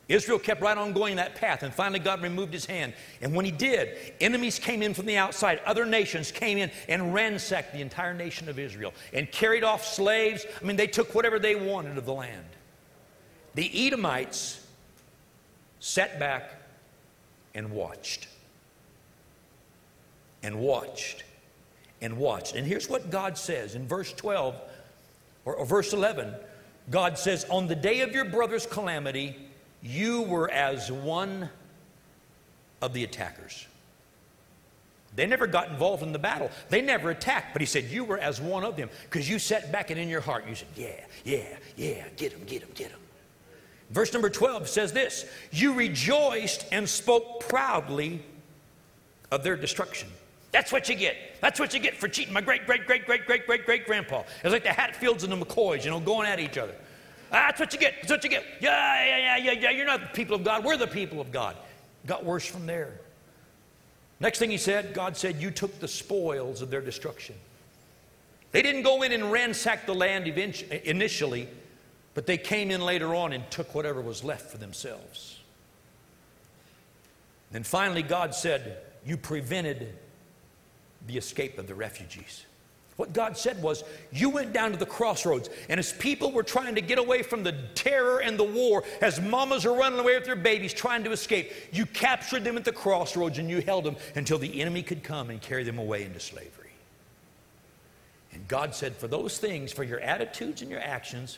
Israel 0.07 0.39
kept 0.39 0.61
right 0.61 0.77
on 0.77 0.93
going 0.93 1.17
that 1.17 1.35
path, 1.35 1.63
and 1.63 1.73
finally 1.73 1.99
God 1.99 2.21
removed 2.21 2.53
his 2.53 2.65
hand. 2.65 2.93
And 3.21 3.33
when 3.35 3.43
he 3.43 3.51
did, 3.51 4.13
enemies 4.21 4.57
came 4.57 4.81
in 4.81 4.93
from 4.93 5.05
the 5.05 5.17
outside. 5.17 5.59
Other 5.65 5.85
nations 5.85 6.31
came 6.31 6.57
in 6.57 6.71
and 6.87 7.13
ransacked 7.13 7.73
the 7.73 7.81
entire 7.81 8.13
nation 8.13 8.47
of 8.47 8.57
Israel 8.57 8.93
and 9.11 9.29
carried 9.31 9.65
off 9.65 9.85
slaves. 9.85 10.45
I 10.61 10.65
mean, 10.65 10.77
they 10.77 10.87
took 10.87 11.13
whatever 11.13 11.39
they 11.39 11.55
wanted 11.55 11.97
of 11.97 12.05
the 12.05 12.13
land. 12.13 12.45
The 13.55 13.87
Edomites 13.87 14.65
sat 15.79 16.19
back 16.19 16.51
and 17.53 17.71
watched. 17.71 18.27
And 20.41 20.59
watched. 20.59 21.25
And 22.01 22.17
watched. 22.17 22.55
And 22.55 22.65
here's 22.65 22.87
what 22.87 23.09
God 23.09 23.37
says 23.37 23.75
in 23.75 23.87
verse 23.87 24.13
12 24.13 24.55
or, 25.43 25.55
or 25.55 25.65
verse 25.65 25.91
11 25.91 26.33
God 26.89 27.17
says, 27.17 27.45
On 27.49 27.67
the 27.67 27.75
day 27.75 27.99
of 28.01 28.13
your 28.13 28.23
brother's 28.23 28.65
calamity, 28.65 29.35
you 29.81 30.23
were 30.23 30.49
as 30.49 30.91
one 30.91 31.49
of 32.81 32.93
the 32.93 33.03
attackers. 33.03 33.67
They 35.15 35.25
never 35.25 35.47
got 35.47 35.69
involved 35.69 36.03
in 36.03 36.11
the 36.11 36.19
battle. 36.19 36.51
They 36.69 36.81
never 36.81 37.09
attacked, 37.09 37.53
but 37.53 37.61
he 37.61 37.65
said, 37.65 37.85
You 37.85 38.03
were 38.03 38.19
as 38.19 38.39
one 38.39 38.63
of 38.63 38.75
them 38.77 38.89
because 39.09 39.27
you 39.27 39.39
sat 39.39 39.71
back 39.71 39.89
and 39.89 39.99
in 39.99 40.09
your 40.09 40.21
heart 40.21 40.47
you 40.47 40.53
said, 40.53 40.67
Yeah, 40.75 40.89
yeah, 41.23 41.57
yeah, 41.75 42.05
get 42.17 42.31
him, 42.33 42.43
get 42.45 42.61
him, 42.61 42.69
get 42.75 42.91
him. 42.91 42.99
Verse 43.89 44.11
number 44.13 44.29
12 44.29 44.67
says 44.67 44.93
this 44.93 45.25
You 45.51 45.73
rejoiced 45.73 46.67
and 46.71 46.87
spoke 46.87 47.47
proudly 47.47 48.21
of 49.31 49.43
their 49.43 49.55
destruction. 49.55 50.09
That's 50.51 50.71
what 50.71 50.87
you 50.87 50.95
get. 50.95 51.15
That's 51.41 51.59
what 51.59 51.73
you 51.73 51.79
get 51.79 51.95
for 51.95 52.07
cheating 52.07 52.33
my 52.33 52.41
great, 52.41 52.65
great, 52.65 52.85
great, 52.85 53.05
great, 53.05 53.25
great, 53.25 53.45
great, 53.45 53.65
great 53.65 53.85
grandpa. 53.85 54.23
It's 54.43 54.53
like 54.53 54.63
the 54.63 54.69
Hatfields 54.71 55.23
and 55.23 55.31
the 55.31 55.37
McCoys, 55.37 55.83
you 55.83 55.91
know, 55.91 55.99
going 55.99 56.27
at 56.27 56.39
each 56.39 56.57
other. 56.57 56.73
Ah, 57.31 57.47
that's 57.47 57.59
what 57.59 57.73
you 57.73 57.79
get. 57.79 57.95
That's 58.01 58.11
what 58.11 58.23
you 58.23 58.29
get. 58.29 58.45
Yeah, 58.61 59.05
yeah, 59.05 59.17
yeah, 59.17 59.37
yeah, 59.37 59.51
yeah. 59.51 59.69
You're 59.71 59.85
not 59.85 60.01
the 60.01 60.07
people 60.07 60.35
of 60.35 60.43
God. 60.43 60.63
We're 60.63 60.77
the 60.77 60.87
people 60.87 61.19
of 61.19 61.31
God. 61.31 61.55
Got 62.05 62.23
worse 62.23 62.45
from 62.45 62.65
there. 62.65 62.99
Next 64.19 64.39
thing 64.39 64.49
he 64.49 64.57
said, 64.57 64.93
God 64.93 65.15
said, 65.15 65.41
You 65.41 65.51
took 65.51 65.79
the 65.79 65.87
spoils 65.87 66.61
of 66.61 66.69
their 66.69 66.81
destruction. 66.81 67.35
They 68.51 68.61
didn't 68.61 68.83
go 68.83 69.03
in 69.03 69.11
and 69.11 69.31
ransack 69.31 69.85
the 69.85 69.93
land 69.93 70.27
initially, 70.27 71.47
but 72.13 72.25
they 72.25 72.37
came 72.37 72.71
in 72.71 72.81
later 72.81 73.13
on 73.13 73.33
and 73.33 73.49
took 73.51 73.75
whatever 73.75 74.01
was 74.01 74.23
left 74.23 74.49
for 74.49 74.57
themselves. 74.57 75.39
Then 77.51 77.63
finally, 77.63 78.03
God 78.03 78.33
said, 78.33 78.77
You 79.05 79.17
prevented 79.17 79.93
the 81.05 81.17
escape 81.17 81.59
of 81.59 81.67
the 81.67 81.75
refugees. 81.75 82.45
What 82.97 83.13
God 83.13 83.37
said 83.37 83.61
was, 83.61 83.83
You 84.11 84.29
went 84.29 84.53
down 84.53 84.71
to 84.71 84.77
the 84.77 84.85
crossroads, 84.85 85.49
and 85.69 85.79
as 85.79 85.93
people 85.93 86.31
were 86.31 86.43
trying 86.43 86.75
to 86.75 86.81
get 86.81 86.97
away 86.97 87.21
from 87.21 87.43
the 87.43 87.53
terror 87.75 88.19
and 88.19 88.37
the 88.37 88.43
war, 88.43 88.83
as 89.01 89.21
mamas 89.21 89.65
are 89.65 89.75
running 89.75 89.99
away 89.99 90.15
with 90.15 90.25
their 90.25 90.35
babies 90.35 90.73
trying 90.73 91.03
to 91.03 91.11
escape, 91.11 91.51
you 91.71 91.85
captured 91.85 92.43
them 92.43 92.57
at 92.57 92.65
the 92.65 92.71
crossroads 92.71 93.37
and 93.37 93.49
you 93.49 93.61
held 93.61 93.85
them 93.85 93.95
until 94.15 94.39
the 94.39 94.61
enemy 94.61 94.81
could 94.81 95.03
come 95.03 95.29
and 95.29 95.41
carry 95.41 95.63
them 95.63 95.77
away 95.77 96.03
into 96.03 96.19
slavery. 96.19 96.71
And 98.33 98.47
God 98.47 98.73
said, 98.73 98.95
For 98.95 99.07
those 99.07 99.37
things, 99.37 99.71
for 99.71 99.83
your 99.83 99.99
attitudes 99.99 100.63
and 100.63 100.71
your 100.71 100.81
actions, 100.81 101.37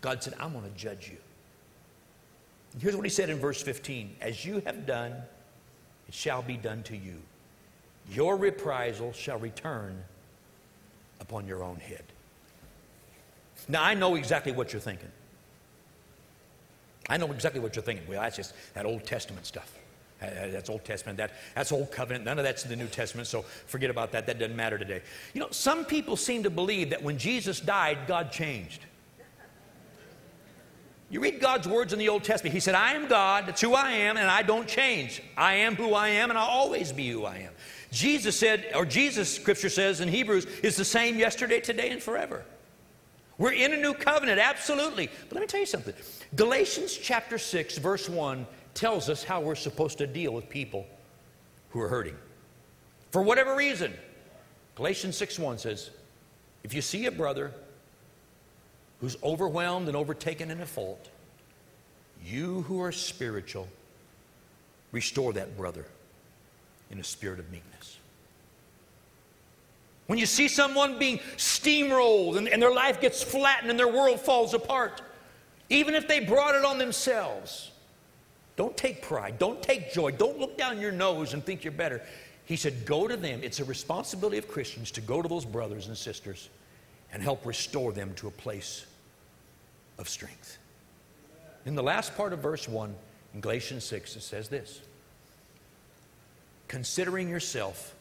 God 0.00 0.20
said, 0.20 0.34
I'm 0.40 0.52
going 0.52 0.64
to 0.64 0.76
judge 0.76 1.08
you. 1.08 1.18
And 2.72 2.82
here's 2.82 2.96
what 2.96 3.04
he 3.04 3.10
said 3.10 3.30
in 3.30 3.38
verse 3.38 3.62
15 3.62 4.16
As 4.20 4.44
you 4.44 4.62
have 4.66 4.84
done, 4.84 5.12
it 6.08 6.14
shall 6.14 6.42
be 6.42 6.56
done 6.56 6.82
to 6.84 6.96
you. 6.96 7.22
Your 8.10 8.36
reprisal 8.36 9.12
shall 9.12 9.38
return 9.38 10.02
upon 11.22 11.46
your 11.46 11.62
own 11.62 11.76
head. 11.76 12.04
Now, 13.68 13.82
I 13.82 13.94
know 13.94 14.16
exactly 14.16 14.52
what 14.52 14.72
you're 14.72 14.80
thinking. 14.80 15.10
I 17.08 17.16
know 17.16 17.32
exactly 17.32 17.60
what 17.60 17.74
you're 17.74 17.82
thinking. 17.82 18.06
Well, 18.06 18.20
that's 18.20 18.36
just 18.36 18.54
that 18.74 18.84
Old 18.84 19.04
Testament 19.04 19.46
stuff. 19.46 19.72
That's 20.20 20.70
Old 20.70 20.84
Testament. 20.84 21.18
That, 21.18 21.32
that's 21.54 21.72
Old 21.72 21.90
Covenant. 21.90 22.24
None 22.24 22.38
of 22.38 22.44
that's 22.44 22.64
in 22.64 22.70
the 22.70 22.76
New 22.76 22.86
Testament, 22.86 23.26
so 23.26 23.42
forget 23.66 23.90
about 23.90 24.12
that. 24.12 24.26
That 24.26 24.38
doesn't 24.38 24.54
matter 24.54 24.78
today. 24.78 25.02
You 25.34 25.40
know, 25.40 25.48
some 25.50 25.84
people 25.84 26.16
seem 26.16 26.42
to 26.44 26.50
believe 26.50 26.90
that 26.90 27.02
when 27.02 27.18
Jesus 27.18 27.60
died, 27.60 27.98
God 28.06 28.30
changed. 28.30 28.84
You 31.10 31.20
read 31.20 31.40
God's 31.40 31.68
words 31.68 31.92
in 31.92 31.98
the 31.98 32.08
Old 32.08 32.24
Testament. 32.24 32.54
He 32.54 32.60
said, 32.60 32.74
I 32.74 32.94
am 32.94 33.06
God, 33.06 33.46
that's 33.46 33.60
who 33.60 33.74
I 33.74 33.90
am, 33.90 34.16
and 34.16 34.28
I 34.28 34.42
don't 34.42 34.66
change. 34.66 35.22
I 35.36 35.54
am 35.56 35.74
who 35.76 35.92
I 35.92 36.08
am, 36.08 36.30
and 36.30 36.38
I'll 36.38 36.48
always 36.48 36.90
be 36.90 37.10
who 37.10 37.24
I 37.24 37.36
am. 37.38 37.52
Jesus 37.92 38.38
said, 38.38 38.72
or 38.74 38.86
Jesus, 38.86 39.32
scripture 39.32 39.68
says 39.68 40.00
in 40.00 40.08
Hebrews, 40.08 40.46
is 40.62 40.76
the 40.76 40.84
same 40.84 41.18
yesterday, 41.18 41.60
today, 41.60 41.90
and 41.90 42.02
forever. 42.02 42.42
We're 43.36 43.52
in 43.52 43.74
a 43.74 43.76
new 43.76 43.92
covenant, 43.92 44.40
absolutely. 44.40 45.10
But 45.28 45.34
let 45.34 45.40
me 45.42 45.46
tell 45.46 45.60
you 45.60 45.66
something. 45.66 45.94
Galatians 46.34 46.96
chapter 46.96 47.36
6, 47.36 47.76
verse 47.78 48.08
1 48.08 48.46
tells 48.72 49.10
us 49.10 49.22
how 49.22 49.42
we're 49.42 49.54
supposed 49.54 49.98
to 49.98 50.06
deal 50.06 50.32
with 50.32 50.48
people 50.48 50.86
who 51.70 51.80
are 51.82 51.88
hurting. 51.88 52.16
For 53.10 53.22
whatever 53.22 53.54
reason, 53.54 53.92
Galatians 54.74 55.16
6 55.18 55.38
1 55.38 55.58
says, 55.58 55.90
if 56.64 56.72
you 56.72 56.80
see 56.80 57.04
a 57.04 57.10
brother 57.10 57.52
who's 59.02 59.16
overwhelmed 59.22 59.88
and 59.88 59.96
overtaken 59.96 60.50
in 60.50 60.62
a 60.62 60.66
fault, 60.66 61.10
you 62.24 62.62
who 62.62 62.80
are 62.80 62.92
spiritual, 62.92 63.68
restore 64.92 65.34
that 65.34 65.58
brother 65.58 65.84
in 66.92 67.00
a 67.00 67.04
spirit 67.04 67.40
of 67.40 67.50
meekness. 67.50 67.98
When 70.06 70.18
you 70.18 70.26
see 70.26 70.48
someone 70.48 70.98
being 70.98 71.18
steamrolled 71.36 72.36
and, 72.36 72.48
and 72.48 72.60
their 72.60 72.72
life 72.72 73.00
gets 73.00 73.22
flattened 73.22 73.70
and 73.70 73.78
their 73.78 73.88
world 73.88 74.20
falls 74.20 74.52
apart, 74.52 75.00
even 75.70 75.94
if 75.94 76.06
they 76.06 76.20
brought 76.20 76.54
it 76.54 76.64
on 76.64 76.78
themselves, 76.78 77.70
don't 78.56 78.76
take 78.76 79.00
pride, 79.00 79.38
don't 79.38 79.62
take 79.62 79.92
joy, 79.92 80.10
don't 80.10 80.38
look 80.38 80.58
down 80.58 80.80
your 80.80 80.92
nose 80.92 81.32
and 81.32 81.44
think 81.44 81.64
you're 81.64 81.72
better. 81.72 82.02
He 82.44 82.56
said, 82.56 82.84
Go 82.84 83.08
to 83.08 83.16
them. 83.16 83.40
It's 83.42 83.60
a 83.60 83.64
responsibility 83.64 84.36
of 84.36 84.48
Christians 84.48 84.90
to 84.92 85.00
go 85.00 85.22
to 85.22 85.28
those 85.28 85.46
brothers 85.46 85.86
and 85.86 85.96
sisters 85.96 86.50
and 87.12 87.22
help 87.22 87.46
restore 87.46 87.92
them 87.92 88.12
to 88.16 88.26
a 88.26 88.30
place 88.30 88.84
of 89.98 90.08
strength. 90.08 90.58
In 91.64 91.74
the 91.74 91.82
last 91.82 92.16
part 92.16 92.32
of 92.32 92.40
verse 92.40 92.68
1 92.68 92.94
in 93.34 93.40
Galatians 93.40 93.84
6, 93.84 94.16
it 94.16 94.22
says 94.22 94.48
this 94.48 94.80
considering 96.72 97.28
yourself 97.28 97.94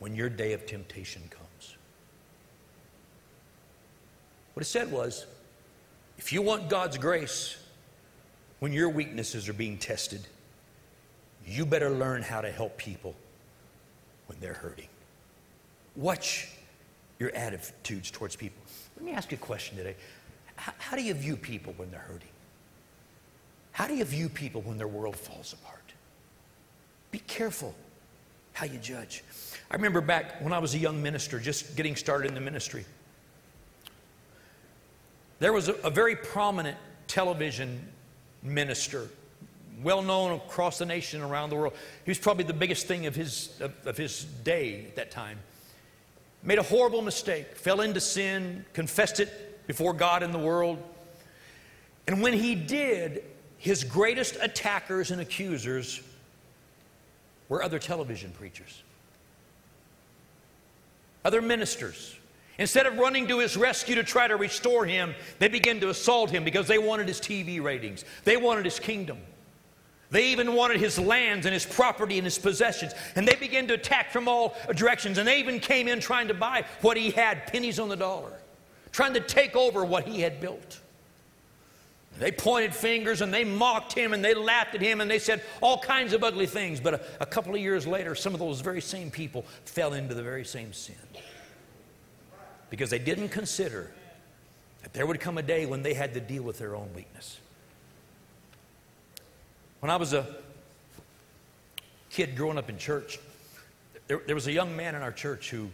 when 0.00 0.16
your 0.16 0.28
day 0.28 0.54
of 0.54 0.66
temptation 0.66 1.22
comes. 1.30 1.76
What 4.54 4.62
it 4.62 4.66
said 4.66 4.90
was 4.90 5.26
if 6.18 6.32
you 6.32 6.42
want 6.42 6.68
God's 6.68 6.98
grace 6.98 7.56
when 8.58 8.72
your 8.72 8.88
weaknesses 8.88 9.48
are 9.48 9.52
being 9.52 9.78
tested, 9.78 10.26
you 11.46 11.64
better 11.64 11.90
learn 11.90 12.22
how 12.22 12.40
to 12.40 12.50
help 12.50 12.76
people 12.76 13.14
when 14.26 14.40
they're 14.40 14.54
hurting. 14.54 14.88
Watch 15.94 16.48
your 17.20 17.32
attitudes 17.36 18.10
towards 18.10 18.34
people. 18.34 18.60
Let 18.96 19.06
me 19.06 19.12
ask 19.12 19.30
you 19.30 19.36
a 19.36 19.40
question 19.40 19.76
today. 19.76 19.94
How, 20.56 20.96
do 20.96 21.04
you 21.04 21.14
view 21.14 21.36
people 21.36 21.72
when 21.76 21.88
they're 21.92 22.00
hurting? 22.00 22.28
How 23.70 23.86
do 23.86 23.94
you 23.94 24.04
view 24.04 24.28
people 24.28 24.62
when 24.62 24.76
their 24.76 24.88
world 24.88 25.14
falls 25.14 25.52
apart? 25.52 25.81
Be 27.12 27.20
careful 27.20 27.74
how 28.54 28.66
you 28.66 28.78
judge. 28.78 29.22
I 29.70 29.76
remember 29.76 30.00
back 30.00 30.42
when 30.42 30.52
I 30.52 30.58
was 30.58 30.74
a 30.74 30.78
young 30.78 31.00
minister, 31.02 31.38
just 31.38 31.76
getting 31.76 31.94
started 31.94 32.28
in 32.28 32.34
the 32.34 32.40
ministry. 32.40 32.84
There 35.38 35.52
was 35.52 35.68
a, 35.68 35.74
a 35.84 35.90
very 35.90 36.16
prominent 36.16 36.76
television 37.06 37.86
minister, 38.42 39.08
well 39.82 40.02
known 40.02 40.32
across 40.32 40.78
the 40.78 40.86
nation 40.86 41.22
and 41.22 41.30
around 41.30 41.50
the 41.50 41.56
world. 41.56 41.74
He 42.04 42.10
was 42.10 42.18
probably 42.18 42.44
the 42.44 42.52
biggest 42.52 42.86
thing 42.86 43.06
of 43.06 43.14
his, 43.14 43.50
of, 43.60 43.72
of 43.86 43.96
his 43.96 44.24
day 44.24 44.86
at 44.86 44.96
that 44.96 45.10
time. 45.10 45.38
Made 46.42 46.58
a 46.58 46.62
horrible 46.62 47.02
mistake, 47.02 47.56
fell 47.56 47.82
into 47.82 48.00
sin, 48.00 48.64
confessed 48.72 49.20
it 49.20 49.66
before 49.66 49.92
God 49.92 50.22
and 50.22 50.32
the 50.32 50.38
world. 50.38 50.82
And 52.06 52.22
when 52.22 52.32
he 52.32 52.54
did, 52.54 53.24
his 53.58 53.84
greatest 53.84 54.36
attackers 54.40 55.10
and 55.10 55.20
accusers 55.20 56.02
were 57.52 57.62
other 57.62 57.78
television 57.78 58.30
preachers, 58.30 58.82
other 61.22 61.42
ministers. 61.42 62.16
Instead 62.56 62.86
of 62.86 62.96
running 62.96 63.28
to 63.28 63.40
his 63.40 63.58
rescue 63.58 63.94
to 63.94 64.02
try 64.02 64.26
to 64.26 64.36
restore 64.36 64.86
him, 64.86 65.14
they 65.38 65.48
began 65.48 65.78
to 65.80 65.90
assault 65.90 66.30
him 66.30 66.44
because 66.44 66.66
they 66.66 66.78
wanted 66.78 67.08
his 67.08 67.20
TV 67.20 67.62
ratings. 67.62 68.06
They 68.24 68.38
wanted 68.38 68.64
his 68.64 68.78
kingdom. 68.78 69.18
They 70.10 70.28
even 70.28 70.54
wanted 70.54 70.80
his 70.80 70.98
lands 70.98 71.44
and 71.44 71.52
his 71.52 71.66
property 71.66 72.16
and 72.16 72.24
his 72.24 72.38
possessions. 72.38 72.94
And 73.16 73.28
they 73.28 73.34
began 73.34 73.66
to 73.66 73.74
attack 73.74 74.12
from 74.12 74.28
all 74.28 74.56
directions. 74.74 75.18
And 75.18 75.28
they 75.28 75.38
even 75.38 75.60
came 75.60 75.88
in 75.88 76.00
trying 76.00 76.28
to 76.28 76.34
buy 76.34 76.64
what 76.80 76.96
he 76.96 77.10
had, 77.10 77.46
pennies 77.48 77.78
on 77.78 77.90
the 77.90 77.96
dollar, 77.96 78.32
trying 78.92 79.12
to 79.12 79.20
take 79.20 79.56
over 79.56 79.84
what 79.84 80.08
he 80.08 80.22
had 80.22 80.40
built. 80.40 80.80
They 82.22 82.30
pointed 82.30 82.72
fingers 82.72 83.20
and 83.20 83.34
they 83.34 83.42
mocked 83.42 83.94
him 83.94 84.12
and 84.12 84.24
they 84.24 84.32
laughed 84.32 84.76
at 84.76 84.80
him 84.80 85.00
and 85.00 85.10
they 85.10 85.18
said 85.18 85.42
all 85.60 85.76
kinds 85.76 86.12
of 86.12 86.22
ugly 86.22 86.46
things. 86.46 86.78
But 86.78 86.94
a, 86.94 87.00
a 87.22 87.26
couple 87.26 87.52
of 87.52 87.60
years 87.60 87.84
later, 87.84 88.14
some 88.14 88.32
of 88.32 88.38
those 88.38 88.60
very 88.60 88.80
same 88.80 89.10
people 89.10 89.44
fell 89.64 89.92
into 89.92 90.14
the 90.14 90.22
very 90.22 90.44
same 90.44 90.72
sin 90.72 90.94
because 92.70 92.90
they 92.90 93.00
didn't 93.00 93.30
consider 93.30 93.90
that 94.82 94.92
there 94.92 95.04
would 95.04 95.18
come 95.18 95.36
a 95.36 95.42
day 95.42 95.66
when 95.66 95.82
they 95.82 95.94
had 95.94 96.14
to 96.14 96.20
deal 96.20 96.44
with 96.44 96.60
their 96.60 96.76
own 96.76 96.88
weakness. 96.94 97.40
When 99.80 99.90
I 99.90 99.96
was 99.96 100.12
a 100.12 100.24
kid 102.08 102.36
growing 102.36 102.56
up 102.56 102.70
in 102.70 102.78
church, 102.78 103.18
there, 104.06 104.22
there 104.24 104.36
was 104.36 104.46
a 104.46 104.52
young 104.52 104.76
man 104.76 104.94
in 104.94 105.02
our 105.02 105.10
church 105.10 105.50
who 105.50 105.70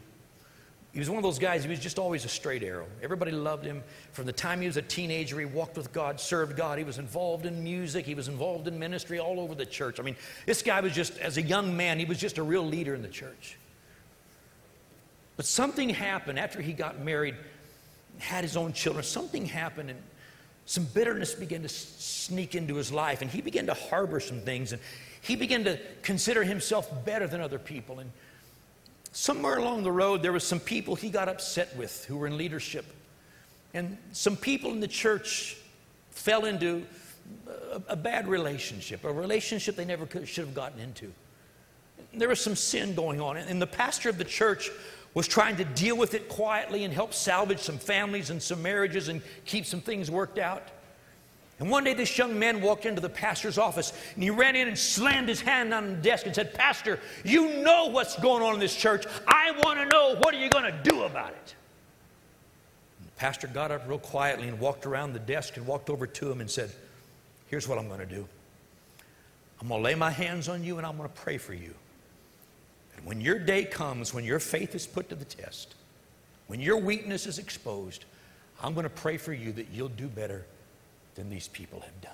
he 0.92 0.98
was 0.98 1.10
one 1.10 1.18
of 1.18 1.22
those 1.22 1.38
guys, 1.38 1.62
he 1.64 1.70
was 1.70 1.80
just 1.80 1.98
always 1.98 2.24
a 2.24 2.28
straight 2.28 2.62
arrow. 2.62 2.86
Everybody 3.02 3.30
loved 3.30 3.64
him. 3.64 3.82
From 4.12 4.24
the 4.24 4.32
time 4.32 4.60
he 4.60 4.66
was 4.66 4.78
a 4.78 4.82
teenager, 4.82 5.38
he 5.38 5.44
walked 5.44 5.76
with 5.76 5.92
God, 5.92 6.18
served 6.18 6.56
God. 6.56 6.78
He 6.78 6.84
was 6.84 6.98
involved 6.98 7.44
in 7.44 7.62
music, 7.62 8.06
he 8.06 8.14
was 8.14 8.28
involved 8.28 8.66
in 8.68 8.78
ministry 8.78 9.18
all 9.18 9.38
over 9.38 9.54
the 9.54 9.66
church. 9.66 10.00
I 10.00 10.02
mean, 10.02 10.16
this 10.46 10.62
guy 10.62 10.80
was 10.80 10.94
just, 10.94 11.18
as 11.18 11.36
a 11.36 11.42
young 11.42 11.76
man, 11.76 11.98
he 11.98 12.04
was 12.04 12.18
just 12.18 12.38
a 12.38 12.42
real 12.42 12.66
leader 12.66 12.94
in 12.94 13.02
the 13.02 13.08
church. 13.08 13.56
But 15.36 15.46
something 15.46 15.90
happened 15.90 16.38
after 16.38 16.60
he 16.60 16.72
got 16.72 17.00
married, 17.00 17.36
had 18.18 18.42
his 18.42 18.56
own 18.56 18.72
children. 18.72 19.04
Something 19.04 19.46
happened, 19.46 19.90
and 19.90 20.02
some 20.66 20.84
bitterness 20.84 21.34
began 21.34 21.62
to 21.62 21.68
sneak 21.68 22.54
into 22.54 22.74
his 22.74 22.90
life, 22.90 23.22
and 23.22 23.30
he 23.30 23.40
began 23.40 23.66
to 23.66 23.74
harbor 23.74 24.20
some 24.20 24.40
things, 24.40 24.72
and 24.72 24.82
he 25.20 25.36
began 25.36 25.64
to 25.64 25.78
consider 26.02 26.42
himself 26.42 26.90
better 27.04 27.26
than 27.26 27.40
other 27.40 27.58
people. 27.58 28.00
And 28.00 28.10
somewhere 29.12 29.58
along 29.58 29.82
the 29.82 29.92
road, 29.92 30.22
there 30.22 30.32
was 30.32 30.44
some 30.44 30.60
people 30.60 30.94
he 30.94 31.10
got 31.10 31.28
upset 31.28 31.74
with 31.76 32.04
who 32.04 32.16
were 32.16 32.26
in 32.26 32.36
leadership, 32.36 32.84
and 33.74 33.96
some 34.12 34.36
people 34.36 34.70
in 34.70 34.80
the 34.80 34.88
church 34.88 35.56
fell 36.10 36.44
into 36.44 36.84
a, 37.46 37.82
a 37.88 37.96
bad 37.96 38.28
relationship, 38.28 39.04
a 39.04 39.12
relationship 39.12 39.76
they 39.76 39.84
never 39.84 40.06
could, 40.06 40.28
should 40.28 40.46
have 40.46 40.54
gotten 40.54 40.80
into. 40.80 41.12
There 42.14 42.28
was 42.28 42.40
some 42.40 42.56
sin 42.56 42.94
going 42.94 43.20
on, 43.20 43.36
and 43.36 43.60
the 43.60 43.66
pastor 43.66 44.08
of 44.08 44.18
the 44.18 44.24
church 44.24 44.70
was 45.14 45.26
trying 45.26 45.56
to 45.56 45.64
deal 45.64 45.96
with 45.96 46.14
it 46.14 46.28
quietly 46.28 46.84
and 46.84 46.92
help 46.92 47.12
salvage 47.12 47.60
some 47.60 47.78
families 47.78 48.30
and 48.30 48.42
some 48.42 48.62
marriages 48.62 49.08
and 49.08 49.22
keep 49.44 49.66
some 49.66 49.80
things 49.80 50.10
worked 50.10 50.38
out. 50.38 50.62
And 51.58 51.68
one 51.70 51.82
day, 51.82 51.92
this 51.92 52.16
young 52.16 52.38
man 52.38 52.60
walked 52.60 52.86
into 52.86 53.00
the 53.00 53.08
pastor's 53.08 53.58
office 53.58 53.92
and 54.14 54.22
he 54.22 54.30
ran 54.30 54.54
in 54.54 54.68
and 54.68 54.78
slammed 54.78 55.28
his 55.28 55.40
hand 55.40 55.74
on 55.74 55.88
the 55.88 55.96
desk 55.96 56.26
and 56.26 56.34
said, 56.34 56.54
Pastor, 56.54 57.00
you 57.24 57.62
know 57.62 57.86
what's 57.86 58.18
going 58.20 58.44
on 58.44 58.54
in 58.54 58.60
this 58.60 58.76
church. 58.76 59.06
I 59.26 59.50
want 59.64 59.80
to 59.80 59.86
know 59.86 60.14
what 60.20 60.32
are 60.34 60.38
you 60.38 60.50
going 60.50 60.72
to 60.72 60.90
do 60.90 61.02
about 61.02 61.30
it? 61.30 61.54
And 63.00 63.08
the 63.08 63.12
pastor 63.16 63.48
got 63.48 63.72
up 63.72 63.88
real 63.88 63.98
quietly 63.98 64.46
and 64.46 64.60
walked 64.60 64.86
around 64.86 65.14
the 65.14 65.18
desk 65.18 65.56
and 65.56 65.66
walked 65.66 65.90
over 65.90 66.06
to 66.06 66.30
him 66.30 66.40
and 66.40 66.48
said, 66.48 66.70
Here's 67.48 67.66
what 67.66 67.78
I'm 67.78 67.88
going 67.88 68.00
to 68.00 68.06
do 68.06 68.24
I'm 69.60 69.68
going 69.68 69.80
to 69.80 69.84
lay 69.84 69.96
my 69.96 70.10
hands 70.10 70.48
on 70.48 70.62
you 70.62 70.78
and 70.78 70.86
I'm 70.86 70.96
going 70.96 71.08
to 71.08 71.14
pray 71.14 71.38
for 71.38 71.54
you. 71.54 71.74
And 72.96 73.04
when 73.04 73.20
your 73.20 73.38
day 73.38 73.64
comes, 73.64 74.14
when 74.14 74.24
your 74.24 74.38
faith 74.38 74.76
is 74.76 74.86
put 74.86 75.08
to 75.08 75.16
the 75.16 75.24
test, 75.24 75.74
when 76.46 76.60
your 76.60 76.76
weakness 76.76 77.26
is 77.26 77.40
exposed, 77.40 78.04
I'm 78.62 78.74
going 78.74 78.84
to 78.84 78.90
pray 78.90 79.16
for 79.16 79.32
you 79.32 79.50
that 79.52 79.68
you'll 79.72 79.88
do 79.88 80.06
better 80.06 80.44
than 81.18 81.28
these 81.28 81.48
people 81.48 81.80
have 81.80 82.00
done. 82.00 82.12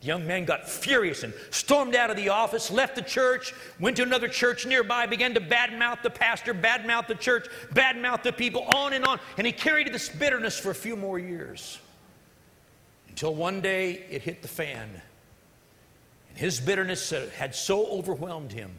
The 0.00 0.06
young 0.06 0.26
man 0.26 0.46
got 0.46 0.68
furious 0.68 1.22
and 1.22 1.34
stormed 1.50 1.94
out 1.94 2.10
of 2.10 2.16
the 2.16 2.30
office, 2.30 2.70
left 2.70 2.96
the 2.96 3.02
church, 3.02 3.52
went 3.78 3.98
to 3.98 4.02
another 4.02 4.28
church 4.28 4.66
nearby, 4.66 5.04
began 5.04 5.34
to 5.34 5.40
badmouth 5.40 6.02
the 6.02 6.08
pastor, 6.08 6.54
badmouth 6.54 7.06
the 7.08 7.14
church, 7.14 7.46
badmouth 7.74 8.22
the 8.22 8.32
people, 8.32 8.62
on 8.74 8.94
and 8.94 9.04
on. 9.04 9.20
And 9.36 9.46
he 9.46 9.52
carried 9.52 9.92
this 9.92 10.08
bitterness 10.08 10.58
for 10.58 10.70
a 10.70 10.74
few 10.74 10.96
more 10.96 11.18
years. 11.18 11.78
Until 13.10 13.34
one 13.34 13.60
day 13.60 14.06
it 14.10 14.22
hit 14.22 14.40
the 14.40 14.48
fan. 14.48 14.88
And 16.30 16.38
his 16.38 16.60
bitterness 16.60 17.12
had 17.36 17.54
so 17.54 17.86
overwhelmed 17.88 18.52
him 18.52 18.72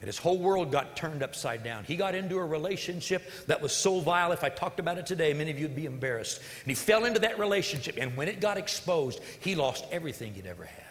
that 0.00 0.06
his 0.06 0.18
whole 0.18 0.38
world 0.38 0.72
got 0.72 0.96
turned 0.96 1.22
upside 1.22 1.62
down. 1.62 1.84
He 1.84 1.94
got 1.94 2.14
into 2.14 2.38
a 2.38 2.44
relationship 2.44 3.22
that 3.46 3.60
was 3.60 3.72
so 3.72 4.00
vile, 4.00 4.32
if 4.32 4.42
I 4.42 4.48
talked 4.48 4.80
about 4.80 4.96
it 4.96 5.06
today, 5.06 5.34
many 5.34 5.50
of 5.50 5.58
you 5.58 5.66
would 5.66 5.76
be 5.76 5.84
embarrassed. 5.84 6.38
And 6.38 6.68
he 6.68 6.74
fell 6.74 7.04
into 7.04 7.20
that 7.20 7.38
relationship, 7.38 7.96
and 7.98 8.16
when 8.16 8.26
it 8.26 8.40
got 8.40 8.56
exposed, 8.56 9.20
he 9.40 9.54
lost 9.54 9.84
everything 9.92 10.32
he'd 10.34 10.46
ever 10.46 10.64
had. 10.64 10.84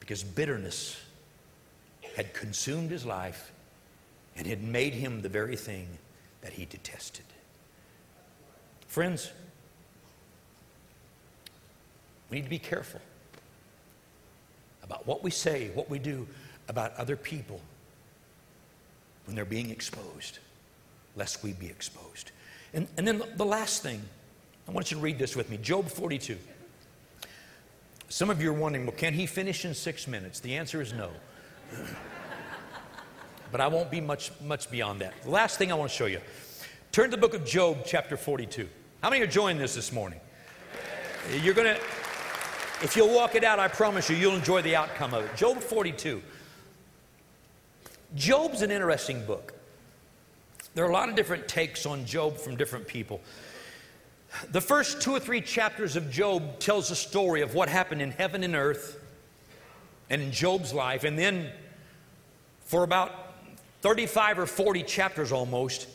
Because 0.00 0.22
bitterness 0.22 1.00
had 2.14 2.34
consumed 2.34 2.90
his 2.90 3.06
life 3.06 3.52
and 4.36 4.46
had 4.46 4.62
made 4.62 4.92
him 4.92 5.22
the 5.22 5.28
very 5.30 5.56
thing 5.56 5.88
that 6.42 6.52
he 6.52 6.66
detested. 6.66 7.24
Friends, 8.86 9.32
we 12.30 12.36
need 12.36 12.44
to 12.44 12.50
be 12.50 12.58
careful 12.58 13.00
about 14.82 15.06
what 15.06 15.22
we 15.24 15.30
say, 15.30 15.70
what 15.74 15.88
we 15.88 15.98
do 15.98 16.26
about 16.68 16.94
other 16.96 17.16
people 17.16 17.60
when 19.26 19.34
they're 19.36 19.44
being 19.44 19.70
exposed, 19.70 20.38
lest 21.16 21.42
we 21.42 21.52
be 21.52 21.66
exposed. 21.66 22.30
And, 22.72 22.86
and 22.96 23.06
then 23.06 23.22
the 23.36 23.44
last 23.44 23.82
thing, 23.82 24.02
I 24.68 24.72
want 24.72 24.90
you 24.90 24.96
to 24.96 25.02
read 25.02 25.18
this 25.18 25.36
with 25.36 25.50
me 25.50 25.56
Job 25.58 25.88
42. 25.88 26.38
Some 28.08 28.30
of 28.30 28.40
you 28.40 28.50
are 28.50 28.54
wondering, 28.54 28.86
well, 28.86 28.94
can 28.96 29.14
he 29.14 29.26
finish 29.26 29.64
in 29.64 29.74
six 29.74 30.06
minutes? 30.06 30.38
The 30.40 30.56
answer 30.56 30.80
is 30.80 30.92
no. 30.92 31.10
but 33.52 33.60
I 33.60 33.66
won't 33.66 33.90
be 33.90 34.00
much, 34.00 34.30
much 34.40 34.70
beyond 34.70 35.00
that. 35.00 35.14
The 35.24 35.30
last 35.30 35.58
thing 35.58 35.72
I 35.72 35.74
want 35.74 35.90
to 35.90 35.96
show 35.96 36.06
you 36.06 36.20
turn 36.92 37.10
to 37.10 37.16
the 37.16 37.20
book 37.20 37.34
of 37.34 37.44
Job, 37.44 37.78
chapter 37.84 38.16
42. 38.16 38.68
How 39.02 39.10
many 39.10 39.22
are 39.22 39.26
joining 39.26 39.58
this 39.58 39.74
this 39.74 39.92
morning? 39.92 40.20
You're 41.42 41.54
going 41.54 41.74
to, 41.74 41.80
if 42.82 42.94
you'll 42.96 43.12
walk 43.12 43.34
it 43.34 43.42
out, 43.42 43.58
I 43.58 43.66
promise 43.68 44.08
you, 44.08 44.16
you'll 44.16 44.36
enjoy 44.36 44.62
the 44.62 44.76
outcome 44.76 45.12
of 45.12 45.24
it. 45.24 45.36
Job 45.36 45.58
42. 45.58 46.22
Job's 48.16 48.62
an 48.62 48.70
interesting 48.70 49.24
book. 49.24 49.52
There 50.74 50.84
are 50.84 50.90
a 50.90 50.92
lot 50.92 51.08
of 51.08 51.14
different 51.14 51.46
takes 51.46 51.86
on 51.86 52.04
Job 52.04 52.38
from 52.38 52.56
different 52.56 52.86
people. 52.88 53.20
The 54.50 54.60
first 54.60 55.00
two 55.00 55.12
or 55.12 55.20
three 55.20 55.40
chapters 55.40 55.96
of 55.96 56.10
Job 56.10 56.58
tells 56.58 56.90
a 56.90 56.96
story 56.96 57.42
of 57.42 57.54
what 57.54 57.68
happened 57.68 58.02
in 58.02 58.10
heaven 58.10 58.42
and 58.42 58.54
earth 58.54 59.00
and 60.10 60.20
in 60.20 60.32
Job's 60.32 60.72
life. 60.72 61.04
And 61.04 61.18
then 61.18 61.50
for 62.64 62.82
about 62.82 63.34
35 63.82 64.40
or 64.40 64.46
40 64.46 64.82
chapters 64.82 65.32
almost, 65.32 65.88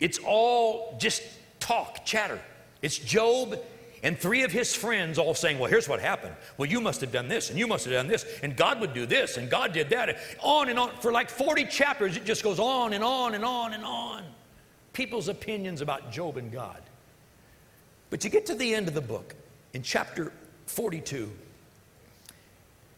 it's 0.00 0.18
all 0.26 0.96
just 0.98 1.22
talk, 1.60 2.04
chatter. 2.04 2.40
It's 2.82 2.98
Job 2.98 3.58
and 4.02 4.18
three 4.18 4.42
of 4.42 4.52
his 4.52 4.74
friends 4.74 5.18
all 5.18 5.34
saying, 5.34 5.58
Well, 5.58 5.70
here's 5.70 5.88
what 5.88 6.00
happened. 6.00 6.34
Well, 6.56 6.68
you 6.68 6.80
must 6.80 7.00
have 7.00 7.10
done 7.10 7.28
this, 7.28 7.50
and 7.50 7.58
you 7.58 7.66
must 7.66 7.84
have 7.84 7.94
done 7.94 8.06
this, 8.06 8.24
and 8.42 8.56
God 8.56 8.80
would 8.80 8.94
do 8.94 9.06
this, 9.06 9.36
and 9.36 9.50
God 9.50 9.72
did 9.72 9.90
that. 9.90 10.18
On 10.40 10.68
and 10.68 10.78
on. 10.78 10.90
For 11.00 11.10
like 11.10 11.30
40 11.30 11.64
chapters, 11.66 12.16
it 12.16 12.24
just 12.24 12.42
goes 12.42 12.58
on 12.58 12.92
and 12.92 13.02
on 13.02 13.34
and 13.34 13.44
on 13.44 13.74
and 13.74 13.84
on. 13.84 14.24
People's 14.92 15.28
opinions 15.28 15.80
about 15.80 16.12
Job 16.12 16.36
and 16.36 16.52
God. 16.52 16.80
But 18.10 18.24
you 18.24 18.30
get 18.30 18.46
to 18.46 18.54
the 18.54 18.74
end 18.74 18.88
of 18.88 18.94
the 18.94 19.00
book, 19.00 19.34
in 19.74 19.82
chapter 19.82 20.32
42, 20.66 21.30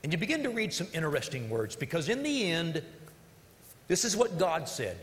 and 0.03 0.13
you 0.13 0.19
begin 0.19 0.43
to 0.43 0.51
read 0.51 0.73
some 0.73 0.87
interesting 0.93 1.51
words, 1.51 1.77
because 1.77 2.09
in 2.09 2.23
the 2.23 2.51
end, 2.51 2.83
this 3.89 4.05
is 4.05 4.17
what 4.17 4.39
God 4.39 4.69
said. 4.69 4.97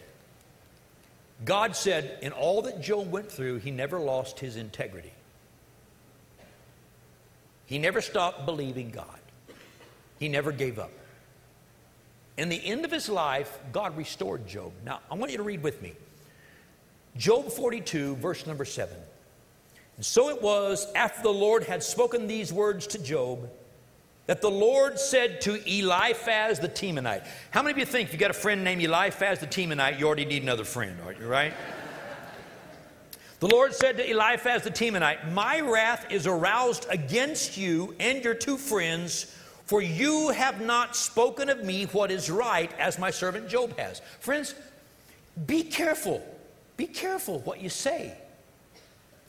God 1.45 1.76
said, 1.76 2.18
in 2.22 2.32
all 2.32 2.62
that 2.64 2.82
Job 2.82 3.12
went 3.12 3.32
through, 3.32 3.58
he 3.58 3.70
never 3.70 4.00
lost 4.00 4.39
his 4.39 4.56
integrity. 4.56 5.12
He 7.68 7.78
never 7.78 8.01
stopped 8.01 8.45
believing 8.45 8.89
God, 8.89 9.20
he 10.20 10.28
never 10.28 10.51
gave 10.51 10.80
up. 10.80 10.91
In 12.38 12.49
the 12.49 12.65
end 12.65 12.86
of 12.86 12.91
his 12.91 13.09
life, 13.09 13.57
God 13.72 13.97
restored 13.97 14.47
Job. 14.47 14.72
Now, 14.86 14.99
I 15.09 15.15
want 15.15 15.32
you 15.32 15.38
to 15.38 15.43
read 15.43 15.63
with 15.63 15.82
me 15.82 15.93
Job 17.15 17.51
42, 17.51 18.15
verse 18.15 18.45
number 18.45 18.65
7. 18.65 18.95
And 19.95 20.05
so 20.05 20.30
it 20.30 20.41
was, 20.41 20.86
after 20.93 21.24
the 21.24 21.34
Lord 21.34 21.63
had 21.63 21.82
spoken 21.84 22.28
these 22.28 22.53
words 22.53 22.86
to 22.88 23.03
Job, 23.03 23.49
that 24.28 24.41
the 24.41 24.51
Lord 24.51 24.99
said 24.99 25.41
to 25.41 25.55
Eliphaz 25.68 26.59
the 26.59 26.70
Temanite. 26.70 27.26
How 27.49 27.63
many 27.63 27.72
of 27.72 27.78
you 27.80 27.86
think 27.86 28.09
if 28.09 28.13
you 28.13 28.20
got 28.20 28.30
a 28.30 28.36
friend 28.36 28.63
named 28.63 28.84
Eliphaz 28.84 29.39
the 29.39 29.47
Temanite, 29.47 29.97
you 29.97 30.05
already 30.05 30.26
need 30.26 30.43
another 30.43 30.65
friend, 30.65 30.95
aren't 31.03 31.20
you, 31.20 31.28
right? 31.28 31.53
The 33.39 33.47
Lord 33.47 33.73
said 33.73 33.97
to 33.97 34.09
Eliphaz 34.09 34.63
the 34.63 34.71
Temanite, 34.71 35.31
My 35.31 35.59
wrath 35.59 36.07
is 36.09 36.25
aroused 36.25 36.88
against 36.89 37.57
you 37.57 37.95
and 37.99 38.23
your 38.23 38.33
two 38.33 38.57
friends, 38.57 39.35
for 39.65 39.81
you 39.81 40.29
have 40.29 40.61
not 40.61 40.95
spoken 40.95 41.49
of 41.49 41.63
me 41.63 41.85
what 41.85 42.09
is 42.09 42.31
right, 42.31 42.71
as 42.79 42.97
my 42.97 43.11
servant 43.11 43.47
Job 43.47 43.77
has. 43.77 44.01
Friends, 44.19 44.55
be 45.45 45.61
careful. 45.63 46.25
Be 46.77 46.88
careful 46.88 47.39
what 47.39 47.61
you 47.61 47.69
say 47.69 48.17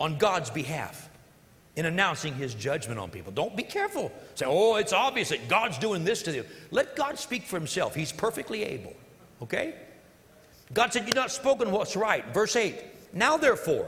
on 0.00 0.16
God's 0.16 0.50
behalf 0.50 1.09
in 1.76 1.86
announcing 1.86 2.34
his 2.34 2.54
judgment 2.54 2.98
on 2.98 3.11
people. 3.11 3.30
Don't 3.30 3.56
be 3.56 3.62
careful. 3.62 4.11
Say, 4.34 4.46
oh, 4.48 4.76
it's 4.76 4.92
obvious 4.92 5.28
that 5.28 5.48
God's 5.48 5.78
doing 5.78 6.04
this 6.04 6.22
to 6.22 6.34
you. 6.34 6.44
Let 6.70 6.96
God 6.96 7.18
speak 7.18 7.44
for 7.44 7.56
himself. 7.56 7.94
He's 7.94 8.11
perfectly 8.11 8.64
able. 8.64 8.96
Okay? 9.42 9.74
God 10.72 10.92
said, 10.92 11.06
You've 11.06 11.14
not 11.14 11.30
spoken 11.30 11.70
what's 11.70 11.94
right. 11.94 12.24
Verse 12.34 12.56
8 12.56 12.74
Now 13.12 13.36
therefore, 13.36 13.86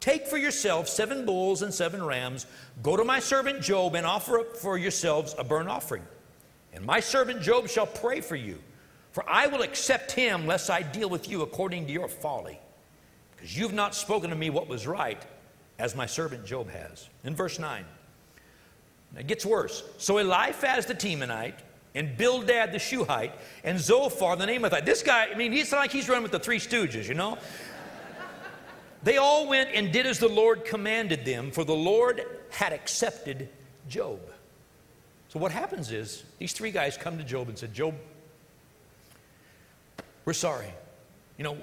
take 0.00 0.26
for 0.26 0.36
yourselves 0.36 0.90
seven 0.90 1.24
bulls 1.24 1.62
and 1.62 1.72
seven 1.72 2.04
rams, 2.04 2.46
go 2.82 2.96
to 2.96 3.04
my 3.04 3.20
servant 3.20 3.62
Job 3.62 3.94
and 3.94 4.06
offer 4.06 4.40
up 4.40 4.56
for 4.56 4.76
yourselves 4.76 5.34
a 5.38 5.44
burnt 5.44 5.68
offering. 5.68 6.02
And 6.72 6.84
my 6.84 7.00
servant 7.00 7.42
Job 7.42 7.68
shall 7.68 7.86
pray 7.86 8.20
for 8.20 8.36
you, 8.36 8.58
for 9.12 9.24
I 9.28 9.46
will 9.46 9.62
accept 9.62 10.12
him 10.12 10.46
lest 10.46 10.70
I 10.70 10.82
deal 10.82 11.08
with 11.08 11.28
you 11.28 11.42
according 11.42 11.86
to 11.86 11.92
your 11.92 12.08
folly, 12.08 12.58
because 13.36 13.56
you've 13.56 13.74
not 13.74 13.94
spoken 13.94 14.30
to 14.30 14.36
me 14.36 14.50
what 14.50 14.68
was 14.68 14.86
right 14.86 15.22
as 15.78 15.94
my 15.94 16.06
servant 16.06 16.46
Job 16.46 16.70
has. 16.70 17.08
In 17.24 17.34
verse 17.34 17.58
9, 17.58 17.84
it 19.18 19.26
gets 19.26 19.44
worse. 19.44 19.82
So 19.98 20.18
Eliphaz 20.18 20.86
the 20.86 20.94
Temanite, 20.94 21.58
and 21.94 22.16
Bildad 22.16 22.72
the 22.72 22.78
Shuhite, 22.78 23.32
and 23.64 23.78
Zophar 23.78 24.36
the 24.36 24.46
Naamathite. 24.46 24.86
This 24.86 25.02
guy, 25.02 25.26
I 25.26 25.34
mean, 25.36 25.52
he's 25.52 25.72
like 25.72 25.90
he's 25.90 26.08
running 26.08 26.22
with 26.22 26.32
the 26.32 26.38
three 26.38 26.58
stooges, 26.58 27.06
you 27.06 27.14
know? 27.14 27.38
They 29.02 29.16
all 29.16 29.48
went 29.48 29.70
and 29.74 29.92
did 29.92 30.06
as 30.06 30.18
the 30.18 30.28
Lord 30.28 30.64
commanded 30.64 31.24
them, 31.24 31.50
for 31.50 31.64
the 31.64 31.74
Lord 31.74 32.24
had 32.50 32.72
accepted 32.72 33.48
Job. 33.88 34.20
So 35.28 35.38
what 35.38 35.50
happens 35.50 35.90
is, 35.90 36.24
these 36.38 36.52
three 36.52 36.70
guys 36.70 36.96
come 36.96 37.18
to 37.18 37.24
Job 37.24 37.48
and 37.48 37.58
said, 37.58 37.72
Job, 37.72 37.94
we're 40.24 40.34
sorry. 40.34 40.72
You 41.38 41.44
know, 41.44 41.56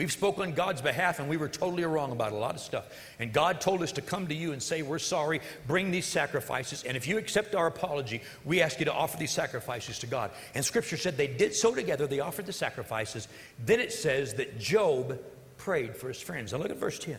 We've 0.00 0.10
spoken 0.10 0.44
on 0.44 0.52
God's 0.52 0.80
behalf 0.80 1.18
and 1.18 1.28
we 1.28 1.36
were 1.36 1.50
totally 1.50 1.84
wrong 1.84 2.10
about 2.10 2.32
a 2.32 2.36
lot 2.36 2.54
of 2.54 2.62
stuff. 2.62 2.86
And 3.18 3.34
God 3.34 3.60
told 3.60 3.82
us 3.82 3.92
to 3.92 4.00
come 4.00 4.28
to 4.28 4.34
you 4.34 4.52
and 4.52 4.62
say, 4.62 4.80
We're 4.80 4.98
sorry, 4.98 5.42
bring 5.66 5.90
these 5.90 6.06
sacrifices. 6.06 6.84
And 6.84 6.96
if 6.96 7.06
you 7.06 7.18
accept 7.18 7.54
our 7.54 7.66
apology, 7.66 8.22
we 8.46 8.62
ask 8.62 8.78
you 8.78 8.86
to 8.86 8.94
offer 8.94 9.18
these 9.18 9.30
sacrifices 9.30 9.98
to 9.98 10.06
God. 10.06 10.30
And 10.54 10.64
Scripture 10.64 10.96
said 10.96 11.18
they 11.18 11.26
did 11.26 11.54
so 11.54 11.74
together, 11.74 12.06
they 12.06 12.20
offered 12.20 12.46
the 12.46 12.52
sacrifices. 12.54 13.28
Then 13.62 13.78
it 13.78 13.92
says 13.92 14.32
that 14.34 14.58
Job 14.58 15.18
prayed 15.60 15.94
for 15.94 16.08
his 16.08 16.20
friends. 16.20 16.52
Now 16.52 16.58
look 16.58 16.70
at 16.70 16.78
verse 16.78 16.98
10. 16.98 17.18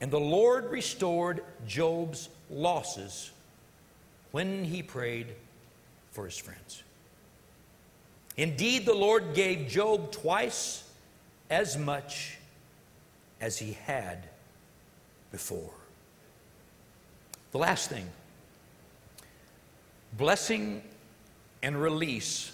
And 0.00 0.10
the 0.10 0.20
Lord 0.20 0.70
restored 0.70 1.44
Job's 1.66 2.28
losses 2.50 3.30
when 4.32 4.64
he 4.64 4.82
prayed 4.82 5.28
for 6.10 6.24
his 6.24 6.36
friends. 6.36 6.82
Indeed, 8.36 8.86
the 8.86 8.94
Lord 8.94 9.34
gave 9.34 9.68
Job 9.68 10.10
twice 10.10 10.84
as 11.48 11.78
much 11.78 12.38
as 13.40 13.58
he 13.58 13.72
had 13.84 14.28
before. 15.30 15.74
The 17.52 17.58
last 17.58 17.88
thing 17.88 18.08
blessing 20.18 20.82
and 21.62 21.80
release 21.80 22.50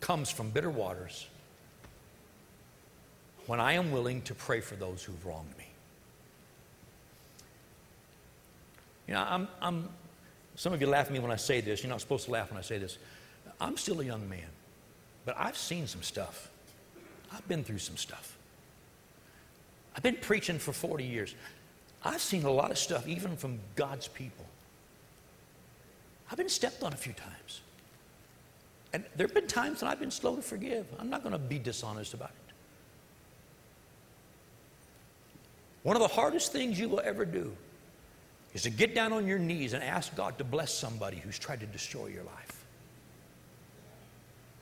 comes 0.00 0.30
from 0.30 0.50
bitter 0.50 0.70
waters 0.70 1.28
when 3.46 3.60
I 3.60 3.72
am 3.74 3.90
willing 3.90 4.22
to 4.22 4.34
pray 4.34 4.60
for 4.60 4.76
those 4.76 5.02
who've 5.02 5.26
wronged 5.26 5.56
me. 5.58 5.66
You 9.08 9.14
know, 9.14 9.26
I'm, 9.28 9.48
I'm, 9.60 9.88
some 10.54 10.72
of 10.72 10.80
you 10.80 10.86
laugh 10.86 11.06
at 11.06 11.12
me 11.12 11.18
when 11.18 11.30
I 11.30 11.36
say 11.36 11.60
this. 11.60 11.82
You're 11.82 11.90
not 11.90 12.00
supposed 12.00 12.26
to 12.26 12.30
laugh 12.30 12.50
when 12.50 12.58
I 12.58 12.62
say 12.62 12.78
this. 12.78 12.98
I'm 13.60 13.76
still 13.76 14.00
a 14.00 14.04
young 14.04 14.28
man, 14.28 14.48
but 15.24 15.36
I've 15.38 15.56
seen 15.56 15.86
some 15.86 16.02
stuff. 16.02 16.48
I've 17.32 17.46
been 17.48 17.64
through 17.64 17.78
some 17.78 17.96
stuff. 17.96 18.36
I've 19.96 20.02
been 20.02 20.16
preaching 20.16 20.58
for 20.58 20.72
40 20.72 21.04
years. 21.04 21.34
I've 22.04 22.20
seen 22.20 22.44
a 22.44 22.50
lot 22.50 22.70
of 22.70 22.78
stuff, 22.78 23.06
even 23.06 23.36
from 23.36 23.58
God's 23.76 24.08
people. 24.08 24.46
I've 26.30 26.38
been 26.38 26.48
stepped 26.48 26.82
on 26.82 26.92
a 26.92 26.96
few 26.96 27.12
times. 27.12 27.60
And 28.92 29.04
there 29.16 29.26
have 29.26 29.34
been 29.34 29.46
times 29.46 29.82
when 29.82 29.90
I've 29.90 30.00
been 30.00 30.10
slow 30.10 30.36
to 30.36 30.42
forgive. 30.42 30.86
I'm 30.98 31.10
not 31.10 31.22
going 31.22 31.32
to 31.32 31.38
be 31.38 31.58
dishonest 31.58 32.14
about 32.14 32.30
it. 32.30 32.41
One 35.82 35.96
of 35.96 36.02
the 36.02 36.08
hardest 36.08 36.52
things 36.52 36.78
you 36.78 36.88
will 36.88 37.00
ever 37.04 37.24
do 37.24 37.52
is 38.54 38.62
to 38.62 38.70
get 38.70 38.94
down 38.94 39.12
on 39.12 39.26
your 39.26 39.38
knees 39.38 39.72
and 39.72 39.82
ask 39.82 40.14
God 40.14 40.38
to 40.38 40.44
bless 40.44 40.72
somebody 40.72 41.16
who's 41.16 41.38
tried 41.38 41.60
to 41.60 41.66
destroy 41.66 42.06
your 42.06 42.24
life. 42.24 42.64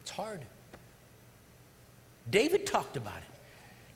It's 0.03 0.11
hard. 0.11 0.41
David 2.31 2.67
talked 2.67 2.97
about 2.97 3.17
it. 3.17 3.35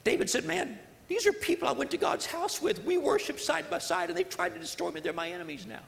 David 0.03 0.29
said, 0.29 0.45
Man, 0.45 0.79
these 1.09 1.27
are 1.27 1.33
people 1.33 1.69
I 1.69 1.73
went 1.73 1.91
to 1.93 1.97
God's 1.97 2.27
house 2.27 2.61
with. 2.61 2.85
We 2.85 2.99
worship 2.99 3.39
side 3.39 3.69
by 3.71 3.79
side, 3.79 4.09
and 4.09 4.19
they've 4.19 4.29
tried 4.29 4.55
to 4.55 4.61
destroy 4.61 4.91
me. 4.91 5.01
They're 5.01 5.13
my 5.13 5.31
enemies 5.31 5.67
now. 5.67 5.83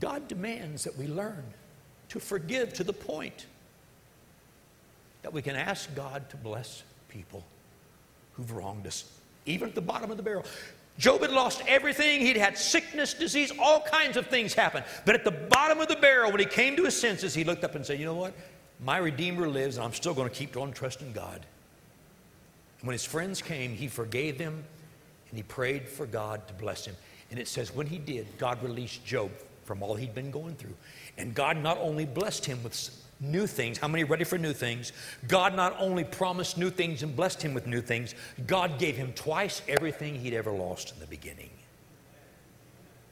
God 0.00 0.28
demands 0.28 0.84
that 0.84 0.96
we 0.96 1.06
learn 1.06 1.42
to 2.10 2.20
forgive 2.20 2.72
to 2.74 2.84
the 2.84 2.92
point 2.92 3.46
that 5.22 5.32
we 5.32 5.42
can 5.42 5.56
ask 5.56 5.94
God 5.94 6.28
to 6.30 6.36
bless 6.36 6.82
people 7.08 7.44
who've 8.32 8.50
wronged 8.52 8.86
us, 8.86 9.10
even 9.48 9.68
at 9.68 9.74
the 9.74 9.80
bottom 9.80 10.10
of 10.10 10.16
the 10.16 10.22
barrel. 10.22 10.44
Job 10.98 11.20
had 11.20 11.30
lost 11.30 11.62
everything. 11.66 12.20
He'd 12.20 12.36
had 12.36 12.58
sickness, 12.58 13.14
disease, 13.14 13.52
all 13.60 13.80
kinds 13.80 14.16
of 14.16 14.26
things 14.26 14.52
happen. 14.52 14.82
But 15.04 15.14
at 15.14 15.24
the 15.24 15.30
bottom 15.30 15.80
of 15.80 15.88
the 15.88 15.96
barrel, 15.96 16.30
when 16.30 16.40
he 16.40 16.46
came 16.46 16.74
to 16.76 16.84
his 16.84 16.98
senses, 16.98 17.34
he 17.34 17.44
looked 17.44 17.62
up 17.62 17.74
and 17.76 17.86
said, 17.86 18.00
You 18.00 18.06
know 18.06 18.14
what? 18.14 18.34
My 18.84 18.98
Redeemer 18.98 19.48
lives, 19.48 19.76
and 19.76 19.84
I'm 19.84 19.92
still 19.92 20.14
going 20.14 20.28
to 20.28 20.34
keep 20.34 20.56
on 20.56 20.72
trusting 20.72 21.12
God. 21.12 21.46
And 22.80 22.86
when 22.86 22.94
his 22.94 23.04
friends 23.04 23.42
came, 23.42 23.72
he 23.72 23.88
forgave 23.88 24.38
them 24.38 24.64
and 25.30 25.36
he 25.36 25.42
prayed 25.42 25.88
for 25.88 26.06
God 26.06 26.46
to 26.48 26.54
bless 26.54 26.86
him. 26.86 26.94
And 27.30 27.38
it 27.38 27.48
says, 27.48 27.74
when 27.74 27.86
he 27.86 27.98
did, 27.98 28.26
God 28.38 28.62
released 28.62 29.04
Job 29.04 29.30
from 29.64 29.82
all 29.82 29.94
he'd 29.94 30.14
been 30.14 30.30
going 30.30 30.54
through. 30.54 30.74
And 31.18 31.34
God 31.34 31.58
not 31.58 31.76
only 31.78 32.06
blessed 32.06 32.46
him 32.46 32.62
with 32.62 32.74
new 33.20 33.46
things, 33.46 33.78
how 33.78 33.88
many 33.88 34.04
ready 34.04 34.24
for 34.24 34.38
new 34.38 34.52
things? 34.52 34.92
God 35.26 35.54
not 35.54 35.76
only 35.78 36.04
promised 36.04 36.56
new 36.56 36.70
things 36.70 37.02
and 37.02 37.14
blessed 37.14 37.42
him 37.42 37.54
with 37.54 37.66
new 37.66 37.80
things, 37.80 38.14
God 38.46 38.78
gave 38.78 38.96
him 38.96 39.12
twice 39.14 39.62
everything 39.68 40.14
he'd 40.14 40.34
ever 40.34 40.52
lost 40.52 40.92
in 40.92 41.00
the 41.00 41.06
beginning 41.06 41.50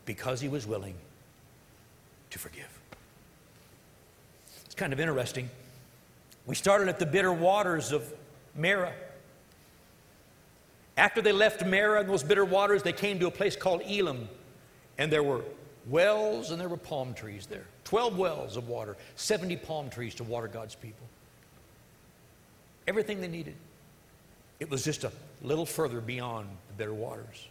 because 0.05 0.41
he 0.41 0.49
was 0.49 0.67
willing 0.67 0.95
to 2.31 2.39
forgive 2.39 2.69
It's 4.65 4.75
kind 4.75 4.93
of 4.93 5.01
interesting. 5.01 5.51
We 6.47 6.55
started 6.55 6.89
at 6.89 6.99
the 6.99 7.07
bitter 7.07 7.33
waters 7.33 7.93
of 7.93 8.13
Marah. 8.55 8.93
After 10.97 11.21
they 11.21 11.33
left 11.33 11.67
Marah 11.67 12.01
and 12.01 12.09
those 12.09 12.23
bitter 12.23 12.45
waters, 12.45 12.83
they 12.83 12.93
came 12.93 13.19
to 13.19 13.27
a 13.27 13.31
place 13.31 13.57
called 13.57 13.83
Elim, 13.83 14.29
and 14.97 15.13
there 15.13 15.23
were 15.23 15.43
wells 15.87 16.51
and 16.51 16.61
there 16.61 16.69
were 16.69 16.77
palm 16.77 17.13
trees 17.15 17.47
there. 17.47 17.67
12 17.87 18.19
wells 18.19 18.57
of 18.57 18.69
water, 18.69 18.97
70 19.15 19.57
palm 19.59 19.89
trees 19.89 20.15
to 20.17 20.25
water 20.25 20.49
God's 20.49 20.75
people. 20.75 21.07
Everything 22.89 23.21
they 23.21 23.29
needed. 23.29 23.55
It 24.59 24.69
was 24.69 24.85
just 24.85 25.05
a 25.05 25.13
little 25.41 25.65
further 25.65 26.01
beyond 26.01 26.49
the 26.69 26.75
bitter 26.75 26.93
waters. 26.93 27.47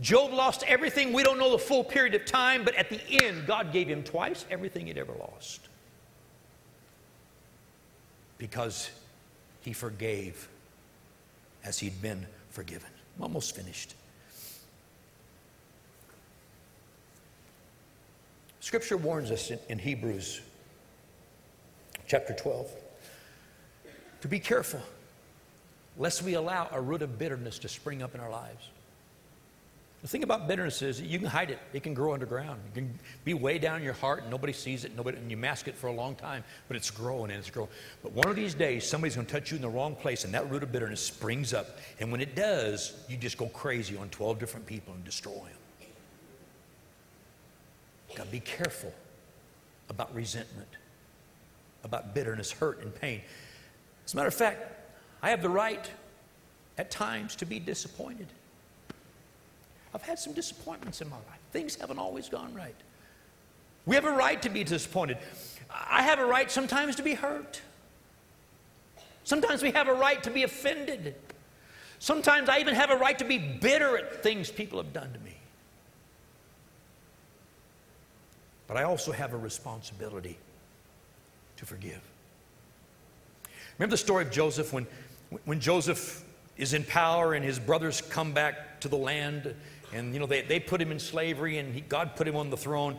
Job 0.00 0.32
lost 0.32 0.62
everything. 0.68 1.12
We 1.12 1.24
don't 1.24 1.38
know 1.38 1.50
the 1.50 1.58
full 1.58 1.82
period 1.82 2.14
of 2.14 2.24
time, 2.24 2.64
but 2.64 2.76
at 2.76 2.88
the 2.88 3.00
end, 3.24 3.46
God 3.46 3.72
gave 3.72 3.88
him 3.88 4.04
twice 4.04 4.44
everything 4.48 4.86
he'd 4.86 4.96
ever 4.96 5.12
lost 5.18 5.60
because 8.38 8.90
he 9.62 9.72
forgave 9.72 10.48
as 11.64 11.80
he'd 11.80 12.00
been 12.00 12.26
forgiven. 12.50 12.90
I'm 13.16 13.24
almost 13.24 13.56
finished. 13.56 13.94
Scripture 18.62 18.96
warns 18.96 19.32
us 19.32 19.50
in, 19.50 19.58
in 19.68 19.76
Hebrews 19.76 20.40
chapter 22.06 22.32
12 22.32 22.70
to 24.20 24.28
be 24.28 24.38
careful 24.38 24.80
lest 25.98 26.22
we 26.22 26.34
allow 26.34 26.68
a 26.70 26.80
root 26.80 27.02
of 27.02 27.18
bitterness 27.18 27.58
to 27.58 27.68
spring 27.68 28.04
up 28.04 28.14
in 28.14 28.20
our 28.20 28.30
lives. 28.30 28.68
The 30.02 30.06
thing 30.06 30.22
about 30.22 30.46
bitterness 30.46 30.80
is 30.80 31.00
you 31.00 31.18
can 31.18 31.26
hide 31.26 31.50
it. 31.50 31.58
It 31.72 31.82
can 31.82 31.92
grow 31.92 32.14
underground. 32.14 32.60
It 32.68 32.74
can 32.76 32.98
be 33.24 33.34
way 33.34 33.58
down 33.58 33.78
in 33.78 33.82
your 33.82 33.94
heart 33.94 34.22
and 34.22 34.30
nobody 34.30 34.52
sees 34.52 34.84
it, 34.84 34.94
nobody, 34.96 35.18
and 35.18 35.28
you 35.28 35.36
mask 35.36 35.66
it 35.66 35.74
for 35.74 35.88
a 35.88 35.92
long 35.92 36.14
time, 36.14 36.44
but 36.68 36.76
it's 36.76 36.90
growing 36.90 37.32
and 37.32 37.40
it's 37.40 37.50
growing. 37.50 37.68
But 38.00 38.12
one 38.12 38.28
of 38.28 38.36
these 38.36 38.54
days, 38.54 38.88
somebody's 38.88 39.16
going 39.16 39.26
to 39.26 39.32
touch 39.32 39.50
you 39.50 39.56
in 39.56 39.62
the 39.62 39.68
wrong 39.68 39.96
place, 39.96 40.24
and 40.24 40.32
that 40.34 40.48
root 40.48 40.62
of 40.62 40.70
bitterness 40.70 41.04
springs 41.04 41.52
up. 41.52 41.78
And 41.98 42.12
when 42.12 42.20
it 42.20 42.36
does, 42.36 42.94
you 43.08 43.16
just 43.16 43.38
go 43.38 43.46
crazy 43.46 43.96
on 43.96 44.08
12 44.10 44.38
different 44.38 44.66
people 44.66 44.94
and 44.94 45.04
destroy 45.04 45.32
them. 45.32 45.61
Got 48.14 48.26
to 48.26 48.30
be 48.30 48.40
careful 48.40 48.92
about 49.88 50.14
resentment, 50.14 50.68
about 51.84 52.14
bitterness, 52.14 52.50
hurt, 52.50 52.82
and 52.82 52.94
pain. 52.94 53.22
As 54.04 54.14
a 54.14 54.16
matter 54.16 54.28
of 54.28 54.34
fact, 54.34 54.60
I 55.22 55.30
have 55.30 55.42
the 55.42 55.48
right 55.48 55.90
at 56.78 56.90
times 56.90 57.36
to 57.36 57.46
be 57.46 57.58
disappointed. 57.58 58.26
I've 59.94 60.02
had 60.02 60.18
some 60.18 60.32
disappointments 60.32 61.00
in 61.00 61.10
my 61.10 61.16
life. 61.16 61.40
Things 61.52 61.76
haven't 61.76 61.98
always 61.98 62.28
gone 62.28 62.54
right. 62.54 62.74
We 63.84 63.94
have 63.94 64.04
a 64.04 64.12
right 64.12 64.40
to 64.42 64.48
be 64.48 64.64
disappointed. 64.64 65.18
I 65.70 66.02
have 66.02 66.18
a 66.18 66.24
right 66.24 66.50
sometimes 66.50 66.96
to 66.96 67.02
be 67.02 67.14
hurt. 67.14 67.60
Sometimes 69.24 69.62
we 69.62 69.70
have 69.72 69.88
a 69.88 69.94
right 69.94 70.22
to 70.22 70.30
be 70.30 70.42
offended. 70.42 71.14
Sometimes 71.98 72.48
I 72.48 72.58
even 72.58 72.74
have 72.74 72.90
a 72.90 72.96
right 72.96 73.18
to 73.18 73.24
be 73.24 73.38
bitter 73.38 73.96
at 73.96 74.22
things 74.22 74.50
people 74.50 74.82
have 74.82 74.92
done 74.92 75.12
to 75.12 75.18
me. 75.20 75.36
But 78.66 78.76
I 78.76 78.84
also 78.84 79.12
have 79.12 79.32
a 79.34 79.36
responsibility 79.36 80.38
to 81.56 81.66
forgive. 81.66 82.00
Remember 83.78 83.92
the 83.92 83.98
story 83.98 84.24
of 84.24 84.30
Joseph 84.30 84.72
when, 84.72 84.86
when 85.44 85.60
Joseph 85.60 86.24
is 86.56 86.74
in 86.74 86.84
power 86.84 87.34
and 87.34 87.44
his 87.44 87.58
brothers 87.58 88.00
come 88.00 88.32
back 88.32 88.80
to 88.80 88.88
the 88.88 88.96
land 88.96 89.54
and, 89.92 90.14
you 90.14 90.20
know, 90.20 90.26
they, 90.26 90.42
they 90.42 90.60
put 90.60 90.80
him 90.80 90.90
in 90.90 90.98
slavery 90.98 91.58
and 91.58 91.74
he, 91.74 91.80
God 91.80 92.16
put 92.16 92.26
him 92.26 92.36
on 92.36 92.50
the 92.50 92.56
throne. 92.56 92.98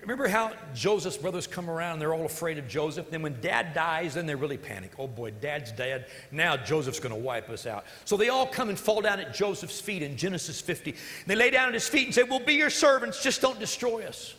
Remember 0.00 0.26
how 0.26 0.52
Joseph's 0.74 1.16
brothers 1.16 1.46
come 1.46 1.70
around 1.70 1.94
and 1.94 2.02
they're 2.02 2.14
all 2.14 2.24
afraid 2.24 2.58
of 2.58 2.66
Joseph? 2.66 3.10
Then 3.10 3.22
when 3.22 3.40
dad 3.40 3.72
dies, 3.72 4.14
then 4.14 4.26
they 4.26 4.34
really 4.34 4.56
panic. 4.56 4.92
Oh 4.98 5.06
boy, 5.06 5.30
dad's 5.30 5.70
dead. 5.70 6.06
Now 6.32 6.56
Joseph's 6.56 6.98
going 6.98 7.14
to 7.14 7.20
wipe 7.20 7.48
us 7.50 7.66
out. 7.66 7.84
So 8.04 8.16
they 8.16 8.28
all 8.28 8.46
come 8.46 8.68
and 8.68 8.78
fall 8.78 9.00
down 9.00 9.20
at 9.20 9.32
Joseph's 9.32 9.80
feet 9.80 10.02
in 10.02 10.16
Genesis 10.16 10.60
50. 10.60 10.90
And 10.90 11.00
they 11.26 11.36
lay 11.36 11.50
down 11.50 11.68
at 11.68 11.74
his 11.74 11.88
feet 11.88 12.06
and 12.06 12.14
say, 12.14 12.24
We'll 12.24 12.40
be 12.40 12.54
your 12.54 12.70
servants, 12.70 13.22
just 13.22 13.40
don't 13.40 13.60
destroy 13.60 14.04
us. 14.04 14.34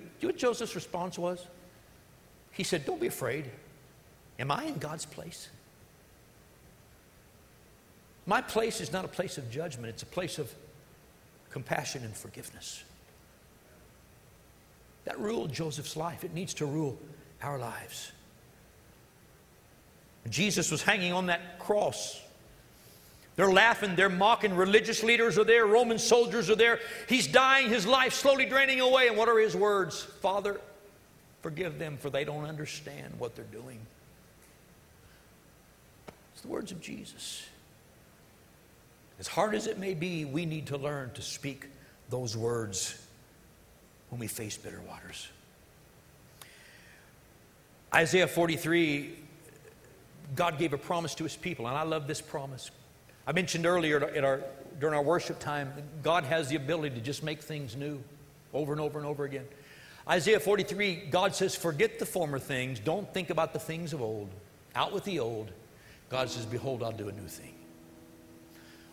You 0.00 0.28
know 0.28 0.28
what 0.28 0.36
Joseph's 0.38 0.74
response 0.74 1.18
was? 1.18 1.46
He 2.52 2.62
said, 2.62 2.86
Don't 2.86 3.00
be 3.00 3.06
afraid. 3.06 3.50
Am 4.38 4.50
I 4.50 4.64
in 4.64 4.78
God's 4.78 5.04
place? 5.04 5.48
My 8.26 8.40
place 8.40 8.80
is 8.80 8.92
not 8.92 9.04
a 9.04 9.08
place 9.08 9.36
of 9.36 9.50
judgment, 9.50 9.88
it's 9.88 10.02
a 10.02 10.06
place 10.06 10.38
of 10.38 10.52
compassion 11.50 12.04
and 12.04 12.16
forgiveness. 12.16 12.82
That 15.04 15.18
ruled 15.18 15.52
Joseph's 15.52 15.96
life. 15.96 16.22
It 16.22 16.32
needs 16.32 16.54
to 16.54 16.66
rule 16.66 16.96
our 17.42 17.58
lives. 17.58 18.12
Jesus 20.30 20.70
was 20.70 20.82
hanging 20.82 21.12
on 21.12 21.26
that 21.26 21.58
cross. 21.58 22.21
They're 23.34 23.52
laughing, 23.52 23.96
they're 23.96 24.10
mocking. 24.10 24.54
Religious 24.54 25.02
leaders 25.02 25.38
are 25.38 25.44
there, 25.44 25.66
Roman 25.66 25.98
soldiers 25.98 26.50
are 26.50 26.56
there. 26.56 26.80
He's 27.08 27.26
dying, 27.26 27.68
his 27.68 27.86
life 27.86 28.12
slowly 28.12 28.44
draining 28.44 28.80
away. 28.80 29.08
And 29.08 29.16
what 29.16 29.28
are 29.28 29.38
his 29.38 29.56
words? 29.56 30.02
Father, 30.02 30.60
forgive 31.40 31.78
them, 31.78 31.96
for 31.96 32.10
they 32.10 32.24
don't 32.24 32.44
understand 32.44 33.14
what 33.18 33.34
they're 33.34 33.44
doing. 33.46 33.78
It's 36.34 36.42
the 36.42 36.48
words 36.48 36.72
of 36.72 36.80
Jesus. 36.80 37.46
As 39.18 39.28
hard 39.28 39.54
as 39.54 39.66
it 39.66 39.78
may 39.78 39.94
be, 39.94 40.24
we 40.24 40.44
need 40.44 40.66
to 40.66 40.76
learn 40.76 41.12
to 41.12 41.22
speak 41.22 41.66
those 42.10 42.36
words 42.36 42.98
when 44.10 44.18
we 44.20 44.26
face 44.26 44.58
bitter 44.58 44.80
waters. 44.86 45.28
Isaiah 47.94 48.26
43, 48.26 49.14
God 50.34 50.58
gave 50.58 50.72
a 50.72 50.78
promise 50.78 51.14
to 51.14 51.24
his 51.24 51.36
people, 51.36 51.66
and 51.66 51.76
I 51.76 51.82
love 51.82 52.06
this 52.06 52.20
promise. 52.20 52.70
I 53.26 53.32
mentioned 53.32 53.66
earlier 53.66 54.08
in 54.08 54.24
our, 54.24 54.42
during 54.80 54.94
our 54.94 55.02
worship 55.02 55.38
time, 55.38 55.72
God 56.02 56.24
has 56.24 56.48
the 56.48 56.56
ability 56.56 56.94
to 56.96 57.00
just 57.00 57.22
make 57.22 57.42
things 57.42 57.76
new 57.76 58.02
over 58.52 58.72
and 58.72 58.80
over 58.80 58.98
and 58.98 59.06
over 59.06 59.24
again. 59.24 59.46
Isaiah 60.08 60.40
43, 60.40 61.08
God 61.10 61.34
says, 61.34 61.54
Forget 61.54 61.98
the 61.98 62.06
former 62.06 62.38
things, 62.38 62.80
don't 62.80 63.12
think 63.14 63.30
about 63.30 63.52
the 63.52 63.58
things 63.58 63.92
of 63.92 64.02
old. 64.02 64.28
Out 64.74 64.92
with 64.92 65.04
the 65.04 65.20
old. 65.20 65.52
God 66.08 66.28
says, 66.28 66.44
Behold, 66.44 66.82
I'll 66.82 66.92
do 66.92 67.08
a 67.08 67.12
new 67.12 67.28
thing. 67.28 67.54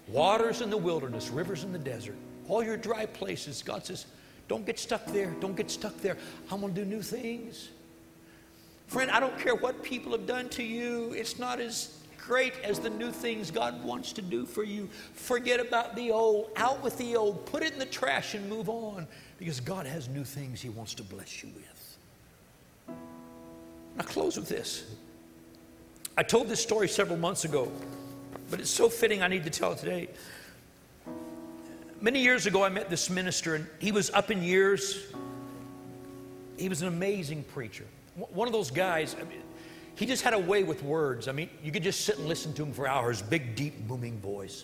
Waters 0.08 0.62
in 0.62 0.70
the 0.70 0.78
wilderness, 0.78 1.30
rivers 1.30 1.64
in 1.64 1.72
the 1.72 1.80
desert, 1.80 2.16
all 2.48 2.64
your 2.64 2.78
dry 2.78 3.06
places. 3.06 3.62
God 3.62 3.86
says, 3.86 4.06
don't 4.50 4.66
get 4.66 4.80
stuck 4.80 5.06
there. 5.06 5.34
Don't 5.40 5.56
get 5.56 5.72
stuck 5.72 5.96
there. 6.02 6.18
I'm 6.52 6.60
going 6.60 6.74
to 6.74 6.84
do 6.84 6.90
new 6.90 7.04
things. 7.04 7.70
Friend, 8.88 9.10
I 9.12 9.20
don't 9.20 9.38
care 9.40 9.54
what 9.54 9.84
people 9.84 10.12
have 10.12 10.26
done 10.26 10.50
to 10.50 10.64
you, 10.64 11.14
it's 11.14 11.38
not 11.38 11.60
as 11.62 11.96
great 12.30 12.54
as 12.64 12.80
the 12.80 12.90
new 12.90 13.12
things 13.12 13.52
God 13.52 13.84
wants 13.84 14.14
to 14.14 14.22
do 14.22 14.46
for 14.46 14.64
you. 14.64 14.88
Forget 15.14 15.60
about 15.60 15.98
the 15.98 16.12
old. 16.12 16.52
Out 16.56 16.82
with 16.82 16.98
the 16.98 17.18
old. 17.18 17.46
Put 17.46 17.64
it 17.64 17.74
in 17.74 17.80
the 17.80 17.86
trash 17.86 18.36
and 18.36 18.48
move 18.48 18.70
on 18.70 19.06
because 19.38 19.60
God 19.60 19.86
has 19.86 20.08
new 20.08 20.24
things 20.24 20.62
He 20.62 20.70
wants 20.70 20.94
to 20.94 21.04
bless 21.04 21.44
you 21.44 21.50
with. 21.54 22.96
I'll 23.98 24.06
close 24.06 24.38
with 24.38 24.48
this. 24.48 24.86
I 26.18 26.24
told 26.24 26.48
this 26.48 26.62
story 26.62 26.88
several 26.88 27.18
months 27.18 27.44
ago 27.44 27.70
but 28.50 28.60
it's 28.60 28.70
so 28.70 28.90
fitting 28.90 29.22
I 29.22 29.28
need 29.28 29.44
to 29.44 29.50
tell 29.50 29.74
it 29.74 29.78
today. 29.78 30.10
Many 32.02 32.22
years 32.22 32.46
ago, 32.46 32.64
I 32.64 32.70
met 32.70 32.90
this 32.90 33.10
minister, 33.10 33.56
and 33.56 33.68
he 33.80 33.92
was 33.92 34.10
up 34.12 34.32
in 34.32 34.42
years. 34.42 35.08
He 36.58 36.70
was 36.70 36.82
an 36.82 36.88
amazing 36.88 37.44
preacher. 37.44 37.86
One 38.16 38.48
of 38.48 38.54
those 38.54 38.72
guys, 38.72 39.16
I 39.20 39.24
mean, 39.24 39.42
he 40.00 40.06
just 40.06 40.24
had 40.24 40.34
a 40.34 40.40
way 40.40 40.64
with 40.64 40.82
words. 40.82 41.28
I 41.28 41.34
mean, 41.34 41.50
you 41.62 41.74
could 41.74 41.84
just 41.84 42.06
sit 42.06 42.18
and 42.18 42.26
listen 42.26 42.54
to 42.54 42.64
him 42.64 42.72
for 42.72 42.88
hours, 42.88 43.22
big, 43.22 43.54
deep, 43.58 43.86
booming 43.86 44.18
voice. 44.22 44.64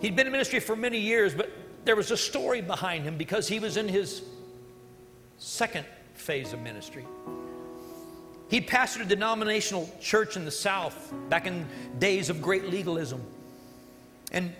He'd 0.00 0.16
been 0.16 0.26
in 0.26 0.32
ministry 0.32 0.60
for 0.60 0.74
many 0.74 0.98
years, 0.98 1.34
but 1.34 1.50
there 1.84 1.94
was 1.94 2.10
a 2.10 2.16
story 2.16 2.62
behind 2.62 3.04
him 3.04 3.18
because 3.18 3.46
he 3.46 3.60
was 3.60 3.76
in 3.76 3.86
his 3.86 4.22
second 5.36 5.84
phase 6.14 6.54
of 6.54 6.62
ministry. 6.62 7.04
He 8.48 8.62
pastored 8.62 9.02
a 9.02 9.04
denominational 9.04 9.94
church 10.00 10.38
in 10.38 10.46
the 10.46 10.50
South 10.50 11.12
back 11.28 11.46
in 11.46 11.66
days 11.98 12.30
of 12.30 12.40
great 12.40 12.64
legalism. 12.70 13.22
And 14.32 14.54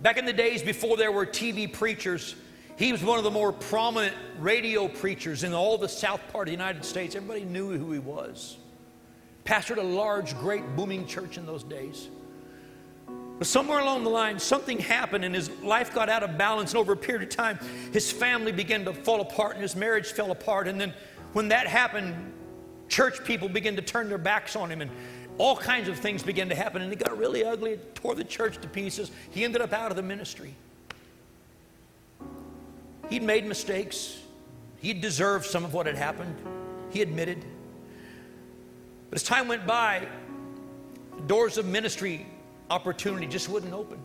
back 0.00 0.16
in 0.16 0.24
the 0.24 0.32
days 0.32 0.62
before 0.62 0.96
there 0.96 1.12
were 1.12 1.26
TV 1.26 1.70
preachers, 1.70 2.36
he 2.78 2.92
was 2.92 3.04
one 3.04 3.18
of 3.18 3.24
the 3.24 3.30
more 3.30 3.52
prominent 3.52 4.14
radio 4.38 4.88
preachers 4.88 5.44
in 5.44 5.52
all 5.52 5.76
the 5.76 5.90
South 5.90 6.22
part 6.32 6.48
of 6.48 6.52
the 6.52 6.52
United 6.52 6.86
States. 6.86 7.14
Everybody 7.14 7.44
knew 7.44 7.76
who 7.76 7.92
he 7.92 7.98
was. 7.98 8.56
Pastored 9.48 9.78
a 9.78 9.82
large, 9.82 10.38
great, 10.38 10.76
booming 10.76 11.06
church 11.06 11.38
in 11.38 11.46
those 11.46 11.64
days. 11.64 12.08
But 13.38 13.46
somewhere 13.46 13.78
along 13.78 14.04
the 14.04 14.10
line, 14.10 14.38
something 14.38 14.78
happened 14.78 15.24
and 15.24 15.34
his 15.34 15.48
life 15.62 15.94
got 15.94 16.10
out 16.10 16.22
of 16.22 16.36
balance. 16.36 16.72
And 16.72 16.78
over 16.78 16.92
a 16.92 16.96
period 16.96 17.22
of 17.22 17.34
time, 17.34 17.58
his 17.90 18.12
family 18.12 18.52
began 18.52 18.84
to 18.84 18.92
fall 18.92 19.22
apart 19.22 19.54
and 19.54 19.62
his 19.62 19.74
marriage 19.74 20.12
fell 20.12 20.32
apart. 20.32 20.68
And 20.68 20.78
then 20.78 20.92
when 21.32 21.48
that 21.48 21.66
happened, 21.66 22.14
church 22.90 23.24
people 23.24 23.48
began 23.48 23.74
to 23.76 23.80
turn 23.80 24.10
their 24.10 24.18
backs 24.18 24.54
on 24.54 24.70
him 24.70 24.82
and 24.82 24.90
all 25.38 25.56
kinds 25.56 25.88
of 25.88 25.98
things 25.98 26.22
began 26.22 26.50
to 26.50 26.54
happen 26.54 26.82
and 26.82 26.92
it 26.92 26.98
got 26.98 27.16
really 27.16 27.42
ugly 27.42 27.72
it 27.72 27.94
tore 27.94 28.14
the 28.14 28.24
church 28.24 28.58
to 28.58 28.66
pieces 28.66 29.10
he 29.30 29.44
ended 29.44 29.60
up 29.60 29.72
out 29.72 29.90
of 29.90 29.96
the 29.96 30.02
ministry 30.02 30.54
he'd 33.10 33.22
made 33.22 33.46
mistakes 33.46 34.18
he 34.80 34.92
deserved 34.92 35.44
some 35.44 35.64
of 35.64 35.74
what 35.74 35.86
had 35.86 35.96
happened 35.96 36.34
he 36.90 37.02
admitted 37.02 37.44
but 39.10 39.16
as 39.16 39.22
time 39.22 39.48
went 39.48 39.66
by 39.66 40.06
doors 41.26 41.58
of 41.58 41.66
ministry 41.66 42.26
opportunity 42.70 43.26
just 43.26 43.48
wouldn't 43.48 43.72
open 43.72 43.98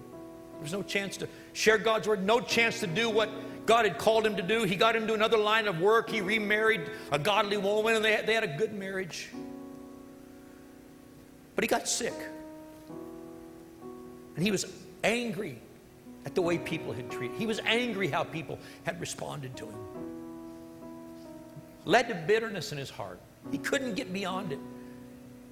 there 0.54 0.62
was 0.62 0.74
no 0.74 0.84
chance 0.84 1.18
to 1.18 1.28
share 1.54 1.78
god's 1.78 2.08
word 2.08 2.24
no 2.24 2.40
chance 2.40 2.80
to 2.80 2.88
do 2.88 3.10
what 3.10 3.30
God 3.66 3.86
had 3.86 3.98
called 3.98 4.26
him 4.26 4.36
to 4.36 4.42
do. 4.42 4.64
He 4.64 4.76
got 4.76 4.96
into 4.96 5.14
another 5.14 5.38
line 5.38 5.68
of 5.68 5.80
work. 5.80 6.10
He 6.10 6.22
remarried 6.22 6.90
a 7.12 7.20
godly 7.20 7.58
woman, 7.58 7.96
and 7.96 8.04
they, 8.04 8.22
they 8.26 8.34
had 8.34 8.44
a 8.44 8.58
good 8.58 8.74
marriage. 8.74 9.30
But 11.56 11.64
he 11.64 11.68
got 11.68 11.88
sick. 11.88 12.14
And 14.36 14.44
he 14.44 14.52
was 14.52 14.66
angry 15.04 15.60
at 16.26 16.36
the 16.36 16.42
way 16.42 16.58
people 16.58 16.92
had 16.92 17.10
treated 17.10 17.36
him. 17.36 17.40
He 17.40 17.46
was 17.46 17.60
angry 17.66 18.08
how 18.08 18.24
people 18.24 18.60
had 18.84 19.00
responded 19.00 19.56
to 19.58 19.66
him. 19.66 19.80
Led 21.86 22.08
to 22.10 22.16
bitterness 22.16 22.72
in 22.72 22.78
his 22.78 22.90
heart. 22.90 23.20
He 23.52 23.58
couldn't 23.58 23.94
get 23.96 24.12
beyond 24.12 24.54
it. 24.54 24.60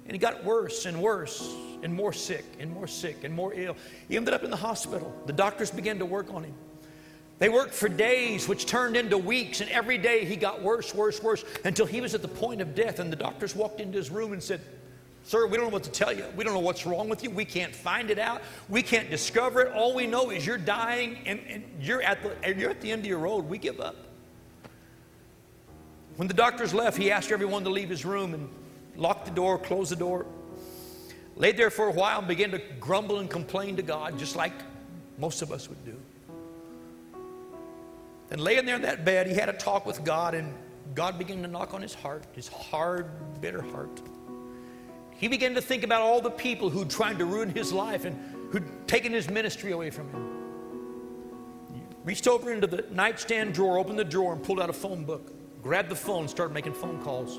And 0.04 0.12
he 0.12 0.18
got 0.18 0.44
worse 0.44 0.86
and 0.86 1.00
worse 1.00 1.54
and 1.82 1.94
more 1.94 2.12
sick 2.12 2.44
and 2.58 2.72
more 2.72 2.86
sick 2.86 3.24
and 3.24 3.34
more 3.34 3.52
ill. 3.54 3.76
He 4.08 4.16
ended 4.16 4.34
up 4.34 4.44
in 4.44 4.50
the 4.50 4.56
hospital. 4.56 5.14
The 5.26 5.32
doctors 5.32 5.70
began 5.70 5.98
to 5.98 6.06
work 6.06 6.32
on 6.32 6.44
him. 6.44 6.54
They 7.38 7.48
worked 7.48 7.74
for 7.74 7.88
days, 7.88 8.46
which 8.46 8.66
turned 8.66 8.96
into 8.96 9.18
weeks, 9.18 9.60
and 9.60 9.70
every 9.70 9.98
day 9.98 10.24
he 10.24 10.36
got 10.36 10.62
worse, 10.62 10.94
worse, 10.94 11.20
worse, 11.20 11.44
until 11.64 11.86
he 11.86 12.00
was 12.00 12.14
at 12.14 12.22
the 12.22 12.28
point 12.28 12.60
of 12.60 12.74
death. 12.74 13.00
And 13.00 13.10
the 13.12 13.16
doctors 13.16 13.56
walked 13.56 13.80
into 13.80 13.98
his 13.98 14.10
room 14.10 14.32
and 14.32 14.40
said, 14.40 14.60
Sir, 15.24 15.46
we 15.46 15.56
don't 15.56 15.66
know 15.66 15.72
what 15.72 15.84
to 15.84 15.90
tell 15.90 16.12
you. 16.12 16.24
We 16.36 16.44
don't 16.44 16.52
know 16.52 16.60
what's 16.60 16.84
wrong 16.84 17.08
with 17.08 17.22
you. 17.22 17.30
We 17.30 17.44
can't 17.44 17.74
find 17.74 18.10
it 18.10 18.18
out. 18.18 18.42
We 18.68 18.82
can't 18.82 19.08
discover 19.08 19.62
it. 19.62 19.72
All 19.72 19.94
we 19.94 20.06
know 20.06 20.30
is 20.30 20.46
you're 20.46 20.58
dying 20.58 21.18
and, 21.26 21.40
and 21.48 21.64
you're, 21.80 22.02
at 22.02 22.22
the, 22.22 22.54
you're 22.56 22.70
at 22.70 22.80
the 22.80 22.90
end 22.90 23.02
of 23.02 23.06
your 23.06 23.18
road. 23.18 23.48
We 23.48 23.58
give 23.58 23.80
up. 23.80 23.96
When 26.16 26.28
the 26.28 26.34
doctors 26.34 26.74
left, 26.74 26.96
he 26.96 27.10
asked 27.10 27.30
everyone 27.30 27.64
to 27.64 27.70
leave 27.70 27.88
his 27.88 28.04
room 28.04 28.34
and 28.34 28.48
locked 28.96 29.26
the 29.26 29.30
door, 29.30 29.58
closed 29.58 29.90
the 29.90 29.96
door, 29.96 30.26
laid 31.36 31.56
there 31.56 31.70
for 31.70 31.88
a 31.88 31.92
while 31.92 32.18
and 32.18 32.28
began 32.28 32.50
to 32.50 32.60
grumble 32.78 33.18
and 33.18 33.28
complain 33.30 33.76
to 33.76 33.82
God, 33.82 34.18
just 34.18 34.36
like 34.36 34.52
most 35.18 35.42
of 35.42 35.52
us 35.52 35.68
would 35.68 35.84
do. 35.84 35.96
And 38.30 38.40
laying 38.40 38.64
there 38.64 38.76
in 38.76 38.82
that 38.82 39.04
bed, 39.04 39.26
he 39.26 39.34
had 39.34 39.48
a 39.48 39.52
talk 39.52 39.84
with 39.84 40.04
God, 40.04 40.34
and 40.34 40.54
God 40.94 41.18
began 41.18 41.42
to 41.42 41.48
knock 41.48 41.74
on 41.74 41.82
his 41.82 41.94
heart, 41.94 42.24
his 42.32 42.48
hard, 42.48 43.06
bitter 43.40 43.62
heart. 43.62 44.00
He 45.10 45.28
began 45.28 45.54
to 45.54 45.60
think 45.60 45.84
about 45.84 46.00
all 46.00 46.20
the 46.20 46.30
people 46.30 46.70
who'd 46.70 46.90
tried 46.90 47.18
to 47.18 47.24
ruin 47.24 47.50
his 47.50 47.72
life 47.72 48.04
and 48.04 48.16
who'd 48.50 48.64
taken 48.88 49.12
his 49.12 49.28
ministry 49.28 49.72
away 49.72 49.90
from 49.90 50.08
him. 50.10 50.28
He 51.74 51.80
reached 52.04 52.26
over 52.26 52.52
into 52.52 52.66
the 52.66 52.84
nightstand 52.90 53.54
drawer, 53.54 53.78
opened 53.78 53.98
the 53.98 54.04
drawer, 54.04 54.32
and 54.32 54.42
pulled 54.42 54.60
out 54.60 54.70
a 54.70 54.72
phone 54.72 55.04
book, 55.04 55.32
grabbed 55.62 55.90
the 55.90 55.96
phone, 55.96 56.26
started 56.26 56.52
making 56.54 56.74
phone 56.74 57.00
calls. 57.02 57.38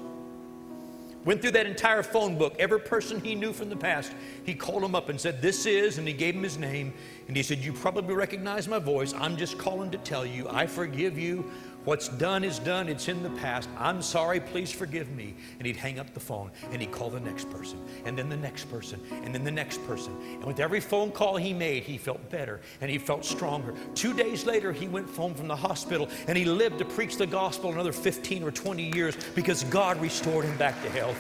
Went 1.26 1.41
through 1.41 1.51
that 1.51 1.65
entire 1.65 2.03
phone 2.03 2.38
book. 2.38 2.55
Every 2.59 2.80
person 2.80 3.21
he 3.21 3.34
knew 3.34 3.53
from 3.53 3.69
the 3.69 3.78
past, 3.78 4.11
he 4.45 4.53
called 4.53 4.84
him 4.84 4.93
up 4.93 5.07
and 5.07 5.19
said, 5.19 5.41
This 5.41 5.65
is, 5.65 5.97
and 5.97 6.07
he 6.07 6.13
gave 6.13 6.36
him 6.36 6.43
his 6.43 6.57
name. 6.57 6.93
And 7.28 7.38
he 7.38 7.43
said, 7.43 7.59
You 7.59 7.71
probably 7.71 8.13
recognize 8.13 8.67
my 8.67 8.80
voice. 8.80 9.13
I'm 9.13 9.38
just 9.38 9.57
calling 9.57 9.89
to 9.91 9.97
tell 9.99 10.26
you, 10.26 10.47
I 10.49 10.67
forgive 10.67 11.17
you. 11.17 11.49
What's 11.86 12.07
done 12.07 12.45
is 12.45 12.59
done, 12.59 12.88
it's 12.88 13.09
in 13.09 13.23
the 13.23 13.29
past. 13.31 13.67
I'm 13.77 14.01
sorry, 14.01 14.39
please 14.39 14.71
forgive 14.71 15.11
me. 15.11 15.36
And 15.59 15.67
he'd 15.67 15.75
hang 15.75 15.99
up 15.99 16.13
the 16.13 16.19
phone 16.19 16.49
and 16.71 16.81
he'd 16.81 16.91
call 16.91 17.09
the 17.09 17.19
next 17.19 17.49
person, 17.49 17.77
and 18.05 18.17
then 18.17 18.29
the 18.29 18.38
next 18.38 18.71
person, 18.71 19.01
and 19.23 19.36
then 19.36 19.43
the 19.43 19.51
next 19.51 19.86
person. 19.86 20.15
And 20.36 20.45
with 20.45 20.61
every 20.61 20.79
phone 20.79 21.11
call 21.11 21.36
he 21.36 21.53
made, 21.53 21.84
he 21.84 21.97
felt 21.97 22.29
better 22.29 22.61
and 22.79 22.89
he 22.89 22.97
felt 22.97 23.25
stronger. 23.25 23.73
Two 23.95 24.13
days 24.13 24.45
later, 24.45 24.71
he 24.71 24.88
went 24.88 25.09
home 25.09 25.34
from 25.34 25.47
the 25.47 25.55
hospital 25.55 26.07
and 26.27 26.38
he 26.38 26.45
lived 26.45 26.79
to 26.79 26.86
preach 26.86 27.17
the 27.17 27.27
gospel 27.27 27.71
another 27.71 27.91
15 27.91 28.43
or 28.43 28.51
20 28.51 28.95
years 28.95 29.17
because 29.36 29.65
God 29.65 29.99
restored 29.99 30.45
him 30.45 30.57
back 30.57 30.81
to 30.84 30.89
health. 30.89 31.19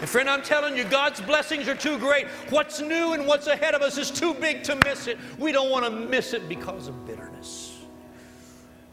And 0.00 0.08
friend, 0.08 0.30
I'm 0.30 0.42
telling 0.42 0.76
you, 0.76 0.84
God's 0.84 1.20
blessings 1.20 1.66
are 1.66 1.74
too 1.74 1.98
great. 1.98 2.28
What's 2.50 2.80
new 2.80 3.14
and 3.14 3.26
what's 3.26 3.48
ahead 3.48 3.74
of 3.74 3.82
us 3.82 3.98
is 3.98 4.12
too 4.12 4.32
big 4.34 4.62
to 4.64 4.76
miss 4.84 5.08
it. 5.08 5.18
We 5.38 5.50
don't 5.50 5.70
want 5.70 5.84
to 5.86 5.90
miss 5.90 6.34
it 6.34 6.48
because 6.48 6.86
of 6.86 7.04
bitterness. 7.04 7.67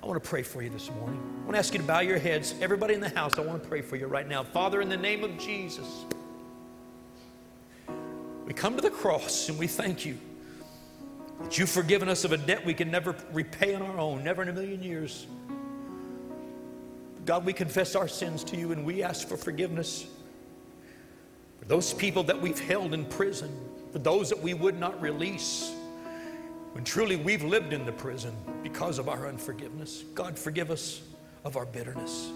I 0.06 0.08
want 0.08 0.24
to 0.24 0.30
pray 0.30 0.43
for 0.43 0.62
you 0.62 0.70
this 0.70 0.91
morning. 0.91 1.20
I 1.20 1.45
want 1.45 1.53
to 1.53 1.58
ask 1.58 1.74
you 1.74 1.80
to 1.80 1.86
bow 1.86 2.01
your 2.01 2.20
heads. 2.20 2.53
Everybody 2.62 2.93
in 2.93 2.99
the 2.99 3.10
house, 3.10 3.39
I 3.39 3.41
want 3.41 3.64
to 3.64 3.68
pray 3.68 3.82
for 3.82 3.95
you 3.95 4.06
right 4.06 4.28
now. 4.28 4.43
Father, 4.43 4.80
in 4.80 4.88
the 4.88 4.95
name 4.95 5.24
of 5.24 5.36
Jesus, 5.39 6.06
we 8.45 8.53
come 8.53 8.76
to 8.76 8.84
the 8.84 8.91
cross 8.91 9.49
and 9.49 9.58
we 9.58 9.66
thank 9.66 10.06
you 10.06 10.20
that 11.41 11.58
you've 11.58 11.72
forgiven 11.72 12.08
us 12.08 12.24
of 12.24 12.34
a 12.34 12.38
debt 12.38 12.64
we 12.64 12.76
can 12.76 12.91
never 12.91 13.16
repay 13.34 13.74
on 13.74 13.82
our 13.82 13.97
own, 13.97 14.24
never 14.24 14.43
in 14.43 14.49
a 14.49 14.53
million 14.53 14.84
years. 14.84 15.26
God, 17.26 17.43
we 17.43 17.51
confess 17.51 17.95
our 17.95 18.08
sins 18.08 18.43
to 18.43 18.58
you 18.58 18.74
and 18.74 18.86
we 18.86 19.01
ask 19.01 19.28
for 19.28 19.38
forgiveness 19.38 20.06
for 21.58 21.66
those 21.66 21.95
people 21.95 22.22
that 22.26 22.39
we've 22.39 22.60
held 22.60 22.93
in 22.93 23.06
prison, 23.06 23.49
for 23.91 23.97
those 23.97 24.30
that 24.30 24.39
we 24.39 24.53
would 24.53 24.80
not 24.80 25.01
release 25.01 25.75
when 26.76 26.84
truly 26.84 27.16
we've 27.16 27.42
lived 27.42 27.72
in 27.72 27.86
the 27.86 27.92
prison 27.94 28.36
because 28.62 29.00
of 29.00 29.08
our 29.08 29.30
unforgiveness. 29.30 30.04
God, 30.14 30.38
forgive 30.38 30.72
us 30.72 31.04
of 31.46 31.56
our 31.56 31.66
bitterness. 31.66 32.30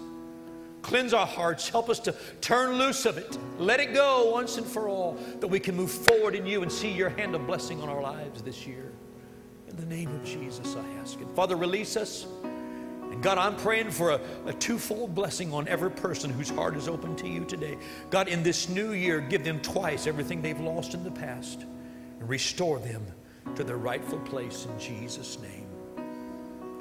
Cleanse 0.80 1.12
our 1.12 1.26
hearts. 1.26 1.68
Help 1.68 1.90
us 1.90 2.00
to 2.00 2.14
turn 2.40 2.78
loose 2.78 3.04
of 3.04 3.18
it. 3.18 3.36
Let 3.58 3.80
it 3.80 3.92
go 3.92 4.30
once 4.30 4.56
and 4.56 4.66
for 4.66 4.88
all, 4.88 5.18
that 5.40 5.46
we 5.46 5.60
can 5.60 5.76
move 5.76 5.90
forward 5.90 6.34
in 6.34 6.46
you 6.46 6.62
and 6.62 6.72
see 6.72 6.90
your 6.90 7.10
hand 7.10 7.34
of 7.34 7.46
blessing 7.46 7.82
on 7.82 7.90
our 7.90 8.00
lives 8.00 8.40
this 8.40 8.66
year. 8.66 8.90
In 9.68 9.76
the 9.76 9.84
name 9.84 10.08
of 10.08 10.24
Jesus, 10.24 10.74
I 10.74 11.00
ask 11.02 11.20
it. 11.20 11.28
Father, 11.36 11.54
release 11.54 11.98
us. 11.98 12.26
And 12.42 13.22
God, 13.22 13.36
I'm 13.36 13.56
praying 13.56 13.90
for 13.90 14.12
a, 14.12 14.20
a, 14.46 14.54
twofold 14.54 15.14
blessing 15.14 15.52
on 15.52 15.68
every 15.68 15.90
person 15.90 16.30
whose 16.30 16.48
heart 16.48 16.78
is 16.78 16.88
open 16.88 17.14
to 17.16 17.28
you 17.28 17.44
today. 17.44 17.76
God, 18.08 18.26
in 18.26 18.42
this 18.42 18.70
new 18.70 18.92
year, 18.92 19.20
give 19.20 19.44
them 19.44 19.60
twice 19.60 20.06
everything 20.06 20.40
they've 20.40 20.58
lost 20.58 20.94
in 20.94 21.04
the 21.04 21.10
past 21.10 21.66
and 22.20 22.26
restore 22.26 22.78
them 22.78 23.04
to 23.56 23.64
their 23.64 23.76
rightful 23.76 24.18
place 24.20 24.66
in 24.66 24.78
Jesus' 24.78 25.38
name. 25.40 25.66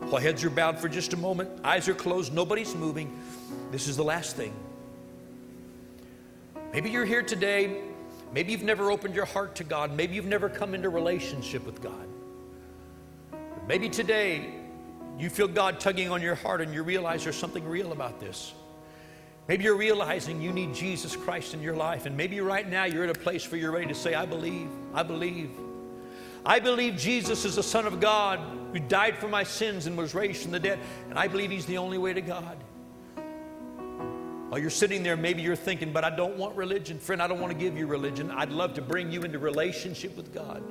While 0.10 0.22
heads 0.22 0.44
are 0.44 0.50
bowed 0.50 0.80
for 0.80 0.90
just 0.90 1.14
a 1.14 1.18
moment, 1.18 1.50
eyes 1.64 1.88
are 1.88 1.94
closed, 1.94 2.34
nobody's 2.34 2.76
moving. 2.76 3.20
This 3.72 3.88
is 3.88 3.96
the 3.98 4.04
last 4.04 4.36
thing. 4.36 4.54
Maybe 6.74 6.90
you're 6.90 7.06
here 7.06 7.24
today. 7.24 7.82
Maybe 8.34 8.52
you've 8.52 8.64
never 8.64 8.92
opened 8.92 9.16
your 9.16 9.26
heart 9.26 9.56
to 9.56 9.64
God. 9.64 9.96
Maybe 9.96 10.16
you've 10.16 10.26
never 10.26 10.50
come 10.50 10.74
into 10.74 10.90
relationship 10.90 11.66
with 11.66 11.82
God. 11.82 12.08
Maybe 13.68 13.90
today 13.90 14.54
you 15.18 15.30
feel 15.30 15.48
God 15.48 15.80
tugging 15.80 16.12
on 16.12 16.22
your 16.22 16.36
heart 16.36 16.62
and 16.62 16.74
you 16.74 16.82
realize 16.84 17.24
there's 17.24 17.36
something 17.36 17.68
real 17.68 17.92
about 17.92 18.20
this. 18.20 18.54
Maybe 19.48 19.64
you're 19.64 19.76
realizing 19.76 20.42
you 20.42 20.52
need 20.52 20.76
Jesus 20.76 21.16
Christ 21.16 21.54
in 21.56 21.62
your 21.62 21.76
life. 21.76 22.06
And 22.06 22.16
maybe 22.16 22.40
right 22.40 22.68
now 22.68 22.86
you're 22.86 23.04
at 23.04 23.10
a 23.10 23.20
place 23.20 23.52
where 23.52 23.60
you're 23.60 23.72
ready 23.72 23.88
to 23.88 23.96
say, 23.96 24.14
I 24.14 24.26
believe, 24.26 24.70
I 24.94 25.04
believe. 25.04 25.50
I 26.46 26.60
believe 26.60 26.96
Jesus 26.96 27.46
is 27.46 27.56
the 27.56 27.64
Son 27.64 27.86
of 27.86 28.00
God 28.00 28.40
who 28.74 28.80
died 28.80 29.18
for 29.18 29.28
my 29.28 29.44
sins 29.44 29.88
and 29.88 29.98
was 29.98 30.14
raised 30.14 30.44
from 30.44 30.52
the 30.52 30.60
dead. 30.60 30.80
And 31.10 31.20
I 31.20 31.28
believe 31.28 31.52
He's 31.52 31.66
the 31.66 31.78
only 31.78 31.98
way 31.98 32.14
to 32.14 32.22
God. 32.22 32.58
While 34.50 34.60
you're 34.60 34.72
sitting 34.72 35.04
there, 35.04 35.16
maybe 35.16 35.44
you're 35.44 35.56
thinking, 35.56 35.94
but 35.94 36.04
I 36.04 36.10
don't 36.10 36.38
want 36.38 36.56
religion. 36.56 36.98
Friend, 36.98 37.22
I 37.22 37.28
don't 37.28 37.40
want 37.40 37.54
to 37.54 37.60
give 37.60 37.78
you 37.78 37.86
religion. 37.86 38.32
I'd 38.32 38.52
love 38.52 38.74
to 38.76 38.82
bring 38.82 39.12
you 39.12 39.22
into 39.22 39.38
relationship 39.38 40.18
with 40.18 40.34
God. 40.34 40.64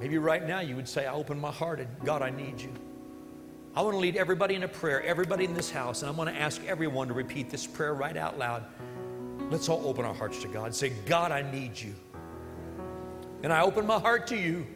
Maybe 0.00 0.18
right 0.18 0.44
now 0.44 0.58
you 0.60 0.74
would 0.74 0.88
say, 0.88 1.06
I 1.06 1.12
open 1.12 1.40
my 1.40 1.52
heart 1.52 1.78
and 1.78 1.88
God, 2.04 2.22
I 2.22 2.30
need 2.30 2.60
you. 2.60 2.72
I 3.76 3.82
want 3.82 3.94
to 3.94 3.98
lead 3.98 4.16
everybody 4.16 4.56
in 4.56 4.64
a 4.64 4.68
prayer, 4.68 5.02
everybody 5.02 5.44
in 5.44 5.54
this 5.54 5.70
house, 5.70 6.02
and 6.02 6.08
I'm 6.08 6.16
going 6.16 6.32
to 6.32 6.40
ask 6.40 6.62
everyone 6.64 7.08
to 7.08 7.14
repeat 7.14 7.50
this 7.50 7.66
prayer 7.66 7.94
right 7.94 8.16
out 8.16 8.36
loud. 8.36 8.64
Let's 9.50 9.68
all 9.68 9.86
open 9.86 10.04
our 10.04 10.14
hearts 10.14 10.42
to 10.42 10.48
God. 10.48 10.74
Say, 10.74 10.90
God, 11.06 11.30
I 11.30 11.42
need 11.50 11.80
you 11.80 11.94
and 13.44 13.52
I 13.52 13.60
open 13.60 13.86
my 13.86 13.98
heart 13.98 14.26
to 14.28 14.36
you. 14.36 14.66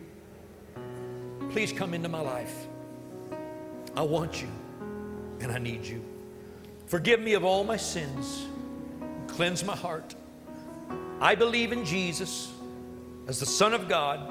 Please 1.53 1.73
come 1.73 1.95
into 1.95 2.11
my 2.11 2.21
life. 2.21 2.66
I 3.97 4.03
want 4.03 4.43
you 4.43 4.49
and 5.41 5.51
I 5.51 5.59
need 5.59 5.87
you. 5.87 6.05
Forgive 6.87 7.19
me 7.19 7.33
of 7.33 7.47
all 7.47 7.64
my 7.64 7.79
sins. 7.79 8.47
Cleanse 9.27 9.64
my 9.64 9.75
heart. 9.75 10.14
I 11.19 11.35
believe 11.35 11.73
in 11.73 11.83
Jesus 11.87 12.53
as 13.27 13.41
the 13.41 13.47
Son 13.47 13.73
of 13.73 13.89
God. 13.89 14.31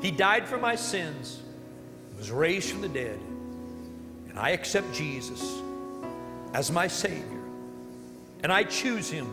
He 0.00 0.12
died 0.12 0.46
for 0.46 0.58
my 0.58 0.76
sins, 0.76 1.42
was 2.16 2.30
raised 2.30 2.70
from 2.70 2.82
the 2.82 2.88
dead, 2.88 3.18
and 4.28 4.38
I 4.38 4.50
accept 4.50 4.92
Jesus 4.94 5.60
as 6.54 6.70
my 6.70 6.86
Savior. 6.86 7.42
And 8.44 8.52
I 8.52 8.62
choose 8.62 9.10
Him 9.10 9.26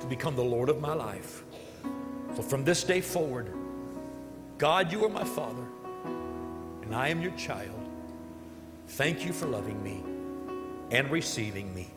to 0.00 0.06
become 0.06 0.34
the 0.34 0.42
Lord 0.42 0.68
of 0.68 0.80
my 0.80 0.92
life. 0.92 1.43
So 2.36 2.42
from 2.42 2.64
this 2.64 2.82
day 2.82 3.00
forward, 3.00 3.48
God, 4.58 4.90
you 4.90 5.04
are 5.04 5.08
my 5.08 5.24
Father, 5.24 5.64
and 6.82 6.94
I 6.94 7.08
am 7.08 7.20
your 7.20 7.32
child. 7.32 7.80
Thank 8.88 9.24
you 9.24 9.32
for 9.32 9.46
loving 9.46 9.82
me 9.82 10.02
and 10.90 11.10
receiving 11.10 11.74
me. 11.74 11.88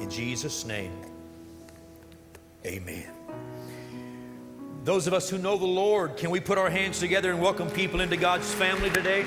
In 0.00 0.10
Jesus' 0.10 0.64
name, 0.64 0.92
amen. 2.64 3.08
Those 4.84 5.06
of 5.06 5.14
us 5.14 5.30
who 5.30 5.38
know 5.38 5.56
the 5.56 5.64
Lord, 5.64 6.16
can 6.16 6.30
we 6.30 6.40
put 6.40 6.58
our 6.58 6.70
hands 6.70 6.98
together 6.98 7.30
and 7.30 7.40
welcome 7.40 7.70
people 7.70 8.00
into 8.00 8.16
God's 8.16 8.52
family 8.52 8.90
today? 8.90 9.24